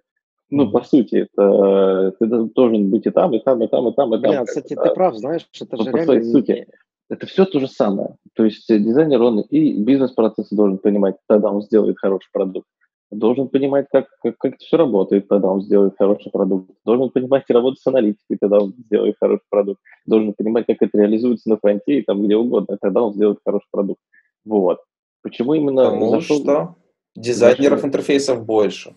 Ну, 0.49 0.71
по 0.71 0.81
сути, 0.81 1.27
это 1.35 2.13
ты 2.19 2.25
должен 2.25 2.89
быть 2.89 3.05
и 3.05 3.09
там, 3.09 3.33
и 3.33 3.39
там, 3.39 3.61
и 3.63 3.67
там, 3.67 3.87
и 3.89 3.93
там, 3.93 4.13
и 4.15 4.21
там. 4.21 4.31
Блин, 4.31 4.45
кстати, 4.45 4.75
ты 4.75 4.89
прав, 4.91 5.15
знаешь, 5.17 5.45
это 5.59 5.77
же 5.77 5.91
по 5.91 5.97
своей 6.03 6.23
сути. 6.23 6.67
Это 7.09 7.25
все 7.25 7.45
то 7.45 7.59
же 7.59 7.67
самое. 7.67 8.15
То 8.33 8.43
есть 8.43 8.69
э, 8.69 8.79
дизайнер, 8.79 9.21
он 9.21 9.39
и 9.39 9.81
бизнес-процессы 9.81 10.53
должен 10.53 10.77
понимать, 10.77 11.15
тогда 11.25 11.49
он 11.49 11.61
сделает 11.61 11.97
хороший 11.97 12.29
продукт. 12.33 12.67
Должен 13.09 13.47
понимать, 13.47 13.87
как, 13.89 14.09
как, 14.21 14.37
как 14.37 14.55
это 14.55 14.65
все 14.65 14.75
работает, 14.75 15.29
тогда 15.29 15.47
он 15.47 15.61
сделает 15.61 15.95
хороший 15.97 16.29
продукт. 16.29 16.69
Должен 16.83 17.09
понимать 17.09 17.45
и 17.47 17.53
работать 17.53 17.79
с 17.79 17.87
аналитикой, 17.87 18.37
тогда 18.37 18.57
он 18.59 18.73
сделает 18.73 19.15
хороший 19.17 19.45
продукт. 19.49 19.79
Должен 20.05 20.33
понимать, 20.33 20.65
как 20.65 20.81
это 20.81 20.97
реализуется 20.97 21.49
на 21.49 21.57
фронте 21.57 21.99
и 21.99 22.01
там 22.01 22.21
где 22.25 22.35
угодно, 22.35 22.77
тогда 22.81 23.03
он 23.03 23.13
сделает 23.13 23.39
хороший 23.45 23.67
продукт. 23.71 24.01
Вот. 24.43 24.79
Почему 25.21 25.53
именно... 25.53 25.85
Потому 25.85 26.09
зашел... 26.09 26.41
что 26.41 26.75
дизайнеров 27.15 27.79
зашел... 27.79 27.87
интерфейсов 27.87 28.45
больше. 28.45 28.93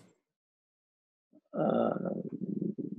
А, 1.53 2.11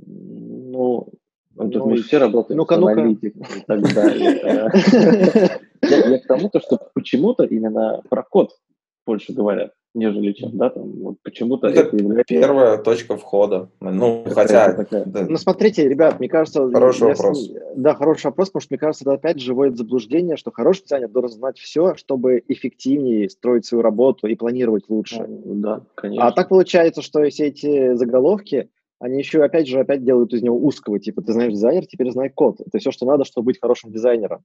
ну, 0.07 1.09
ну, 1.55 1.71
тут 1.71 1.85
мы 1.85 1.97
все 1.97 2.19
работаем 2.19 2.57
ну-ка, 2.57 2.77
с 2.77 2.79
аналитикой 2.79 3.43
и 3.59 3.61
так 3.67 3.95
далее. 3.95 5.61
Я 5.83 6.19
к 6.21 6.27
тому, 6.27 6.51
что 6.59 6.79
почему-то 6.95 7.45
именно 7.45 8.03
про 8.09 8.23
код 8.23 8.57
больше 9.05 9.35
говорят 9.35 9.73
нежели 9.95 10.33
чем, 10.33 10.57
да, 10.57 10.71
там, 10.71 10.91
вот 10.93 11.17
почему-то 11.23 11.69
это, 11.69 11.81
это 11.81 11.97
является... 11.97 12.35
первая 12.35 12.79
точка 12.79 13.17
входа, 13.17 13.69
ну, 13.81 14.23
это 14.25 14.35
хотя... 14.35 14.73
Такая... 14.73 15.05
Да. 15.05 15.27
Ну, 15.29 15.37
смотрите, 15.37 15.89
ребят, 15.89 16.19
мне 16.19 16.29
кажется... 16.29 16.71
Хороший 16.71 17.09
вопрос. 17.09 17.51
Да, 17.77 17.95
хороший 17.95 18.27
вопрос, 18.27 18.49
потому 18.49 18.63
что, 18.63 18.73
мне 18.73 18.79
кажется, 18.79 19.05
это 19.05 19.13
опять 19.13 19.41
же 19.41 19.55
вводит 19.55 19.77
заблуждение, 19.77 20.37
что 20.37 20.51
хороший 20.51 20.85
дизайнер 20.85 21.09
должен 21.09 21.31
знать 21.31 21.59
все, 21.59 21.95
чтобы 21.97 22.43
эффективнее 22.49 23.29
строить 23.29 23.67
свою 23.67 23.83
работу 23.83 24.27
и 24.27 24.35
планировать 24.35 24.85
лучше. 24.89 25.27
Ну, 25.27 25.55
да, 25.57 25.83
конечно. 25.95 26.27
А 26.27 26.33
так 26.33 26.49
получается, 26.49 27.03
что 27.03 27.29
все 27.29 27.49
эти 27.49 27.95
заголовки, 27.95 28.71
они 28.99 29.19
еще, 29.19 29.43
опять 29.43 29.69
же, 29.69 29.81
опять 29.81 30.05
делают 30.05 30.33
из 30.33 30.43
него 30.43 30.57
узкого, 30.57 31.01
типа, 31.01 31.23
ты 31.23 31.33
знаешь 31.33 31.53
дизайнер, 31.53 31.87
теперь 31.87 32.11
знай 32.13 32.31
код. 32.31 32.61
Это 32.61 32.79
все, 32.79 32.91
что 32.91 33.05
надо, 33.05 33.25
чтобы 33.25 33.47
быть 33.47 33.61
хорошим 33.61 33.91
дизайнером. 33.91 34.43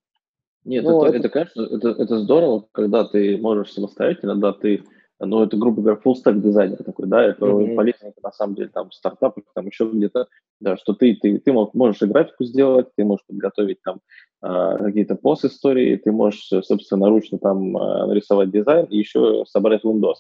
Нет, 0.66 0.84
ну, 0.84 1.06
это, 1.06 1.16
это... 1.16 1.18
это, 1.20 1.30
конечно, 1.30 1.62
это, 1.62 1.90
это 1.90 2.20
здорово, 2.20 2.66
когда 2.74 3.06
ты 3.06 3.38
можешь 3.38 3.72
самостоятельно, 3.72 4.36
да, 4.36 4.52
ты 4.52 4.84
но 5.20 5.44
это, 5.44 5.58
грубо 5.58 5.82
говоря, 5.82 6.00
full 6.04 6.14
stack 6.14 6.40
дизайнер 6.40 6.84
такой, 6.84 7.08
да, 7.08 7.24
это 7.24 7.46
mm-hmm. 7.46 7.76
полезно 7.76 8.14
на 8.22 8.32
самом 8.32 8.56
деле 8.56 8.70
там 8.70 8.92
стартап, 8.92 9.38
там 9.54 9.66
еще 9.66 9.90
где-то, 9.92 10.28
да, 10.60 10.78
что 10.78 10.94
ты, 10.94 11.16
ты, 11.16 11.40
ты 11.40 11.52
можешь 11.52 12.02
и 12.02 12.06
графику 12.06 12.44
сделать, 12.44 12.90
ты 12.96 13.04
можешь 13.04 13.26
подготовить 13.26 13.82
там 13.82 14.00
э, 14.44 14.78
какие-то 14.80 15.16
пост-истории, 15.16 15.96
ты 15.96 16.12
можешь, 16.12 16.48
собственно, 16.64 17.10
ручно 17.10 17.40
там 17.40 17.76
э, 17.76 18.06
нарисовать 18.08 18.52
дизайн 18.52 18.86
и 18.86 18.98
еще 18.98 19.44
собрать 19.48 19.84
Windows, 19.84 20.16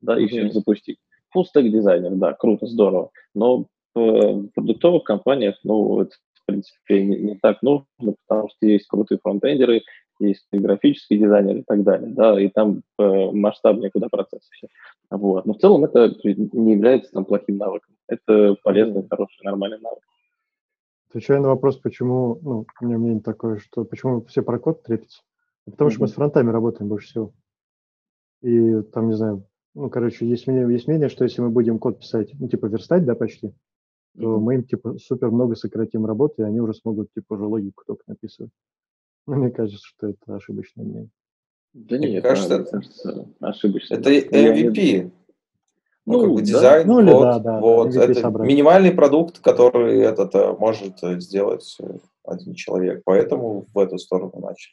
да, 0.00 0.16
mm-hmm. 0.16 0.22
и 0.22 0.26
все 0.28 0.50
запустить. 0.50 0.98
Full 1.36 1.44
stack 1.54 1.68
дизайнер, 1.68 2.12
да, 2.12 2.32
круто, 2.32 2.66
здорово, 2.66 3.10
но 3.34 3.66
в 3.94 4.48
продуктовых 4.54 5.04
компаниях, 5.04 5.56
ну, 5.64 6.00
это, 6.00 6.12
в 6.34 6.46
принципе, 6.46 7.04
не, 7.04 7.16
не 7.18 7.34
так 7.36 7.62
нужно, 7.62 7.84
потому 8.26 8.48
что 8.48 8.66
есть 8.66 8.86
крутые 8.86 9.18
фронтендеры, 9.22 9.82
есть 10.18 10.46
графический 10.52 11.18
дизайнер 11.18 11.58
и 11.58 11.62
так 11.62 11.82
далее, 11.82 12.12
да, 12.12 12.40
и 12.40 12.48
там 12.48 12.82
э, 12.98 13.30
масштабнее 13.32 13.90
куда 13.90 14.08
процессы 14.08 14.48
все. 14.50 14.68
Вот. 15.10 15.46
Но 15.46 15.54
в 15.54 15.58
целом 15.58 15.84
это 15.84 16.14
не 16.24 16.72
является 16.72 17.12
там 17.12 17.24
плохим 17.24 17.56
навыком. 17.56 17.94
Это 18.08 18.56
полезный, 18.62 19.06
хороший, 19.08 19.44
нормальный 19.44 19.80
навык. 19.80 20.02
Отвечая 21.08 21.40
на 21.40 21.48
вопрос, 21.48 21.78
почему, 21.78 22.38
ну, 22.42 22.66
у 22.80 22.84
меня 22.84 22.98
мнение 22.98 23.22
такое, 23.22 23.58
что 23.58 23.84
почему 23.84 24.22
все 24.24 24.42
про 24.42 24.58
код 24.58 24.82
трепятся. 24.82 25.22
Потому 25.64 25.88
mm-hmm. 25.88 25.92
что 25.92 26.02
мы 26.02 26.08
с 26.08 26.12
фронтами 26.12 26.50
работаем 26.50 26.88
больше 26.88 27.08
всего. 27.08 27.32
И 28.42 28.82
там, 28.92 29.08
не 29.08 29.14
знаю, 29.14 29.44
ну, 29.74 29.88
короче, 29.88 30.26
есть 30.26 30.46
мнение, 30.46 30.70
есть 30.70 30.86
мнение, 30.86 31.08
что 31.08 31.24
если 31.24 31.40
мы 31.40 31.50
будем 31.50 31.78
код 31.78 32.00
писать, 32.00 32.30
ну, 32.38 32.48
типа 32.48 32.66
верстать, 32.66 33.04
да, 33.06 33.14
почти, 33.14 33.54
то 34.18 34.36
mm-hmm. 34.36 34.38
мы 34.38 34.54
им, 34.56 34.64
типа, 34.64 34.98
супер 34.98 35.30
много 35.30 35.54
сократим 35.54 36.04
работы, 36.04 36.42
и 36.42 36.44
они 36.44 36.60
уже 36.60 36.74
смогут, 36.74 37.10
типа, 37.14 37.34
уже 37.34 37.44
логику 37.44 37.84
только 37.86 38.02
написывать. 38.06 38.50
Но 39.28 39.36
мне 39.36 39.50
кажется, 39.50 39.86
что 39.86 40.08
это 40.08 40.36
ошибочное 40.36 40.86
мнение. 40.86 41.10
Да 41.74 41.98
нет, 41.98 42.10
мне 42.10 42.20
кажется, 42.22 42.54
это, 42.54 42.70
кажется, 42.70 43.28
ошибочно. 43.40 43.94
Это 43.94 44.10
MVP. 44.10 45.10
Ну, 46.06 46.12
ну, 46.14 46.20
как 46.22 46.32
бы 46.32 46.40
дизайн, 46.40 46.88
да? 46.88 46.94
ну, 46.94 47.12
код, 47.12 47.22
да, 47.22 47.38
да, 47.38 47.60
вот, 47.60 47.88
MVP 47.88 48.02
это 48.02 48.20
собрать. 48.20 48.48
минимальный 48.48 48.92
продукт, 48.92 49.40
который 49.40 50.00
этот 50.00 50.34
э, 50.34 50.52
может 50.58 51.02
э, 51.02 51.20
сделать 51.20 51.76
э, 51.82 51.98
один 52.24 52.54
человек, 52.54 53.02
поэтому 53.04 53.66
в 53.74 53.78
эту 53.78 53.98
сторону 53.98 54.32
начали. 54.36 54.72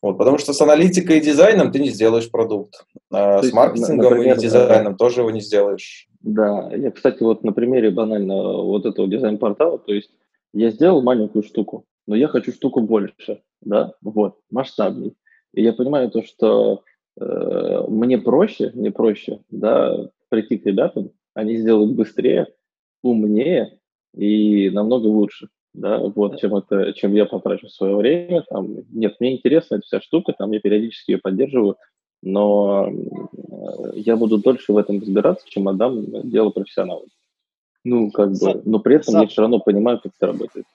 Вот, 0.00 0.16
потому 0.16 0.38
что 0.38 0.52
с 0.52 0.60
аналитикой 0.60 1.18
и 1.18 1.20
дизайном 1.20 1.72
ты 1.72 1.80
не 1.80 1.88
сделаешь 1.88 2.30
продукт, 2.30 2.86
а 3.10 3.40
То 3.40 3.48
с 3.48 3.52
маркетингом 3.52 4.12
например, 4.12 4.36
и 4.36 4.40
дизайном 4.40 4.92
да, 4.92 4.98
тоже 4.98 5.22
его 5.22 5.32
не 5.32 5.40
сделаешь. 5.40 6.06
Да, 6.20 6.70
я, 6.72 6.92
кстати, 6.92 7.24
вот 7.24 7.42
на 7.42 7.52
примере 7.52 7.90
банально 7.90 8.62
вот 8.62 8.86
этого 8.86 9.08
дизайн-портала, 9.08 9.80
то 9.80 9.92
есть 9.92 10.12
я 10.52 10.70
сделал 10.70 11.02
маленькую 11.02 11.42
штуку, 11.42 11.84
но 12.06 12.14
я 12.14 12.28
хочу 12.28 12.52
штуку 12.52 12.82
больше, 12.82 13.42
да, 13.64 13.94
вот, 14.02 14.38
масштабней. 14.50 15.14
И 15.54 15.62
я 15.62 15.72
понимаю 15.72 16.10
то, 16.10 16.22
что 16.22 16.82
э, 17.20 17.84
мне 17.88 18.18
проще, 18.18 18.70
мне 18.74 18.90
проще, 18.90 19.40
да, 19.50 20.10
прийти 20.28 20.58
к 20.58 20.66
ребятам, 20.66 21.10
они 21.34 21.56
сделают 21.56 21.92
быстрее, 21.92 22.48
умнее 23.02 23.78
и 24.14 24.70
намного 24.70 25.06
лучше, 25.06 25.48
да, 25.74 25.98
вот, 25.98 26.38
чем 26.40 26.54
это, 26.56 26.92
чем 26.92 27.14
я 27.14 27.24
потрачу 27.26 27.68
свое 27.68 27.96
время, 27.96 28.42
там, 28.48 28.76
нет, 28.90 29.16
мне 29.20 29.36
интересна 29.36 29.76
эта 29.76 29.86
вся 29.86 30.00
штука, 30.00 30.34
там, 30.36 30.52
я 30.52 30.60
периодически 30.60 31.12
ее 31.12 31.18
поддерживаю, 31.18 31.76
но 32.22 32.88
я 33.94 34.16
буду 34.16 34.38
дольше 34.38 34.72
в 34.72 34.78
этом 34.78 35.00
разбираться, 35.00 35.48
чем 35.48 35.68
отдам 35.68 36.28
дело 36.28 36.50
профессионалам. 36.50 37.06
Ну, 37.84 38.10
как 38.12 38.30
бы, 38.32 38.62
но 38.64 38.78
при 38.78 38.96
этом 38.96 39.12
Сам... 39.12 39.22
я 39.22 39.26
все 39.26 39.42
равно 39.42 39.58
понимаю, 39.58 40.00
как 40.00 40.12
это 40.16 40.28
работает. 40.28 40.66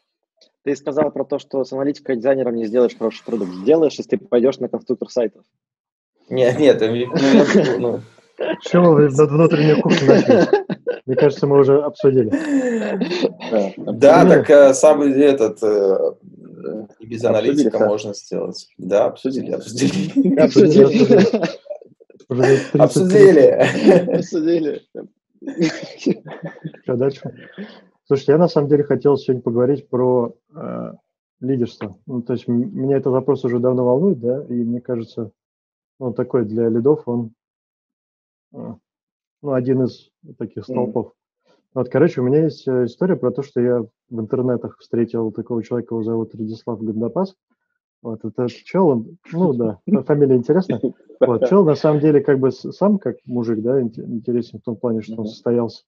Ты 0.68 0.76
сказал 0.76 1.12
про 1.12 1.24
то, 1.24 1.40
что 1.40 1.64
с 1.64 1.72
аналитикой 1.72 2.18
дизайнером 2.18 2.56
не 2.56 2.66
сделаешь 2.66 2.98
хороший 2.98 3.24
продукт. 3.24 3.54
Сделаешь, 3.54 3.94
если 3.94 4.18
ты 4.18 4.18
пойдешь 4.18 4.58
на 4.58 4.68
конструктор 4.68 5.10
сайтов. 5.10 5.46
Нет, 6.30 6.60
нет, 6.60 6.82
ну, 7.80 8.02
Чего 8.64 8.92
вы 8.92 9.08
над 9.08 9.32
внутреннюю 9.32 9.82
кухню 9.82 10.08
начали? 10.08 10.46
Мне 11.06 11.16
кажется, 11.16 11.48
мы 11.48 11.62
уже 11.62 11.82
обсудили. 11.82 12.34
Да, 13.78 14.26
так 14.26 14.50
э, 14.50 14.74
сам 14.74 15.04
этот 15.04 15.64
э, 15.64 16.16
и 17.00 17.06
без 17.06 17.24
аналитика 17.24 17.80
можно 17.88 18.14
сделать. 18.14 18.68
Да, 18.78 19.06
обсудили, 19.06 19.52
обсудили. 19.52 20.38
Обсудили. 20.38 21.16
Обсудили. 22.78 24.12
Обсудили. 24.18 24.82
Что 26.84 26.96
дальше? 26.98 27.22
Слушайте, 28.08 28.32
я 28.32 28.38
на 28.38 28.48
самом 28.48 28.70
деле 28.70 28.86
хотел 28.86 29.18
сегодня 29.18 29.44
поговорить 29.44 29.90
про 29.90 30.34
э, 30.56 30.94
лидерство. 31.42 31.98
Ну, 32.06 32.22
то 32.22 32.34
есть 32.34 32.48
меня 32.48 32.96
этот 32.96 33.12
вопрос 33.12 33.44
уже 33.44 33.60
давно 33.60 33.84
волнует, 33.84 34.22
да, 34.22 34.46
и 34.46 34.54
мне 34.54 34.80
кажется, 34.80 35.32
он 36.00 36.14
такой 36.14 36.46
для 36.46 36.70
лидов, 36.70 37.04
он 37.06 37.34
э, 38.54 38.76
ну, 39.42 39.52
один 39.52 39.84
из 39.84 40.10
таких 40.38 40.64
столпов. 40.64 41.08
Mm. 41.08 41.52
Вот, 41.74 41.90
короче, 41.90 42.22
у 42.22 42.24
меня 42.24 42.46
есть 42.46 42.66
э, 42.66 42.86
история 42.86 43.18
про 43.18 43.32
то, 43.32 43.44
что 43.44 43.60
я 43.60 43.82
в 43.82 44.20
интернетах 44.22 44.78
встретил 44.80 45.34
такого 45.34 45.62
человека, 45.62 45.94
его 45.94 46.04
зовут 46.04 46.34
Радислав 46.34 46.82
Гандапас. 46.82 47.36
Вот, 48.02 48.24
это 48.24 48.48
чел, 48.48 48.88
он, 48.88 49.18
ну 49.34 49.54
да, 49.54 49.80
фамилия 50.04 50.38
интересная. 50.38 50.80
Вот, 51.20 51.50
чел 51.50 51.66
на 51.66 51.74
самом 51.74 52.00
деле 52.00 52.22
как 52.22 52.40
бы 52.40 52.52
сам 52.52 53.00
как 53.00 53.18
мужик, 53.26 53.60
да, 53.62 53.82
интересен 53.82 54.60
в 54.60 54.62
том 54.62 54.76
плане, 54.76 55.02
что 55.02 55.16
он 55.16 55.26
состоялся. 55.26 55.84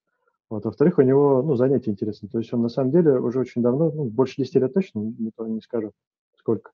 Вот, 0.49 0.65
во-вторых, 0.65 0.97
у 0.97 1.03
него, 1.03 1.43
ну, 1.43 1.55
занятия 1.55 1.91
интересные. 1.91 2.29
То 2.29 2.39
есть 2.39 2.51
он 2.53 2.61
на 2.61 2.69
самом 2.69 2.91
деле 2.91 3.19
уже 3.19 3.39
очень 3.39 3.61
давно, 3.61 3.91
ну, 3.91 4.05
больше 4.05 4.35
10 4.37 4.55
лет 4.55 4.73
точно, 4.73 4.99
не, 4.99 5.31
то 5.31 5.47
не 5.47 5.61
скажу 5.61 5.91
сколько, 6.35 6.71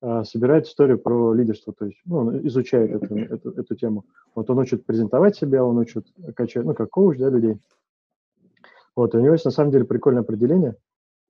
а, 0.00 0.24
собирает 0.24 0.66
историю 0.66 0.98
про 0.98 1.32
лидерство, 1.32 1.72
то 1.72 1.86
есть 1.86 1.98
ну, 2.04 2.18
он 2.18 2.46
изучает 2.46 3.02
эту, 3.02 3.16
эту, 3.16 3.50
эту 3.50 3.74
тему. 3.74 4.04
Вот 4.34 4.48
он 4.50 4.58
учит 4.58 4.84
презентовать 4.84 5.36
себя, 5.36 5.64
он 5.64 5.78
учит 5.78 6.06
качать, 6.36 6.64
ну, 6.64 6.74
как 6.74 6.90
коуч, 6.90 7.18
да, 7.18 7.28
людей. 7.28 7.58
Вот, 8.94 9.14
и 9.14 9.18
у 9.18 9.20
него 9.20 9.32
есть 9.32 9.44
на 9.44 9.50
самом 9.50 9.72
деле 9.72 9.84
прикольное 9.84 10.22
определение 10.22 10.76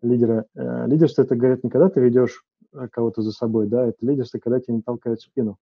лидера. 0.02 0.44
Э, 0.54 0.86
лидерство– 0.86 1.22
это, 1.22 1.36
говорят, 1.36 1.64
не 1.64 1.70
когда 1.70 1.88
ты 1.88 2.00
ведешь 2.00 2.44
э, 2.72 2.88
кого-то 2.90 3.22
за 3.22 3.32
собой, 3.32 3.66
да, 3.68 3.86
это 3.86 4.04
лидерство, 4.04 4.38
когда 4.38 4.60
тебя 4.60 4.74
не 4.74 4.82
толкают 4.82 5.20
в 5.20 5.24
спину. 5.24 5.56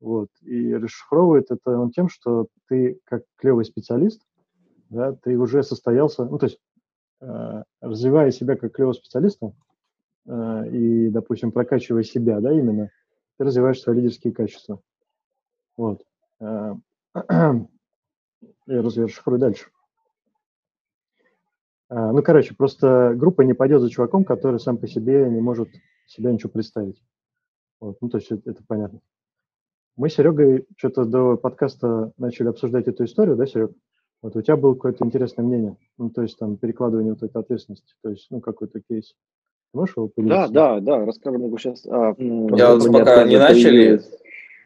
Вот, 0.00 0.28
и 0.42 0.74
расшифровывает 0.74 1.50
это 1.50 1.78
он 1.78 1.90
тем, 1.90 2.08
что 2.08 2.46
ты 2.68 2.98
как 3.04 3.22
клевый 3.36 3.64
специалист, 3.64 4.22
да, 4.90 5.12
ты 5.12 5.36
уже 5.36 5.62
состоялся, 5.62 6.24
ну, 6.24 6.38
то 6.38 6.46
есть 6.46 6.58
э, 7.20 7.62
развивая 7.80 8.30
себя 8.30 8.56
как 8.56 8.72
клевого 8.72 8.94
специалиста 8.94 9.52
э, 10.26 10.68
и, 10.70 11.10
допустим, 11.10 11.52
прокачивая 11.52 12.02
себя, 12.02 12.40
да, 12.40 12.52
именно, 12.52 12.90
ты 13.38 13.44
развиваешь 13.44 13.80
свои 13.80 13.96
лидерские 13.96 14.32
качества. 14.32 14.80
Вот. 15.76 16.02
Э, 16.40 16.74
я 18.66 18.82
расшифрую 18.82 19.38
дальше. 19.38 19.70
А, 21.88 22.12
ну, 22.12 22.22
короче, 22.22 22.54
просто 22.54 23.14
группа 23.14 23.42
не 23.42 23.52
пойдет 23.52 23.80
за 23.80 23.90
чуваком, 23.90 24.24
который 24.24 24.58
сам 24.58 24.78
по 24.78 24.88
себе 24.88 25.28
не 25.30 25.40
может 25.40 25.68
себя 26.06 26.32
ничего 26.32 26.50
представить. 26.50 27.02
Вот, 27.80 27.98
ну, 28.00 28.08
то 28.08 28.18
есть 28.18 28.30
это, 28.32 28.50
это 28.50 28.64
понятно. 28.66 29.00
Мы 29.96 30.08
с 30.08 30.14
Серегой 30.14 30.66
что-то 30.76 31.04
до 31.04 31.36
подкаста 31.36 32.12
начали 32.16 32.48
обсуждать 32.48 32.88
эту 32.88 33.04
историю, 33.04 33.36
да, 33.36 33.46
Серег? 33.46 33.72
Вот 34.24 34.34
у 34.36 34.40
тебя 34.40 34.56
было 34.56 34.72
какое-то 34.72 35.04
интересное 35.04 35.44
мнение, 35.44 35.76
ну, 35.98 36.08
то 36.08 36.22
есть 36.22 36.38
там 36.38 36.56
перекладывание 36.56 37.12
вот 37.12 37.22
этой 37.22 37.42
ответственности, 37.42 37.92
то 38.02 38.08
есть, 38.08 38.28
ну, 38.30 38.40
какой-то 38.40 38.80
кейс. 38.80 39.14
Можешь 39.74 39.98
его 39.98 40.08
поделиться? 40.08 40.48
Да, 40.48 40.80
да, 40.80 40.96
да, 40.96 41.04
расскажу, 41.04 41.38
могу 41.38 41.58
сейчас. 41.58 41.84
А, 41.86 42.14
Я 42.18 42.74
вот 42.74 42.90
пока 42.90 43.24
не 43.24 43.36
начали... 43.36 44.00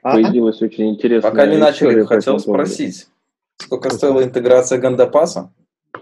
Появилась, 0.01 0.63
а? 0.63 0.65
очень 0.65 0.91
интересная 0.91 1.29
Пока 1.29 1.47
не 1.47 1.57
начали, 1.57 2.05
хотел 2.05 2.39
спросить, 2.39 3.09
сколько 3.57 3.91
стоила 3.91 4.23
интеграция 4.23 4.79
Гандапаса? 4.79 5.51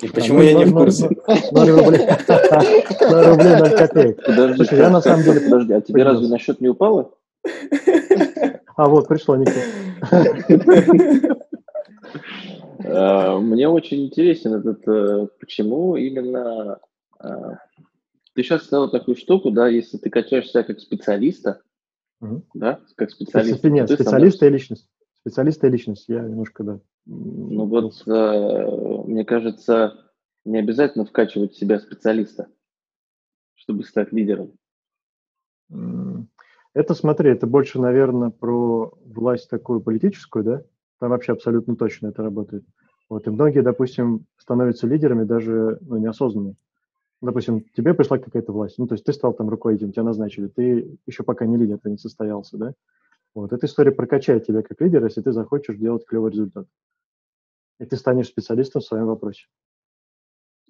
И 0.02 0.08
почему 0.08 0.42
я 0.42 0.52
не 0.52 0.66
в 0.66 0.74
курсе? 0.74 1.08
0 1.50 1.70
рублей. 1.70 2.06
0 3.00 3.26
рублей 3.26 3.56
0 3.56 3.70
копеек. 3.70 4.22
Подожди, 4.22 4.76
я 4.76 4.90
на 4.90 5.00
самом 5.00 5.24
деле, 5.24 5.40
подожди, 5.40 5.72
а 5.72 5.80
тебе 5.80 6.02
разве 6.02 6.28
на 6.28 6.38
счет 6.38 6.60
не 6.60 6.68
упало? 6.68 7.14
А 8.76 8.86
вот, 8.86 9.08
пришло, 9.08 9.36
Никита. 9.36 9.60
Э, 12.86 13.38
мне 13.38 13.68
очень 13.68 14.06
интересен 14.06 14.54
этот, 14.54 14.86
э, 14.86 15.28
почему 15.40 15.96
именно 15.96 16.78
э, 17.20 17.28
ты 18.34 18.42
сейчас 18.42 18.64
сказал 18.64 18.90
такую 18.90 19.16
штуку, 19.16 19.50
да, 19.50 19.68
если 19.68 19.98
ты 19.98 20.10
качаешь 20.10 20.48
себя 20.48 20.62
как 20.62 20.78
специалиста, 20.80 21.62
да, 22.54 22.80
как 22.96 23.10
специалист. 23.10 23.62
Нет, 23.64 23.90
специалиста 23.90 24.46
и 24.46 24.50
личность. 24.50 24.88
Специалиста 25.22 25.66
и 25.66 25.70
личность. 25.70 26.04
Я 26.08 26.20
немножко, 26.20 26.62
да. 26.62 26.80
Ну 27.06 27.66
вот, 27.66 28.06
мне 28.06 29.24
кажется, 29.24 30.12
не 30.44 30.58
обязательно 30.58 31.04
вкачивать 31.04 31.52
в 31.52 31.58
себя 31.58 31.78
специалиста, 31.78 32.48
чтобы 33.54 33.84
стать 33.84 34.12
лидером. 34.12 34.52
Это, 36.74 36.94
смотри, 36.94 37.30
это 37.30 37.46
больше, 37.46 37.80
наверное, 37.80 38.30
про 38.30 38.92
власть 39.04 39.48
такую 39.48 39.80
политическую, 39.80 40.44
да? 40.44 40.62
Там 40.98 41.10
вообще 41.10 41.32
абсолютно 41.32 41.76
точно 41.76 42.08
это 42.08 42.22
работает. 42.22 42.64
Вот, 43.08 43.26
и 43.26 43.30
многие, 43.30 43.60
допустим, 43.60 44.26
становятся 44.36 44.86
лидерами 44.86 45.24
даже 45.24 45.78
ну, 45.82 45.98
неосознанно. 45.98 46.54
Допустим, 47.22 47.64
тебе 47.74 47.94
пришла 47.94 48.18
какая-то 48.18 48.52
власть, 48.52 48.78
ну, 48.78 48.86
то 48.86 48.94
есть 48.94 49.04
ты 49.04 49.12
стал 49.12 49.32
там 49.32 49.48
руководителем, 49.48 49.92
тебя 49.92 50.02
назначили, 50.02 50.48
ты 50.48 50.98
еще 51.06 51.22
пока 51.22 51.46
не 51.46 51.56
лидер, 51.56 51.78
ты 51.78 51.90
не 51.90 51.96
состоялся, 51.96 52.58
да? 52.58 52.74
Вот, 53.34 53.52
эта 53.52 53.66
история 53.66 53.92
прокачает 53.92 54.46
тебя 54.46 54.62
как 54.62 54.80
лидера, 54.80 55.04
если 55.04 55.22
ты 55.22 55.32
захочешь 55.32 55.76
делать 55.76 56.04
клевый 56.06 56.32
результат. 56.32 56.66
И 57.78 57.84
ты 57.84 57.96
станешь 57.96 58.28
специалистом 58.28 58.80
в 58.80 58.86
своем 58.86 59.06
вопросе. 59.06 59.46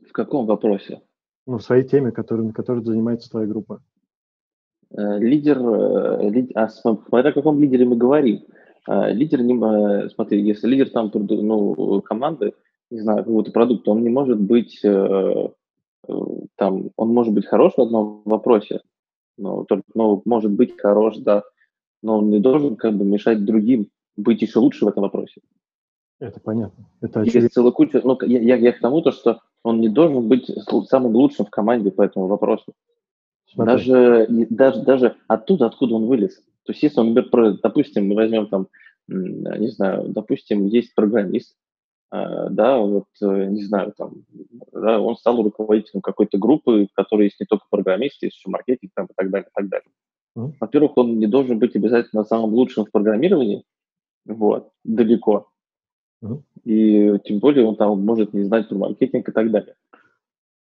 В 0.08 0.12
каком 0.12 0.46
вопросе? 0.46 1.02
Ну, 1.46 1.58
в 1.58 1.62
своей 1.62 1.84
теме, 1.84 2.10
которой, 2.10 2.52
которой 2.52 2.84
занимается 2.84 3.30
твоя 3.30 3.46
группа. 3.46 3.82
Э, 4.90 5.18
лидер, 5.18 5.58
э, 5.58 6.28
лид, 6.30 6.50
а 6.56 6.68
смотря 6.68 7.30
о 7.30 7.32
каком 7.32 7.60
лидере 7.60 7.84
мы 7.84 7.96
говорим. 7.96 8.44
А, 8.87 9.11
лидер 9.11 9.43
не, 9.43 9.55
а, 9.62 10.09
смотри, 10.11 10.43
если 10.43 10.68
лидер 10.68 10.91
там 10.91 11.11
ну, 11.12 12.01
команды, 12.03 12.55
не 12.91 13.01
знаю, 13.01 13.18
какого-то 13.18 13.51
продукта, 13.51 13.91
он 13.91 14.03
не 14.03 14.11
может 14.11 14.41
быть 14.41 14.78
э, 14.84 15.49
э, 16.09 16.12
там, 16.55 16.91
он 16.97 17.09
может 17.09 17.34
быть 17.34 17.47
хорош 17.47 17.74
в 17.76 17.80
одном 17.80 18.22
вопросе, 18.24 18.80
но 19.37 19.64
только, 19.64 19.84
но 19.95 20.22
может 20.24 20.53
быть 20.53 20.78
хорош, 20.78 21.16
да, 21.16 21.43
но 22.03 22.18
он 22.18 22.30
не 22.30 22.39
должен 22.39 22.76
как 22.76 22.95
бы 22.95 23.05
мешать 23.05 23.45
другим 23.45 23.89
быть 24.16 24.41
еще 24.41 24.61
лучше 24.61 24.84
в 24.84 24.89
этом 24.89 25.03
вопросе. 25.03 25.41
Это 26.18 26.41
понятно. 26.41 26.87
Это 27.01 27.20
очевидно. 27.20 27.45
Есть 27.45 27.55
целая 27.55 27.72
куча, 27.72 28.01
ну, 28.03 28.16
я, 28.22 28.41
я, 28.41 28.57
я 28.57 28.72
к 28.72 28.80
тому, 28.80 29.03
то, 29.03 29.11
что 29.11 29.41
он 29.62 29.80
не 29.80 29.89
должен 29.89 30.28
быть 30.28 30.51
самым 30.89 31.14
лучшим 31.14 31.45
в 31.45 31.51
команде 31.51 31.91
по 31.91 32.03
этому 32.03 32.26
вопросу. 32.28 32.72
Даже, 33.57 34.26
даже, 34.28 34.82
даже 34.82 35.16
оттуда, 35.28 35.66
откуда 35.66 35.95
он 35.95 36.07
вылез. 36.07 36.43
То 36.66 36.72
есть, 36.72 36.82
если 36.82 37.00
он, 37.00 37.14
например, 37.14 37.58
допустим, 37.62 38.08
мы 38.08 38.14
возьмем 38.14 38.48
там, 38.48 38.68
не 39.08 39.68
знаю, 39.68 40.08
допустим, 40.08 40.66
есть 40.66 40.94
программист, 40.94 41.56
а, 42.10 42.48
да, 42.50 42.78
вот, 42.78 43.06
э, 43.20 43.46
не 43.46 43.62
знаю, 43.64 43.92
там, 43.96 44.24
да, 44.72 45.00
он 45.00 45.16
стал 45.16 45.42
руководителем 45.42 46.00
какой-то 46.00 46.38
группы, 46.38 46.86
в 46.90 46.94
которой 46.94 47.24
есть 47.24 47.40
не 47.40 47.46
только 47.46 47.66
программисты, 47.68 48.26
есть 48.26 48.36
еще 48.36 48.48
маркетинг 48.48 48.92
там, 48.94 49.06
и 49.06 49.14
так 49.16 49.30
далее, 49.30 49.48
и 49.48 49.52
так 49.52 49.68
далее. 49.68 49.90
Mm-hmm. 50.36 50.52
Во-первых, 50.60 50.96
он 50.96 51.18
не 51.18 51.26
должен 51.26 51.58
быть 51.58 51.74
обязательно 51.74 52.24
самым 52.24 52.54
лучшим 52.54 52.84
в 52.84 52.92
программировании, 52.92 53.64
вот, 54.24 54.70
далеко. 54.84 55.48
Mm-hmm. 56.22 56.42
И 56.64 57.18
тем 57.24 57.38
более 57.40 57.66
он 57.66 57.76
там 57.76 58.04
может 58.04 58.32
не 58.34 58.42
знать 58.42 58.68
про 58.68 58.76
маркетинг 58.76 59.28
и 59.28 59.32
так 59.32 59.50
далее. 59.50 59.74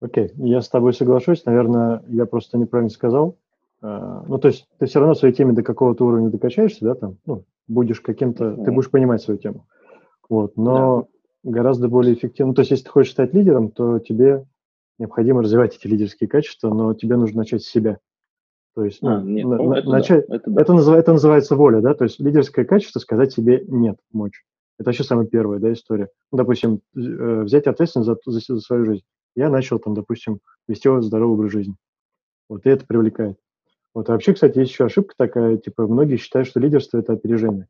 Окей, 0.03 0.27
okay. 0.27 0.47
я 0.47 0.61
с 0.61 0.69
тобой 0.69 0.93
соглашусь. 0.93 1.45
Наверное, 1.45 2.03
я 2.09 2.27
просто 2.27 2.59
неправильно 2.59 2.91
сказал. 2.91 3.37
А, 3.83 4.25
ну, 4.27 4.39
то 4.39 4.49
есть 4.49 4.69
ты 4.79 4.87
все 4.87 5.01
равно 5.01 5.15
своей 5.15 5.35
теме 5.35 5.53
до 5.53 5.63
какого-то 5.63 6.05
уровня 6.05 6.31
докачаешься, 6.31 6.85
да, 6.85 6.95
там, 6.95 7.17
ну, 7.27 7.45
будешь 7.67 8.01
каким-то, 8.01 8.57
ты 8.57 8.73
будешь 8.73 8.91
понимать 8.91 9.23
свою 9.23 9.39
тему. 9.39 9.67
Вот, 10.29 10.57
но 10.57 11.09
да. 11.43 11.51
гораздо 11.51 11.89
более 11.89 12.15
эффективно. 12.15 12.51
Ну, 12.51 12.55
то 12.55 12.61
есть 12.61 12.71
если 12.71 12.85
ты 12.85 12.91
хочешь 12.91 13.13
стать 13.13 13.35
лидером, 13.35 13.71
то 13.71 13.99
тебе 13.99 14.47
необходимо 14.99 15.43
развивать 15.43 15.77
эти 15.77 15.87
лидерские 15.87 16.29
качества, 16.29 16.73
но 16.73 16.95
тебе 16.95 17.17
нужно 17.17 17.39
начать 17.39 17.63
с 17.63 17.71
себя. 17.71 17.99
То 18.75 18.85
есть, 18.85 19.03
ну, 19.03 19.17
а, 19.17 19.23
нет, 19.23 19.47
на, 19.47 19.57
ну, 19.57 19.73
это 19.73 19.89
начать, 19.89 20.27
да, 20.29 20.37
это, 20.37 20.51
да. 20.51 20.63
это, 20.63 20.73
назыв, 20.75 20.95
это 20.95 21.13
называется 21.13 21.57
воля, 21.57 21.81
да, 21.81 21.95
то 21.95 22.05
есть 22.05 22.21
лидерское 22.21 22.65
качество 22.65 23.01
сказать 23.01 23.33
себе 23.33 23.65
нет, 23.67 23.99
мочь. 24.13 24.45
Это 24.79 24.89
вообще 24.89 25.05
самая 25.05 25.27
первая, 25.27 25.59
да, 25.59 25.73
история. 25.73 26.09
Ну, 26.31 26.39
допустим, 26.39 26.81
э, 26.97 27.43
взять 27.43 27.67
ответственность 27.67 28.07
за, 28.07 28.17
за, 28.25 28.41
за 28.41 28.61
свою 28.61 28.87
жизнь. 28.87 29.05
Я 29.35 29.51
начал 29.51 29.79
там, 29.79 29.95
допустим, 29.95 30.41
вести 30.69 30.89
здоровый 31.01 31.35
образ 31.35 31.53
жизни. 31.53 31.75
Вот 32.49 32.65
и 32.65 32.71
это 32.71 32.87
привлекает. 32.87 33.37
Вот. 33.95 34.09
А 34.09 34.13
вообще, 34.13 34.35
кстати, 34.35 34.59
есть 34.59 34.71
еще 34.71 34.85
ошибка 34.85 35.15
такая, 35.17 35.57
типа, 35.57 35.87
многие 35.87 36.17
считают, 36.17 36.49
что 36.49 36.61
лидерство– 36.61 36.99
это 36.99 37.13
опережение. 37.13 37.67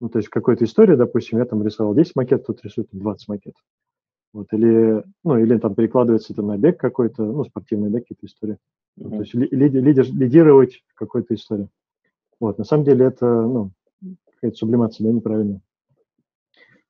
Ну, 0.00 0.08
то 0.08 0.18
есть 0.18 0.28
какой-то 0.28 0.64
истории, 0.64 0.96
допустим, 0.96 1.38
я 1.38 1.44
там 1.44 1.64
рисовал 1.64 1.94
10 1.94 2.16
макетов, 2.16 2.46
тут 2.46 2.64
рисует 2.64 2.88
20 2.92 3.28
макетов. 3.28 3.62
Вот, 4.32 4.46
или, 4.52 5.04
ну, 5.24 5.38
или 5.38 5.58
там 5.58 5.74
перекладывается 5.74 6.32
это 6.32 6.42
на 6.42 6.56
бег 6.56 6.80
какой-то, 6.80 7.24
ну, 7.24 7.44
спортивный, 7.44 7.90
да, 7.90 8.00
какие-то 8.00 8.26
истории. 8.26 8.58
Mm-hmm. 8.98 9.10
то 9.10 9.20
есть 9.20 9.34
ли, 9.34 9.48
лидер, 9.50 10.06
лидировать 10.12 10.82
какой-то 10.94 11.34
истории. 11.34 11.68
Вот, 12.40 12.58
на 12.58 12.64
самом 12.64 12.84
деле 12.84 13.06
это, 13.06 13.26
ну, 13.26 13.70
какая-то 14.34 14.56
сублимация, 14.56 15.06
да, 15.06 15.12
неправильно. 15.12 15.60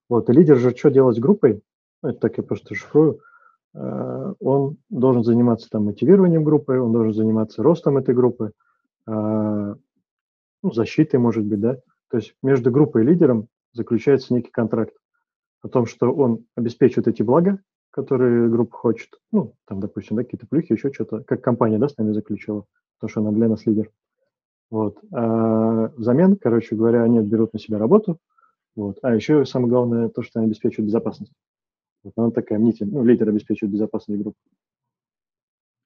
Вот, 0.09 0.29
и 0.29 0.33
лидер 0.33 0.57
же 0.57 0.75
что 0.77 0.91
делать 0.91 1.17
с 1.17 1.21
группой? 1.21 1.63
Ну, 2.03 2.11
это 2.11 2.19
так 2.21 2.39
я 2.39 2.43
просто 2.43 2.75
шифрую. 2.75 3.21
Э, 3.75 4.35
он 4.41 4.77
должен 4.91 5.25
заниматься 5.25 5.69
там 5.71 5.85
мотивированием 5.85 6.45
группы, 6.45 6.79
он 6.79 6.93
должен 6.93 7.15
заниматься 7.15 7.63
ростом 7.63 7.97
этой 7.97 8.15
группы, 8.15 8.53
э, 9.07 9.75
ну, 10.63 10.73
защитой, 10.73 11.17
может 11.17 11.45
быть, 11.45 11.61
да. 11.61 11.79
То 12.11 12.19
есть 12.19 12.35
между 12.43 12.71
группой 12.71 13.03
и 13.03 13.07
лидером 13.07 13.49
заключается 13.73 14.35
некий 14.35 14.51
контракт 14.51 14.95
о 15.63 15.69
том, 15.69 15.87
что 15.87 16.13
он 16.13 16.45
обеспечивает 16.57 17.09
эти 17.09 17.23
блага, 17.23 17.59
которые 17.91 18.49
группа 18.49 18.77
хочет. 18.77 19.11
Ну, 19.31 19.55
там, 19.67 19.81
допустим, 19.81 20.17
да, 20.17 20.25
какие-то 20.25 20.47
плюхи, 20.47 20.73
еще 20.73 20.93
что-то, 20.93 21.23
как 21.23 21.43
компания, 21.43 21.79
да, 21.79 21.89
с 21.89 21.97
нами 21.97 22.13
заключила, 22.13 22.65
потому 22.99 23.11
что 23.11 23.21
она 23.21 23.31
для 23.33 23.49
нас 23.49 23.65
лидер. 23.67 23.91
Вот. 24.71 24.99
А 25.13 25.89
взамен, 25.97 26.37
короче 26.37 26.77
говоря, 26.77 27.03
они 27.03 27.21
берут 27.21 27.53
на 27.53 27.59
себя 27.59 27.79
работу, 27.79 28.19
вот. 28.75 28.99
А 29.03 29.15
еще 29.15 29.45
самое 29.45 29.71
главное 29.71 30.09
то, 30.09 30.23
что 30.23 30.41
они 30.41 30.49
обеспечивают 30.49 30.87
безопасность. 30.87 31.33
Вот 32.05 32.13
она 32.17 32.31
такая 32.31 32.59
мнитель, 32.59 32.89
ну, 32.91 33.05
лидер 33.05 33.29
обеспечивает 33.29 33.73
безопасность 33.73 34.21
группы. 34.21 34.39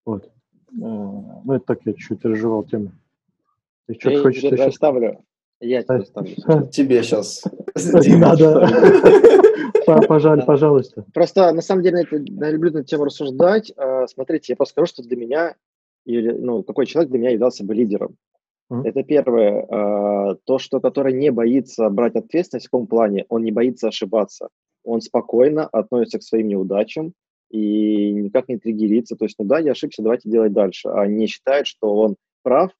Вот. 0.05 0.25
А, 0.27 0.33
ну, 0.73 1.53
это 1.53 1.65
так 1.67 1.81
я 1.85 1.93
чуть-чуть 1.93 2.25
разжевал 2.25 2.65
тему. 2.65 2.93
Ты 3.87 3.95
что-то 3.95 4.23
хочешь 4.23 4.43
еще? 4.43 4.73
ставлю. 4.73 5.25
Я 5.61 5.83
тебе 5.83 6.05
ставлю. 6.05 6.35
Тебе 6.73 7.03
сейчас. 7.03 7.45
Не 7.75 8.17
надо. 8.17 8.67
Пожалуй, 10.09 10.45
пожалуйста. 10.45 11.05
Просто, 11.15 11.53
на 11.53 11.63
самом 11.63 11.83
деле, 11.85 12.05
я 12.11 12.51
люблю 12.51 12.73
на 12.73 12.79
эту 12.79 12.89
тему 12.89 13.05
рассуждать. 13.05 13.73
А, 13.77 14.09
смотрите, 14.09 14.53
я 14.53 14.57
просто 14.57 14.73
скажу, 14.73 14.87
что 14.87 15.03
для 15.05 15.17
меня, 15.17 15.55
или, 16.05 16.33
ну, 16.33 16.65
какой 16.65 16.87
человек 16.87 17.11
для 17.11 17.21
меня 17.21 17.31
являлся 17.31 17.65
бы 17.65 17.73
лидером. 17.75 18.17
Это 18.69 19.05
первое. 19.05 19.65
А, 19.71 20.35
то, 20.45 20.59
что 20.59 20.81
который 20.81 21.13
не 21.13 21.31
боится 21.31 21.89
брать 21.89 22.17
ответственность 22.17 22.67
в 22.67 22.71
каком 22.71 22.89
плане, 22.89 23.25
он 23.29 23.45
не 23.45 23.53
боится 23.53 23.89
ошибаться. 23.89 24.49
Он 24.87 25.01
спокойно 25.01 25.67
относится 25.67 26.19
к 26.19 26.23
своим 26.23 26.49
неудачам 26.49 27.13
и 27.51 28.13
никак 28.13 28.49
не 28.49 28.59
триггерится. 28.59 29.17
То 29.17 29.25
есть, 29.25 29.37
ну 29.39 29.45
да, 29.45 29.59
я 29.59 29.73
ошибся, 29.73 30.03
давайте 30.03 30.31
делать 30.31 30.53
дальше. 30.53 30.89
А 30.89 31.07
не 31.07 31.27
считает, 31.27 31.67
что 31.67 31.95
он 31.95 32.17
прав, 32.43 32.71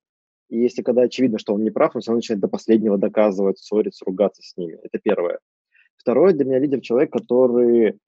и 0.49 0.59
если 0.59 0.81
когда 0.81 1.01
очевидно, 1.01 1.39
что 1.39 1.53
он 1.53 1.63
не 1.63 1.69
прав, 1.69 1.95
он 1.95 2.01
все 2.01 2.11
равно 2.11 2.19
начинает 2.19 2.41
до 2.41 2.47
последнего 2.47 2.97
доказывать, 2.97 3.59
ссориться, 3.59 4.05
ругаться 4.05 4.41
с 4.41 4.55
ними. 4.55 4.79
Это 4.81 4.99
первое. 5.03 5.39
Второе, 5.97 6.33
для 6.33 6.45
меня 6.45 6.59
лидер 6.59 6.79
человек, 6.79 7.11
который 7.11 7.99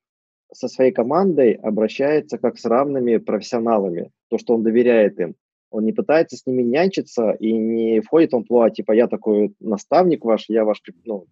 со 0.54 0.68
своей 0.68 0.92
командой 0.92 1.54
обращается 1.54 2.38
как 2.38 2.58
с 2.58 2.66
равными 2.66 3.18
профессионалами. 3.18 4.12
То, 4.30 4.38
что 4.38 4.56
он 4.56 4.64
доверяет 4.64 5.20
им. 5.20 5.36
Он 5.70 5.86
не 5.86 5.92
пытается 5.92 6.38
с 6.38 6.46
ними 6.48 6.64
нянчиться 6.64 7.32
и 7.32 7.52
не 7.52 8.00
входит 8.00 8.32
в 8.32 8.38
амплуа, 8.38 8.72
типа, 8.72 8.94
я 8.94 9.08
такой 9.08 9.54
наставник 9.60 10.26
ваш, 10.26 10.46
я 10.48 10.66
ваш 10.66 10.82
ну, 11.06 11.28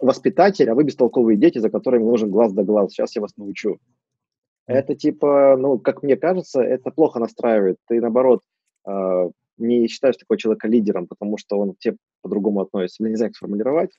воспитатель, 0.00 0.68
а 0.70 0.74
вы 0.74 0.84
бестолковые 0.84 1.36
дети, 1.36 1.58
за 1.58 1.70
которыми 1.70 2.04
нужен 2.04 2.30
глаз 2.30 2.52
да 2.52 2.62
глаз. 2.62 2.92
Сейчас 2.92 3.14
я 3.16 3.22
вас 3.22 3.36
научу. 3.36 3.78
Это 4.66 4.94
типа, 4.94 5.56
ну, 5.58 5.78
как 5.78 6.02
мне 6.02 6.16
кажется, 6.16 6.60
это 6.60 6.90
плохо 6.90 7.18
настраивает. 7.18 7.76
Ты, 7.88 8.00
наоборот, 8.00 8.40
э, 8.88 9.30
не 9.58 9.88
считаешь 9.88 10.16
такого 10.16 10.38
человека 10.38 10.68
лидером, 10.68 11.06
потому 11.06 11.38
что 11.38 11.58
он 11.58 11.74
к 11.74 11.78
тебе 11.78 11.96
по-другому 12.22 12.60
относится. 12.60 13.02
Я 13.02 13.10
не 13.10 13.16
знаю, 13.16 13.30
как 13.30 13.36
сформулировать. 13.36 13.90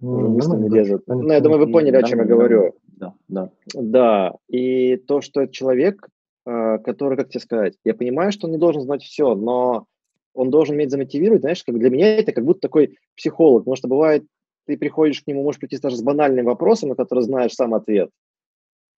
Ну, 0.00 0.28
мысли 0.28 0.56
не 0.56 0.68
лезут. 0.70 1.02
Ну, 1.06 1.30
я 1.30 1.40
думаю, 1.40 1.66
вы 1.66 1.72
поняли, 1.72 1.96
о 1.96 2.02
чем 2.02 2.20
я 2.20 2.24
говорю. 2.24 2.74
Да, 2.86 3.14
да. 3.28 3.50
Да, 3.74 4.34
и 4.48 4.96
то, 4.96 5.20
что 5.20 5.42
это 5.42 5.52
человек, 5.52 6.08
а, 6.46 6.78
который, 6.78 7.18
как 7.18 7.28
тебе 7.28 7.40
сказать, 7.40 7.76
я 7.84 7.94
понимаю, 7.94 8.32
что 8.32 8.46
он 8.46 8.52
не 8.52 8.58
должен 8.58 8.82
знать 8.82 9.02
все, 9.02 9.34
но 9.34 9.86
он 10.32 10.50
должен 10.50 10.76
уметь 10.76 10.90
замотивировать, 10.90 11.42
знаешь, 11.42 11.62
как 11.64 11.78
для 11.78 11.90
меня 11.90 12.16
это 12.16 12.32
как 12.32 12.44
будто 12.44 12.60
такой 12.60 12.96
психолог, 13.16 13.62
потому 13.62 13.76
что 13.76 13.88
бывает, 13.88 14.24
ты 14.66 14.76
приходишь 14.76 15.22
к 15.22 15.26
нему, 15.26 15.42
можешь 15.42 15.60
прийти 15.60 15.78
даже 15.78 15.96
с 15.96 16.02
банальным 16.02 16.46
вопросом, 16.46 16.90
на 16.90 16.94
который 16.94 17.22
знаешь 17.22 17.52
сам 17.52 17.74
ответ, 17.74 18.10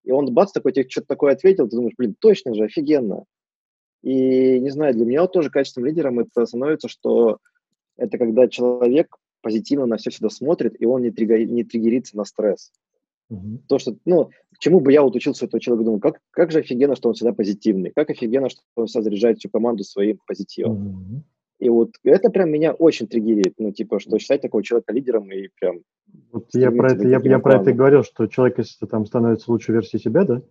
и 0.03 0.11
он 0.11 0.33
бац, 0.33 0.51
такой 0.51 0.73
тебе 0.73 0.89
что-то 0.89 1.07
такое 1.07 1.33
ответил, 1.33 1.67
ты 1.67 1.75
думаешь, 1.75 1.95
блин, 1.97 2.15
точно 2.19 2.53
же, 2.53 2.65
офигенно. 2.65 3.23
И, 4.01 4.59
не 4.59 4.69
знаю, 4.69 4.93
для 4.93 5.05
меня 5.05 5.21
вот 5.21 5.31
тоже 5.31 5.49
качеством 5.49 5.85
лидером 5.85 6.19
это 6.19 6.45
становится, 6.45 6.89
что 6.89 7.37
это 7.95 8.17
когда 8.17 8.49
человек 8.49 9.15
позитивно 9.41 9.85
на 9.85 9.97
все 9.97 10.09
всегда 10.09 10.29
смотрит, 10.29 10.79
и 10.79 10.85
он 10.85 11.03
не, 11.03 11.11
триггер, 11.11 11.45
не 11.47 11.63
триггерится 11.63 12.17
на 12.17 12.25
стресс. 12.25 12.71
Uh-huh. 13.31 13.59
То, 13.67 13.79
что, 13.79 13.95
ну, 14.05 14.29
к 14.53 14.59
чему 14.59 14.81
бы 14.81 14.91
я 14.91 15.01
вот 15.01 15.15
учился 15.15 15.45
этого 15.45 15.61
человека, 15.61 15.85
думаю, 15.85 16.01
как, 16.01 16.19
как 16.31 16.51
же 16.51 16.59
офигенно, 16.59 16.95
что 16.95 17.09
он 17.09 17.15
всегда 17.15 17.33
позитивный, 17.33 17.91
как 17.95 18.09
офигенно, 18.09 18.49
что 18.49 18.61
он 18.75 18.87
всегда 18.87 19.03
заряжает 19.03 19.39
всю 19.39 19.49
команду 19.49 19.83
своим 19.83 20.19
позитивом. 20.25 20.87
Uh-huh. 20.87 21.21
И 21.63 21.69
вот 21.69 21.91
это 22.03 22.29
прям 22.29 22.51
меня 22.51 22.73
очень 22.73 23.07
триггерит, 23.07 23.53
ну, 23.57 23.71
типа, 23.71 24.01
что 24.01 24.19
считать 24.19 24.41
такого 24.41 24.61
человека 24.61 24.91
лидером 24.91 25.31
и 25.31 25.47
прям... 25.57 25.79
Вот 26.33 26.49
я 26.53 26.71
про 26.71 26.91
это, 26.91 27.07
я, 27.07 27.21
я 27.23 27.39
про 27.39 27.61
это 27.61 27.69
и 27.69 27.73
говорил, 27.73 28.03
что 28.03 28.27
человек, 28.27 28.57
если 28.57 28.85
там 28.85 29.05
становится 29.05 29.49
лучшей 29.49 29.73
версией 29.73 30.01
себя, 30.03 30.25
да, 30.25 30.41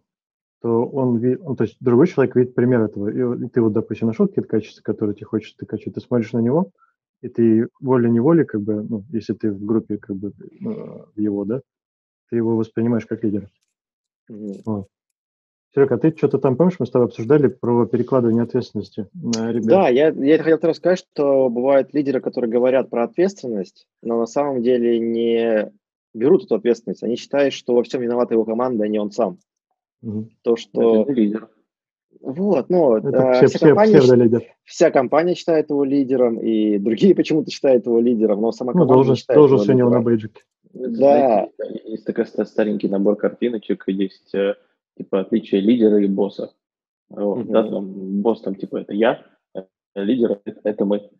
то 0.62 0.86
он, 0.86 1.20
ну, 1.20 1.54
то 1.54 1.64
есть 1.64 1.76
другой 1.80 2.06
человек 2.06 2.34
видит 2.34 2.54
пример 2.54 2.80
этого. 2.80 3.08
И, 3.08 3.48
ты 3.48 3.60
вот, 3.60 3.74
допустим, 3.74 4.06
нашел 4.06 4.26
какие-то 4.26 4.48
качества, 4.48 4.80
которые 4.82 5.14
тебе 5.14 5.26
хочется 5.26 5.58
ты 5.58 5.66
качать, 5.66 5.92
ты 5.92 6.00
смотришь 6.00 6.32
на 6.32 6.38
него, 6.38 6.70
и 7.20 7.28
ты 7.28 7.68
волей-неволей, 7.78 8.46
как 8.46 8.62
бы, 8.62 8.82
ну, 8.82 9.04
если 9.10 9.34
ты 9.34 9.52
в 9.52 9.62
группе, 9.62 9.98
как 9.98 10.16
бы, 10.16 10.32
ну, 10.60 11.04
его, 11.14 11.44
да, 11.44 11.60
ты 12.30 12.36
его 12.36 12.56
воспринимаешь 12.56 13.04
как 13.04 13.22
лидера. 13.22 13.50
Mm-hmm. 14.30 14.62
Вот. 14.64 14.88
Серега, 15.74 15.94
а 15.94 15.98
ты 15.98 16.14
что-то 16.16 16.38
там, 16.38 16.56
помнишь, 16.56 16.76
мы 16.78 16.86
с 16.86 16.90
тобой 16.90 17.08
обсуждали 17.08 17.46
про 17.46 17.86
перекладывание 17.86 18.42
ответственности 18.42 19.08
на 19.14 19.52
ребят? 19.52 19.66
Да, 19.66 19.88
я, 19.88 20.08
я 20.08 20.38
хотел 20.38 20.58
рассказать, 20.62 20.98
что 20.98 21.48
бывают 21.48 21.94
лидеры, 21.94 22.20
которые 22.20 22.50
говорят 22.50 22.90
про 22.90 23.04
ответственность, 23.04 23.86
но 24.02 24.18
на 24.18 24.26
самом 24.26 24.62
деле 24.62 24.98
не 24.98 25.72
берут 26.12 26.44
эту 26.44 26.56
ответственность. 26.56 27.02
Они 27.02 27.16
считают, 27.16 27.54
что 27.54 27.74
во 27.74 27.82
всем 27.82 28.02
виновата 28.02 28.34
его 28.34 28.44
команда, 28.44 28.84
а 28.84 28.88
не 28.88 28.98
он 28.98 29.10
сам. 29.12 29.38
Угу. 30.02 30.28
То, 30.42 30.56
что... 30.56 31.02
Это 31.02 31.12
лидер. 31.12 31.48
Вот, 32.20 32.68
ну, 32.68 32.96
Это 32.96 33.40
э, 33.42 33.46
вся, 33.46 33.58
компания, 33.58 34.40
вся 34.64 34.90
компания 34.90 35.34
считает 35.34 35.70
его 35.70 35.84
лидером, 35.84 36.38
и 36.38 36.78
другие 36.78 37.14
почему-то 37.16 37.50
считают 37.50 37.86
его 37.86 37.98
лидером, 37.98 38.42
но 38.42 38.52
сама 38.52 38.72
ну, 38.74 38.84
должен, 38.84 39.16
считает 39.16 39.38
должен 39.38 39.58
его 39.58 39.72
лидером. 39.72 39.92
на 39.92 40.00
бейджике. 40.02 40.42
Да. 40.74 41.48
Знаете, 41.56 41.82
есть 41.86 42.04
такой 42.04 42.26
старенький 42.26 42.88
набор 42.88 43.16
картиночек, 43.16 43.84
есть 43.88 44.34
э, 44.34 44.54
типа 44.96 45.20
отличие 45.20 45.60
лидера 45.60 46.02
и 46.02 46.06
босса. 46.06 46.54
Вот, 47.08 47.44
угу. 47.44 47.52
да, 47.52 47.68
там, 47.68 48.22
босс 48.22 48.40
там 48.40 48.54
типа 48.54 48.78
это 48.78 48.94
я, 48.94 49.24
э, 49.54 49.64
лидер 49.94 50.40
это, 50.44 50.60
это 50.64 50.84
мы. 50.84 51.10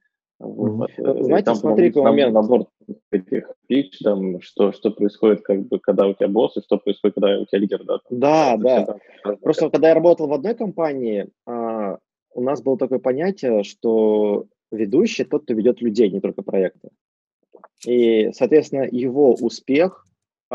Вот. 0.42 0.90
Mm-hmm. 0.98 1.22
Знаете, 1.22 1.44
там, 1.44 1.54
смотри, 1.54 1.88
какой 1.88 2.02
момент. 2.02 2.34
Набор 2.34 2.66
этих 3.12 3.48
фич, 3.68 3.98
там, 4.00 4.40
что, 4.40 4.72
что 4.72 4.90
происходит, 4.90 5.42
как 5.42 5.68
бы, 5.68 5.78
когда 5.78 6.08
у 6.08 6.14
тебя 6.14 6.28
босс, 6.28 6.56
и 6.56 6.62
что 6.62 6.78
происходит, 6.78 7.14
когда 7.14 7.38
у 7.38 7.46
тебя 7.46 7.58
лидер, 7.58 7.84
да? 7.84 7.98
Там, 7.98 8.18
да, 8.18 8.56
да. 8.56 8.98
Там, 9.22 9.36
Просто 9.38 9.70
когда 9.70 9.88
я 9.90 9.94
работал 9.94 10.26
в 10.26 10.32
одной 10.32 10.56
компании, 10.56 11.28
а, 11.46 11.98
у 12.34 12.42
нас 12.42 12.60
было 12.60 12.76
такое 12.76 12.98
понятие, 12.98 13.62
что 13.62 14.46
ведущий 14.72 15.24
тот, 15.24 15.44
кто 15.44 15.54
ведет 15.54 15.80
людей, 15.80 16.10
не 16.10 16.20
только 16.20 16.42
проекты. 16.42 16.88
И, 17.86 18.30
соответственно, 18.32 18.88
его 18.90 19.34
успех 19.34 20.06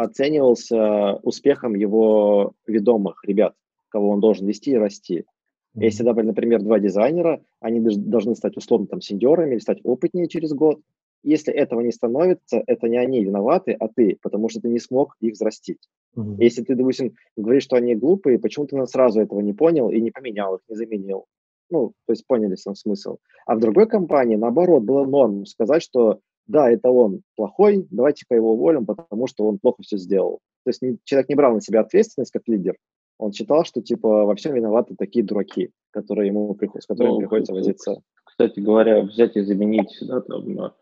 оценивался 0.03 1.15
успехом 1.23 1.75
его 1.75 2.53
ведомых 2.65 3.23
ребят, 3.25 3.55
кого 3.89 4.09
он 4.09 4.19
должен 4.19 4.47
вести 4.47 4.71
и 4.71 4.77
расти. 4.77 5.25
Если, 5.73 6.03
например, 6.03 6.63
два 6.63 6.79
дизайнера, 6.79 7.41
они 7.59 7.79
должны 7.79 8.35
стать 8.35 8.57
условно 8.57 8.87
там 8.87 9.01
сеньорами 9.01 9.53
или 9.53 9.59
стать 9.59 9.79
опытнее 9.83 10.27
через 10.27 10.53
год. 10.53 10.79
Если 11.23 11.53
этого 11.53 11.81
не 11.81 11.91
становится, 11.91 12.63
это 12.65 12.87
не 12.87 12.97
они 12.97 13.23
виноваты, 13.23 13.73
а 13.73 13.87
ты, 13.87 14.17
потому 14.21 14.49
что 14.49 14.61
ты 14.61 14.69
не 14.69 14.79
смог 14.79 15.15
их 15.19 15.33
взрастить. 15.33 15.89
Mm-hmm. 16.15 16.35
Если 16.39 16.63
ты, 16.63 16.75
допустим, 16.75 17.13
говоришь, 17.35 17.63
что 17.63 17.75
они 17.75 17.95
глупые, 17.95 18.39
почему 18.39 18.65
ты 18.65 18.83
сразу 18.87 19.21
этого 19.21 19.39
не 19.41 19.53
понял 19.53 19.89
и 19.89 19.99
не 20.01 20.09
поменял 20.09 20.55
их, 20.55 20.61
не 20.67 20.75
заменил? 20.75 21.25
Ну, 21.69 21.93
то 22.05 22.13
есть 22.13 22.25
поняли 22.25 22.55
сам 22.55 22.75
смысл. 22.75 23.17
А 23.45 23.55
в 23.55 23.59
другой 23.59 23.87
компании, 23.87 24.35
наоборот, 24.35 24.83
было 24.83 25.05
норм 25.05 25.45
сказать, 25.45 25.83
что 25.83 26.19
да, 26.47 26.69
это 26.69 26.89
он 26.89 27.21
плохой, 27.35 27.87
давайте-ка 27.91 28.35
его 28.35 28.53
уволим, 28.53 28.85
потому 28.85 29.27
что 29.27 29.47
он 29.47 29.59
плохо 29.59 29.83
все 29.83 29.97
сделал. 29.97 30.39
То 30.63 30.69
есть 30.69 30.81
человек 31.03 31.29
не 31.29 31.35
брал 31.35 31.53
на 31.53 31.61
себя 31.61 31.81
ответственность 31.81 32.31
как 32.31 32.43
лидер, 32.47 32.75
он 33.17 33.33
считал, 33.33 33.65
что 33.65 33.81
типа 33.81 34.25
во 34.25 34.35
всем 34.35 34.53
виноваты 34.53 34.95
такие 34.97 35.25
дураки, 35.25 35.71
которые 35.91 36.27
ему 36.27 36.55
с 36.79 36.85
которыми 36.85 37.13
ну, 37.13 37.19
приходится 37.19 37.53
возиться. 37.53 38.01
Кстати 38.23 38.59
говоря, 38.59 39.01
взять 39.01 39.35
и 39.35 39.41
заменить, 39.41 39.97
да, 40.01 40.21
там, 40.21 40.73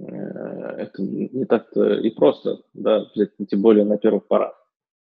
э, 0.00 0.04
это 0.78 1.02
не 1.02 1.44
так-то 1.44 1.94
и 1.94 2.10
просто, 2.10 2.62
да, 2.74 3.06
взять, 3.14 3.30
тем 3.48 3.62
более 3.62 3.84
на 3.84 3.98
первых 3.98 4.26
порах. 4.26 4.54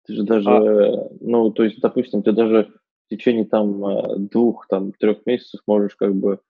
Ты 0.07 0.15
же 0.15 0.25
даже, 0.25 0.51
а... 0.51 1.11
ну, 1.21 1.51
то 1.51 1.65
есть, 1.65 1.81
допустим, 1.81 2.23
ты 2.23 2.33
даже 2.33 2.73
в 3.07 3.09
течение 3.09 3.47
там 3.47 3.85
э, 3.87 4.17
двух, 4.19 4.67
там, 4.69 4.93
трех 4.93 5.25
месяцев 5.25 5.61
можешь 5.67 5.97
как 5.97 6.15
бы 6.15 6.41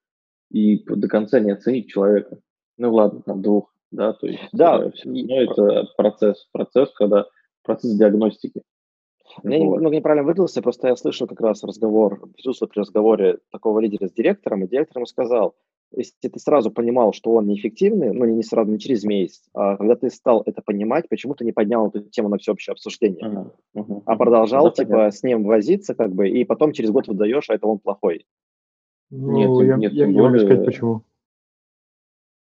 и 0.50 0.82
до 0.84 1.08
конца 1.08 1.38
не 1.38 1.52
оценить 1.52 1.88
человека. 1.88 2.38
Ну 2.78 2.94
ладно, 2.94 3.22
там 3.26 3.42
двух, 3.42 3.72
да, 3.90 4.12
то 4.12 4.26
есть 4.26 4.40
да, 4.52 4.80
э, 4.84 4.90
все 4.92 5.08
равно 5.08 5.40
это 5.42 5.88
процесс, 5.96 6.48
процесс, 6.52 6.92
когда 6.94 7.26
процесс 7.62 7.92
диагностики. 7.94 8.62
Я 9.42 9.58
вот. 9.58 9.76
немного 9.76 9.96
неправильно 9.96 10.24
выразился, 10.24 10.62
просто 10.62 10.88
я 10.88 10.96
слышал 10.96 11.26
как 11.26 11.40
раз 11.40 11.62
разговор, 11.62 12.28
присутствовал 12.34 12.70
при 12.70 12.80
разговоре 12.80 13.38
такого 13.50 13.80
лидера 13.80 14.08
с 14.08 14.12
директором, 14.12 14.64
и 14.64 14.68
директор 14.68 14.98
ему 14.98 15.06
сказал, 15.06 15.54
если 15.94 16.28
ты 16.28 16.38
сразу 16.38 16.70
понимал, 16.70 17.12
что 17.12 17.32
он 17.32 17.46
неэффективный, 17.46 18.12
ну 18.12 18.24
не 18.26 18.42
сразу, 18.42 18.70
не 18.70 18.78
через 18.78 19.04
месяц, 19.04 19.42
а 19.54 19.76
когда 19.76 19.96
ты 19.96 20.10
стал 20.10 20.42
это 20.44 20.62
понимать, 20.62 21.08
почему 21.08 21.34
ты 21.34 21.44
не 21.44 21.52
поднял 21.52 21.88
эту 21.88 22.02
тему 22.02 22.28
на 22.28 22.38
всеобщее 22.38 22.72
обсуждение, 22.72 23.24
uh-huh, 23.24 23.52
uh-huh, 23.76 24.02
а 24.04 24.16
продолжал 24.16 24.68
uh-huh. 24.68 24.74
типа 24.74 25.10
с 25.10 25.22
ним 25.22 25.44
возиться 25.44 25.94
как 25.94 26.12
бы, 26.12 26.28
и 26.28 26.44
потом 26.44 26.72
через 26.72 26.90
год 26.90 27.08
выдаешь, 27.08 27.48
а 27.48 27.54
это 27.54 27.66
он 27.66 27.78
плохой. 27.78 28.26
Ну, 29.10 29.60
нет, 29.60 29.68
я, 29.68 29.76
нет, 29.76 29.92
я, 29.92 30.06
я 30.06 30.22
могу 30.22 30.38
сказать 30.38 30.66
почему. 30.66 31.02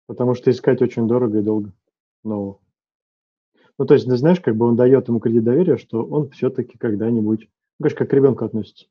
Потому 0.08 0.36
что 0.36 0.51
искать 0.51 0.82
очень 0.82 1.08
дорого 1.08 1.39
и 1.39 1.43
долго 1.43 1.72
нового. 2.24 2.60
Ну, 3.78 3.86
то 3.86 3.93
есть, 3.93 4.06
ты 4.06 4.16
знаешь, 4.16 4.39
как 4.39 4.56
бы 4.56 4.68
он 4.68 4.76
дает 4.76 5.08
ему 5.08 5.20
кредит 5.20 5.43
доверия, 5.43 5.78
что 5.78 6.03
он 6.03 6.30
все-таки 6.30 6.78
когда-нибудь, 6.78 7.41
ну, 7.41 7.84
конечно, 7.84 7.97
как 7.97 8.10
к 8.10 8.14
ребенку 8.14 8.45
относится. 8.45 8.86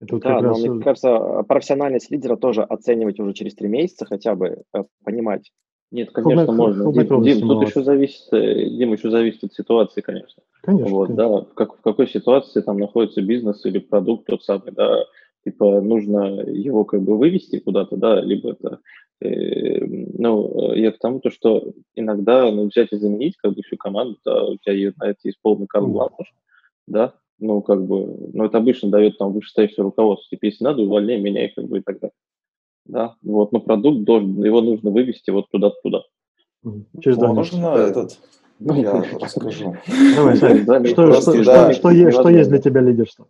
Это 0.00 0.16
вот 0.16 0.22
да, 0.24 0.40
но 0.40 0.48
раз... 0.48 0.62
мне 0.62 0.82
кажется, 0.82 1.44
профессиональность 1.46 2.10
лидера 2.10 2.36
тоже 2.36 2.62
оценивать 2.62 3.20
уже 3.20 3.32
через 3.34 3.54
три 3.54 3.68
месяца 3.68 4.04
хотя 4.04 4.34
бы, 4.34 4.64
э, 4.74 4.84
понимать. 5.04 5.52
Нет, 5.92 6.10
конечно, 6.10 6.46
Фубай, 6.46 6.56
можно. 6.56 6.92
Дим, 6.92 7.22
Дим 7.22 7.48
тут 7.48 7.68
еще 7.68 7.84
зависит, 7.84 8.32
э, 8.32 8.68
Дим, 8.68 8.92
еще 8.92 9.10
зависит 9.10 9.44
от 9.44 9.54
ситуации, 9.54 10.00
конечно. 10.00 10.42
Конечно. 10.62 10.90
Вот, 10.90 11.06
конечно. 11.08 11.28
да, 11.28 11.40
в, 11.42 11.54
как, 11.54 11.78
в 11.78 11.80
какой 11.82 12.08
ситуации 12.08 12.62
там 12.62 12.78
находится 12.78 13.22
бизнес 13.22 13.64
или 13.64 13.78
продукт 13.78 14.26
тот 14.26 14.42
самый, 14.42 14.72
да, 14.72 15.04
типа 15.44 15.80
нужно 15.80 16.40
его 16.48 16.84
как 16.84 17.02
бы 17.02 17.16
вывести 17.16 17.60
куда-то, 17.60 17.96
да, 17.96 18.20
либо 18.20 18.52
это 18.52 18.80
ну, 20.18 20.74
я 20.74 20.92
к 20.92 20.98
тому, 20.98 21.20
то, 21.20 21.30
что 21.30 21.72
иногда 21.94 22.50
ну, 22.50 22.68
взять 22.68 22.92
и 22.92 22.96
заменить 22.96 23.36
как 23.36 23.54
бы 23.54 23.62
всю 23.62 23.76
команду, 23.76 24.18
да, 24.24 24.44
у 24.44 24.56
тебя 24.56 24.92
на 24.98 25.10
это 25.10 25.20
есть 25.24 25.38
полный 25.42 25.66
карт-бланш, 25.66 26.34
да, 26.86 27.14
ну, 27.38 27.60
как 27.60 27.84
бы, 27.84 28.30
ну, 28.32 28.44
это 28.44 28.58
обычно 28.58 28.90
дает 28.90 29.18
там 29.18 29.32
вышестоящее 29.32 29.84
руководство, 29.84 30.28
типа, 30.30 30.46
если 30.46 30.64
надо, 30.64 30.82
увольняй, 30.82 31.20
меняй, 31.20 31.52
как 31.54 31.66
бы, 31.66 31.78
и 31.78 31.82
так 31.82 31.98
далее. 32.00 32.14
Да, 32.84 33.14
вот, 33.22 33.52
но 33.52 33.60
продукт 33.60 34.02
должен, 34.04 34.42
его 34.42 34.60
нужно 34.60 34.90
вывести 34.90 35.30
вот 35.30 35.48
туда-туда. 35.50 36.02
Через 37.00 37.16
ну, 37.18 37.34
можно 37.34 37.74
этот, 37.76 38.18
ну, 38.58 38.74
я 38.74 39.04
расскажу. 39.20 39.76
Давай, 40.16 40.36
что 41.74 42.28
есть 42.28 42.48
для 42.48 42.58
тебя 42.58 42.80
лидерство? 42.80 43.26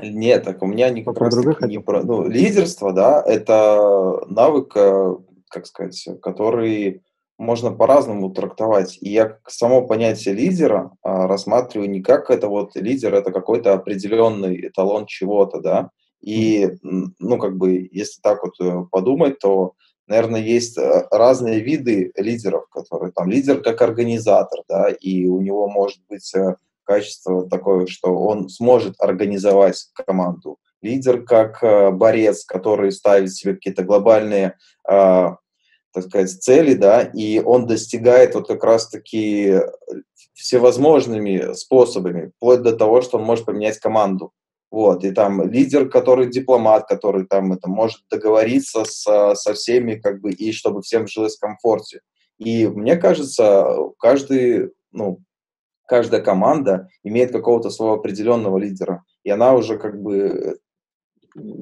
Нет, 0.00 0.44
так 0.44 0.62
у 0.62 0.66
меня 0.66 0.88
не 0.90 1.04
как 1.04 1.18
раз 1.18 1.34
не 1.36 1.78
про 1.78 2.02
ну, 2.02 2.26
лидерство, 2.26 2.92
да, 2.92 3.22
это 3.24 4.22
навык, 4.26 4.72
э, 4.74 5.16
как 5.48 5.66
сказать, 5.66 6.08
который 6.22 7.02
можно 7.42 7.72
по-разному 7.72 8.30
трактовать. 8.30 8.98
И 9.00 9.10
я 9.10 9.38
само 9.46 9.86
понятие 9.86 10.34
лидера 10.34 10.92
а, 11.02 11.26
рассматриваю 11.26 11.90
не 11.90 12.00
как 12.00 12.30
это 12.30 12.48
вот 12.48 12.76
лидер, 12.76 13.14
это 13.14 13.32
какой-то 13.32 13.74
определенный 13.74 14.68
эталон 14.68 15.06
чего-то, 15.06 15.60
да. 15.60 15.90
И, 16.20 16.70
ну, 16.82 17.38
как 17.38 17.56
бы, 17.56 17.88
если 17.90 18.20
так 18.20 18.44
вот 18.44 18.54
э, 18.60 18.84
подумать, 18.92 19.40
то, 19.40 19.72
наверное, 20.06 20.40
есть 20.40 20.78
э, 20.78 21.08
разные 21.10 21.60
виды 21.60 22.12
лидеров, 22.16 22.68
которые 22.70 23.10
там 23.10 23.28
лидер 23.28 23.60
как 23.60 23.82
организатор, 23.82 24.60
да, 24.68 24.88
и 24.88 25.26
у 25.26 25.40
него 25.40 25.68
может 25.68 26.00
быть 26.08 26.32
качество 26.92 27.48
такое, 27.48 27.86
что 27.86 28.14
он 28.14 28.48
сможет 28.48 28.94
организовать 28.98 29.86
команду. 29.94 30.58
Лидер 30.82 31.22
как 31.22 31.62
э, 31.62 31.90
борец, 31.90 32.44
который 32.44 32.92
ставит 32.92 33.32
себе 33.32 33.54
какие-то 33.54 33.82
глобальные, 33.82 34.56
э, 34.90 35.30
так 35.94 36.04
сказать, 36.04 36.30
цели, 36.30 36.74
да, 36.74 37.02
и 37.02 37.40
он 37.40 37.66
достигает 37.66 38.34
вот 38.34 38.48
как 38.48 38.64
раз-таки 38.64 39.60
всевозможными 40.34 41.54
способами, 41.54 42.32
вплоть 42.36 42.62
до 42.62 42.76
того, 42.76 43.00
что 43.00 43.18
он 43.18 43.24
может 43.24 43.46
поменять 43.46 43.78
команду. 43.78 44.32
Вот, 44.70 45.04
и 45.04 45.10
там 45.12 45.50
лидер, 45.50 45.88
который 45.88 46.30
дипломат, 46.30 46.88
который 46.88 47.26
там 47.26 47.52
это 47.52 47.68
может 47.68 48.00
договориться 48.10 48.84
со, 48.84 49.34
со 49.34 49.52
всеми, 49.54 49.94
как 49.94 50.20
бы, 50.20 50.32
и 50.32 50.52
чтобы 50.52 50.82
всем 50.82 51.06
жилось 51.06 51.36
в 51.36 51.40
комфорте. 51.40 52.00
И 52.38 52.66
мне 52.66 52.96
кажется, 52.96 53.66
каждый, 53.98 54.70
ну, 54.90 55.20
каждая 55.86 56.20
команда 56.20 56.88
имеет 57.02 57.32
какого-то 57.32 57.70
своего 57.70 57.94
определенного 57.94 58.58
лидера, 58.58 59.04
и 59.24 59.30
она 59.30 59.54
уже 59.54 59.78
как 59.78 60.00
бы... 60.00 60.58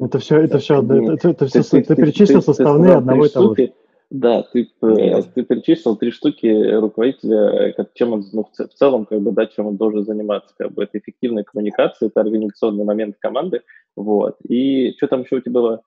Это 0.00 0.18
все, 0.18 0.38
это 0.38 0.58
все, 0.58 0.82
это, 0.82 0.94
это, 0.94 1.28
это 1.30 1.46
все, 1.46 1.62
ты, 1.62 1.82
ты, 1.82 1.94
ты 1.94 1.96
перечислил 1.96 2.42
составные 2.42 2.94
одного 2.94 3.26
и 3.26 3.28
того 3.28 3.54
же. 3.54 3.72
Да, 4.10 4.42
ты, 4.52 4.68
ты 4.80 5.44
перечислил 5.44 5.96
три 5.96 6.10
штуки 6.10 6.46
руководителя, 6.74 7.72
чем 7.94 8.12
он 8.12 8.24
ну, 8.32 8.44
в 8.52 8.74
целом, 8.74 9.06
как 9.06 9.20
бы, 9.20 9.30
да, 9.30 9.46
чем 9.46 9.68
он 9.68 9.76
должен 9.76 10.04
заниматься. 10.04 10.52
Как 10.58 10.72
бы, 10.72 10.82
это 10.82 10.98
эффективная 10.98 11.44
коммуникация, 11.44 12.08
это 12.08 12.20
организационный 12.20 12.84
момент 12.84 13.16
команды. 13.20 13.62
Вот. 13.94 14.36
И 14.48 14.94
что 14.96 15.06
там 15.06 15.22
еще 15.22 15.36
у 15.36 15.40
тебя 15.40 15.52
было? 15.52 15.82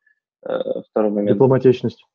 Э, 0.46 0.82
второй 0.90 1.12
момент. 1.12 1.34
Дипломатичность. 1.34 2.06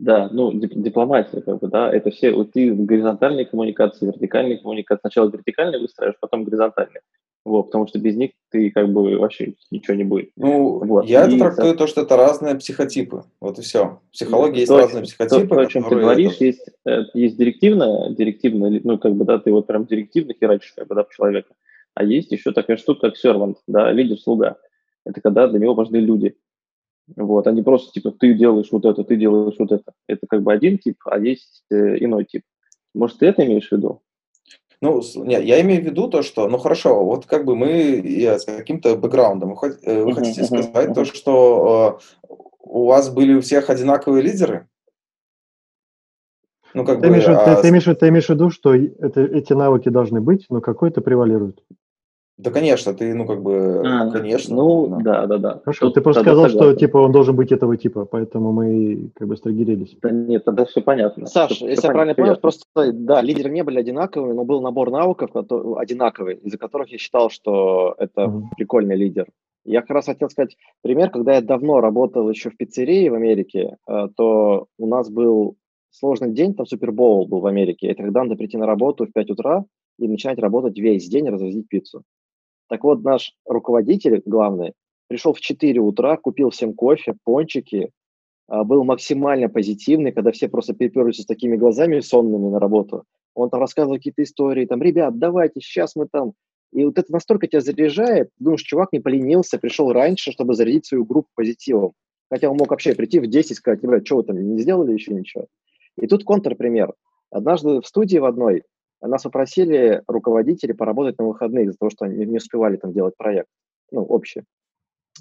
Да, 0.00 0.30
ну, 0.32 0.50
дипломатия, 0.54 1.42
как 1.42 1.58
бы, 1.58 1.68
да, 1.68 1.92
это 1.92 2.10
все, 2.10 2.32
вот 2.32 2.52
ты 2.52 2.72
горизонтальные 2.72 3.44
коммуникации, 3.44 4.06
вертикальные 4.06 4.56
коммуникации, 4.56 5.02
сначала 5.02 5.28
вертикальные 5.28 5.78
выстраиваешь, 5.78 6.16
потом 6.18 6.44
горизонтальные. 6.44 7.02
Вот, 7.44 7.64
потому 7.64 7.86
что 7.86 7.98
без 7.98 8.16
них 8.16 8.30
ты 8.50 8.70
как 8.70 8.90
бы 8.90 9.18
вообще 9.18 9.52
ничего 9.70 9.94
не 9.94 10.04
будет. 10.04 10.30
Ну, 10.36 10.82
вот. 10.82 11.04
я 11.04 11.26
и 11.26 11.28
это 11.28 11.38
трактую 11.38 11.76
то, 11.76 11.86
что 11.86 12.00
это 12.00 12.16
разные 12.16 12.54
психотипы. 12.54 13.24
Вот 13.42 13.58
и 13.58 13.62
все. 13.62 14.00
В 14.08 14.12
психологии 14.12 14.64
то, 14.64 14.78
есть 14.78 14.86
разные 14.86 15.04
психотипы. 15.04 15.48
То, 15.48 15.54
то 15.54 15.60
о 15.60 15.66
чем 15.66 15.84
ты 15.86 15.94
говоришь, 15.96 16.36
это... 16.36 16.44
есть, 16.46 16.70
э, 16.86 17.02
есть 17.12 17.36
директивная, 17.36 18.10
директивная, 18.14 18.80
ну, 18.82 18.98
как 18.98 19.12
бы, 19.14 19.26
да, 19.26 19.38
ты 19.38 19.52
вот 19.52 19.66
прям 19.66 19.84
директивно 19.84 20.32
херачишь, 20.32 20.72
как 20.74 20.86
бы, 20.86 20.94
да, 20.94 21.04
человека. 21.14 21.52
А 21.94 22.04
есть 22.04 22.32
еще 22.32 22.52
такая 22.52 22.78
штука, 22.78 23.08
как 23.08 23.18
сервант, 23.18 23.58
да, 23.66 23.92
лидер-слуга. 23.92 24.56
Это 25.04 25.20
когда 25.20 25.46
для 25.46 25.60
него 25.60 25.74
важны 25.74 25.96
люди. 25.96 26.36
Вот, 27.16 27.46
а 27.46 27.52
не 27.52 27.62
просто 27.62 27.92
типа 27.92 28.10
ты 28.12 28.34
делаешь 28.34 28.68
вот 28.70 28.84
это, 28.84 29.04
ты 29.04 29.16
делаешь 29.16 29.56
вот 29.58 29.72
это. 29.72 29.92
Это 30.06 30.26
как 30.28 30.42
бы 30.42 30.52
один 30.52 30.78
тип, 30.78 30.96
а 31.04 31.18
есть 31.18 31.64
э, 31.70 31.96
иной 32.04 32.24
тип. 32.24 32.42
Может, 32.94 33.18
ты 33.18 33.26
это 33.26 33.44
имеешь 33.44 33.68
в 33.68 33.72
виду? 33.72 34.02
Ну, 34.82 35.02
нет, 35.16 35.44
я 35.44 35.60
имею 35.60 35.82
в 35.82 35.84
виду 35.84 36.08
то, 36.08 36.22
что, 36.22 36.48
ну 36.48 36.56
хорошо, 36.56 37.04
вот 37.04 37.26
как 37.26 37.44
бы 37.44 37.54
мы 37.54 38.00
я, 38.02 38.38
с 38.38 38.46
каким-то 38.46 38.96
бэкграундом. 38.96 39.54
Вы, 39.54 39.68
э, 39.82 40.02
вы 40.02 40.10
uh-huh, 40.10 40.14
хотите 40.14 40.40
uh-huh, 40.40 40.44
сказать 40.44 40.90
uh-huh. 40.90 40.94
то, 40.94 41.04
что 41.04 42.00
э, 42.28 42.34
у 42.60 42.86
вас 42.86 43.10
были 43.10 43.34
у 43.34 43.40
всех 43.42 43.68
одинаковые 43.68 44.22
лидеры? 44.22 44.68
Ну, 46.72 46.86
как 46.86 47.00
ты, 47.00 47.08
бы, 47.08 47.14
имеешь, 47.14 47.26
а... 47.26 47.56
ты, 47.56 47.62
ты, 47.62 47.68
имеешь, 47.68 47.84
ты 47.84 48.08
имеешь 48.08 48.26
в 48.26 48.30
виду, 48.30 48.50
что 48.50 48.74
это, 48.74 49.20
эти 49.20 49.52
навыки 49.52 49.88
должны 49.88 50.20
быть, 50.20 50.46
но 50.48 50.60
какой-то 50.60 51.02
превалирует? 51.02 51.62
Да, 52.42 52.50
конечно, 52.50 52.94
ты, 52.94 53.14
ну, 53.14 53.26
как 53.26 53.42
бы, 53.42 53.82
а, 53.84 54.10
конечно. 54.10 54.56
Ну, 54.56 54.98
да, 55.02 55.26
да, 55.26 55.38
да. 55.38 55.60
Хорошо, 55.64 55.86
Тут, 55.86 55.94
ты 55.94 56.00
просто 56.00 56.22
сказал, 56.22 56.48
согласен. 56.48 56.72
что, 56.72 56.80
типа, 56.80 56.96
он 56.98 57.12
должен 57.12 57.36
быть 57.36 57.52
этого 57.52 57.76
типа, 57.76 58.06
поэтому 58.06 58.52
мы, 58.52 59.10
как 59.14 59.28
бы, 59.28 59.36
стригерились. 59.36 59.96
Да 60.00 60.10
нет, 60.10 60.44
тогда 60.44 60.64
все 60.64 60.80
понятно. 60.80 61.26
Саш, 61.26 61.52
все, 61.52 61.66
если 61.66 61.80
все 61.80 61.88
я 61.88 61.92
правильно 61.92 62.14
понял, 62.14 62.36
просто, 62.36 62.64
да, 62.92 63.20
лидеры 63.20 63.50
не 63.50 63.62
были 63.62 63.78
одинаковыми, 63.78 64.32
но 64.32 64.44
был 64.44 64.62
набор 64.62 64.90
навыков 64.90 65.30
который, 65.32 65.80
одинаковый, 65.80 66.36
из-за 66.36 66.56
которых 66.56 66.88
я 66.88 66.98
считал, 66.98 67.30
что 67.30 67.94
это 67.98 68.22
uh-huh. 68.22 68.42
прикольный 68.56 68.96
лидер. 68.96 69.26
Я 69.64 69.82
как 69.82 69.90
раз 69.90 70.06
хотел 70.06 70.30
сказать 70.30 70.56
пример, 70.82 71.10
когда 71.10 71.34
я 71.34 71.42
давно 71.42 71.80
работал 71.80 72.28
еще 72.30 72.50
в 72.50 72.56
пиццерии 72.56 73.08
в 73.08 73.14
Америке, 73.14 73.76
э, 73.86 74.08
то 74.16 74.66
у 74.78 74.86
нас 74.86 75.10
был 75.10 75.56
сложный 75.90 76.32
день, 76.32 76.54
там 76.54 76.66
Супербоул 76.66 77.26
был 77.26 77.40
в 77.40 77.46
Америке. 77.46 77.88
Это 77.88 78.02
когда 78.02 78.22
надо 78.22 78.36
прийти 78.36 78.56
на 78.56 78.66
работу 78.66 79.06
в 79.06 79.12
5 79.12 79.30
утра 79.30 79.64
и 79.98 80.08
начинать 80.08 80.38
работать 80.38 80.78
весь 80.78 81.08
день, 81.08 81.28
развозить 81.28 81.68
пиццу. 81.68 82.02
Так 82.70 82.84
вот, 82.84 83.02
наш 83.02 83.34
руководитель 83.46 84.22
главный 84.24 84.74
пришел 85.08 85.34
в 85.34 85.40
4 85.40 85.80
утра, 85.80 86.16
купил 86.16 86.50
всем 86.50 86.72
кофе, 86.72 87.16
пончики, 87.24 87.90
а, 88.46 88.62
был 88.62 88.84
максимально 88.84 89.48
позитивный, 89.48 90.12
когда 90.12 90.30
все 90.30 90.48
просто 90.48 90.72
переперлись 90.72 91.20
с 91.20 91.26
такими 91.26 91.56
глазами 91.56 91.98
сонными 91.98 92.48
на 92.48 92.60
работу. 92.60 93.04
Он 93.34 93.50
там 93.50 93.60
рассказывал 93.60 93.96
какие-то 93.96 94.22
истории, 94.22 94.66
там, 94.66 94.80
ребят, 94.82 95.18
давайте, 95.18 95.60
сейчас 95.60 95.96
мы 95.96 96.06
там... 96.10 96.34
И 96.72 96.84
вот 96.84 96.96
это 96.96 97.12
настолько 97.12 97.48
тебя 97.48 97.60
заряжает, 97.60 98.30
думаешь, 98.38 98.62
чувак 98.62 98.92
не 98.92 99.00
поленился, 99.00 99.58
пришел 99.58 99.92
раньше, 99.92 100.30
чтобы 100.30 100.54
зарядить 100.54 100.86
свою 100.86 101.04
группу 101.04 101.28
позитивом. 101.34 101.92
Хотя 102.30 102.48
он 102.48 102.56
мог 102.56 102.70
вообще 102.70 102.94
прийти 102.94 103.18
в 103.18 103.26
10 103.26 103.50
и 103.50 103.54
сказать, 103.54 103.82
ребят, 103.82 104.06
что 104.06 104.16
вы 104.16 104.22
там 104.22 104.36
не 104.36 104.60
сделали 104.60 104.92
еще 104.92 105.12
ничего. 105.12 105.46
И 106.00 106.06
тут 106.06 106.22
контрпример. 106.22 106.94
Однажды 107.32 107.80
в 107.80 107.86
студии 107.86 108.18
в 108.18 108.24
одной 108.24 108.62
нас 109.08 109.22
попросили 109.22 110.02
руководители 110.06 110.72
поработать 110.72 111.18
на 111.18 111.26
выходных 111.26 111.68
из-за 111.68 111.78
того, 111.78 111.90
что 111.90 112.04
они 112.04 112.24
не 112.26 112.36
успевали 112.36 112.76
там 112.76 112.92
делать 112.92 113.16
проект, 113.16 113.48
ну, 113.90 114.02
общий. 114.02 114.42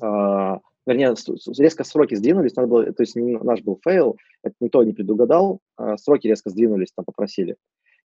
А, 0.01 0.59
вернее, 0.85 1.15
резко 1.57 1.83
сроки 1.83 2.15
сдвинулись, 2.15 2.55
надо 2.55 2.67
было, 2.67 2.85
то 2.91 3.03
есть 3.03 3.15
наш 3.15 3.61
был 3.61 3.79
fail, 3.83 4.17
это 4.43 4.55
никто 4.59 4.83
не 4.83 4.93
предугадал, 4.93 5.59
а 5.77 5.97
сроки 5.97 6.27
резко 6.27 6.49
сдвинулись, 6.49 6.91
там 6.95 7.05
попросили. 7.05 7.55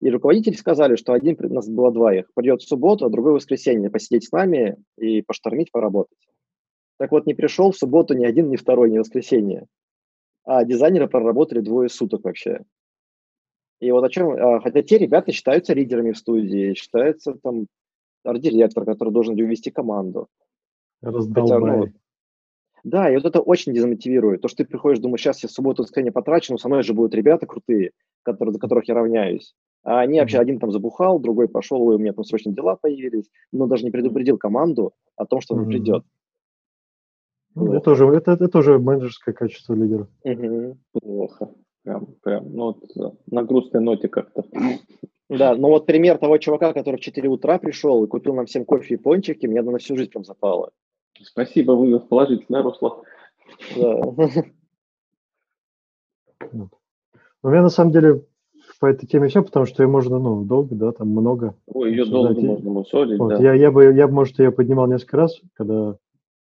И 0.00 0.10
руководители 0.10 0.54
сказали, 0.54 0.96
что 0.96 1.12
один, 1.12 1.36
у 1.38 1.54
нас 1.54 1.68
было 1.68 1.92
два 1.92 2.12
их, 2.12 2.26
придет 2.34 2.60
в 2.60 2.68
субботу, 2.68 3.06
а 3.06 3.10
другой 3.10 3.32
в 3.32 3.34
воскресенье 3.36 3.88
посидеть 3.88 4.24
с 4.24 4.32
нами 4.32 4.76
и 4.98 5.22
поштормить, 5.22 5.70
поработать. 5.70 6.18
Так 6.98 7.12
вот, 7.12 7.26
не 7.26 7.34
пришел 7.34 7.70
в 7.70 7.76
субботу 7.76 8.14
ни 8.14 8.24
один, 8.24 8.50
ни 8.50 8.56
второй, 8.56 8.90
ни 8.90 8.98
воскресенье. 8.98 9.66
А 10.44 10.64
дизайнеры 10.64 11.08
проработали 11.08 11.60
двое 11.60 11.88
суток 11.88 12.24
вообще. 12.24 12.62
И 13.82 13.90
вот 13.90 14.04
о 14.04 14.08
чем, 14.08 14.30
а, 14.30 14.60
хотя 14.60 14.80
те 14.82 14.96
ребята 14.96 15.32
считаются 15.32 15.74
лидерами 15.74 16.12
в 16.12 16.16
студии, 16.16 16.74
считается 16.74 17.34
там 17.42 17.66
арт-директор, 18.22 18.84
который 18.84 19.12
должен 19.12 19.34
увести 19.34 19.72
команду. 19.72 20.28
Раздолбай. 21.00 21.58
Хотя, 21.58 21.76
ну, 21.76 21.86
да, 22.84 23.10
и 23.10 23.16
вот 23.16 23.24
это 23.24 23.40
очень 23.40 23.74
дезмотивирует. 23.74 24.40
То, 24.40 24.46
что 24.46 24.58
ты 24.58 24.70
приходишь, 24.70 25.00
думаешь, 25.00 25.20
сейчас 25.20 25.42
я 25.42 25.48
субботу 25.48 25.82
воскресенье 25.82 26.12
потрачу, 26.12 26.52
но 26.52 26.58
со 26.58 26.68
мной 26.68 26.84
же 26.84 26.94
будут 26.94 27.12
ребята 27.12 27.46
крутые, 27.46 27.90
которые, 28.22 28.52
за 28.52 28.60
которых 28.60 28.86
я 28.86 28.94
равняюсь. 28.94 29.52
А 29.82 29.98
они 29.98 30.20
вообще 30.20 30.38
один 30.38 30.60
там 30.60 30.70
забухал, 30.70 31.18
другой 31.18 31.48
пошел, 31.48 31.82
ой, 31.82 31.96
у 31.96 31.98
меня 31.98 32.12
там 32.12 32.22
срочно 32.22 32.52
дела 32.52 32.76
появились, 32.76 33.28
но 33.50 33.66
даже 33.66 33.84
не 33.84 33.90
предупредил 33.90 34.38
команду 34.38 34.92
о 35.16 35.26
том, 35.26 35.40
что 35.40 35.56
он 35.56 35.62
mm-hmm. 35.64 35.66
придет. 35.66 36.04
Ну, 37.56 37.72
это, 37.72 37.90
уже, 37.90 38.06
это, 38.06 38.32
это 38.32 38.58
уже 38.58 38.78
менеджерское 38.78 39.34
качество 39.34 39.74
лидера. 39.74 40.08
Угу. 40.22 40.78
Плохо. 40.92 41.50
Прям, 41.84 42.06
прям, 42.22 42.52
ну, 42.54 42.76
вот, 42.96 43.16
на 43.26 43.42
грустной 43.42 43.82
ноте 43.82 44.08
как-то. 44.08 44.44
Да, 45.28 45.54
но 45.56 45.68
вот 45.68 45.86
пример 45.86 46.18
того 46.18 46.38
чувака, 46.38 46.72
который 46.72 46.96
в 46.96 47.00
4 47.00 47.28
утра 47.28 47.58
пришел 47.58 48.04
и 48.04 48.06
купил 48.06 48.34
нам 48.34 48.46
всем 48.46 48.64
кофе 48.64 48.94
и 48.94 48.98
пончики, 48.98 49.46
мне 49.46 49.62
на 49.62 49.78
всю 49.78 49.96
жизнь 49.96 50.10
прям 50.10 50.24
запало. 50.24 50.70
Спасибо, 51.20 51.72
вывел 51.72 52.00
в 52.00 52.08
положительное 52.08 52.62
русло. 52.62 53.02
Да. 53.76 54.00
У 57.42 57.48
меня 57.48 57.62
на 57.62 57.70
самом 57.70 57.92
деле 57.92 58.24
по 58.78 58.86
этой 58.86 59.06
теме 59.06 59.28
все, 59.28 59.42
потому 59.42 59.66
что 59.66 59.82
ее 59.82 59.88
можно, 59.88 60.18
ну, 60.18 60.44
долго, 60.44 60.74
да, 60.74 60.92
там 60.92 61.08
много. 61.08 61.54
Ой, 61.66 61.90
ее 61.90 62.04
долго 62.04 62.40
можно 62.40 62.70
мусолить, 62.70 63.18
вот, 63.18 63.28
да. 63.30 63.38
Я, 63.38 63.54
я, 63.54 63.70
бы, 63.70 63.92
я, 63.94 64.06
может, 64.08 64.38
ее 64.38 64.52
поднимал 64.52 64.86
несколько 64.86 65.16
раз, 65.16 65.40
когда 65.54 65.96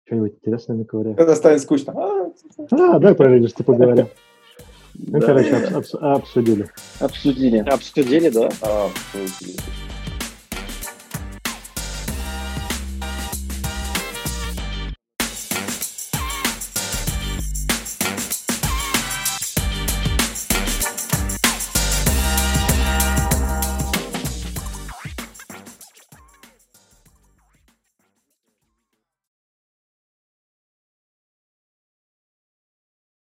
что-нибудь 0.06 0.36
интересное 0.36 0.78
наковыряю. 0.78 1.16
Когда 1.16 1.36
станет 1.36 1.62
скучно. 1.62 1.94
А, 1.96 2.32
а 2.72 3.00
давай 3.00 3.16
про 3.16 3.30
лидерство 3.30 3.64
поговорим. 3.64 4.08
Ну, 5.08 5.20
короче, 5.22 5.56
обсудили. 6.02 6.70
Обсудили. 7.00 7.58
Обсудили, 7.60 8.30
да? 8.30 8.50
Обсудили. 8.62 9.58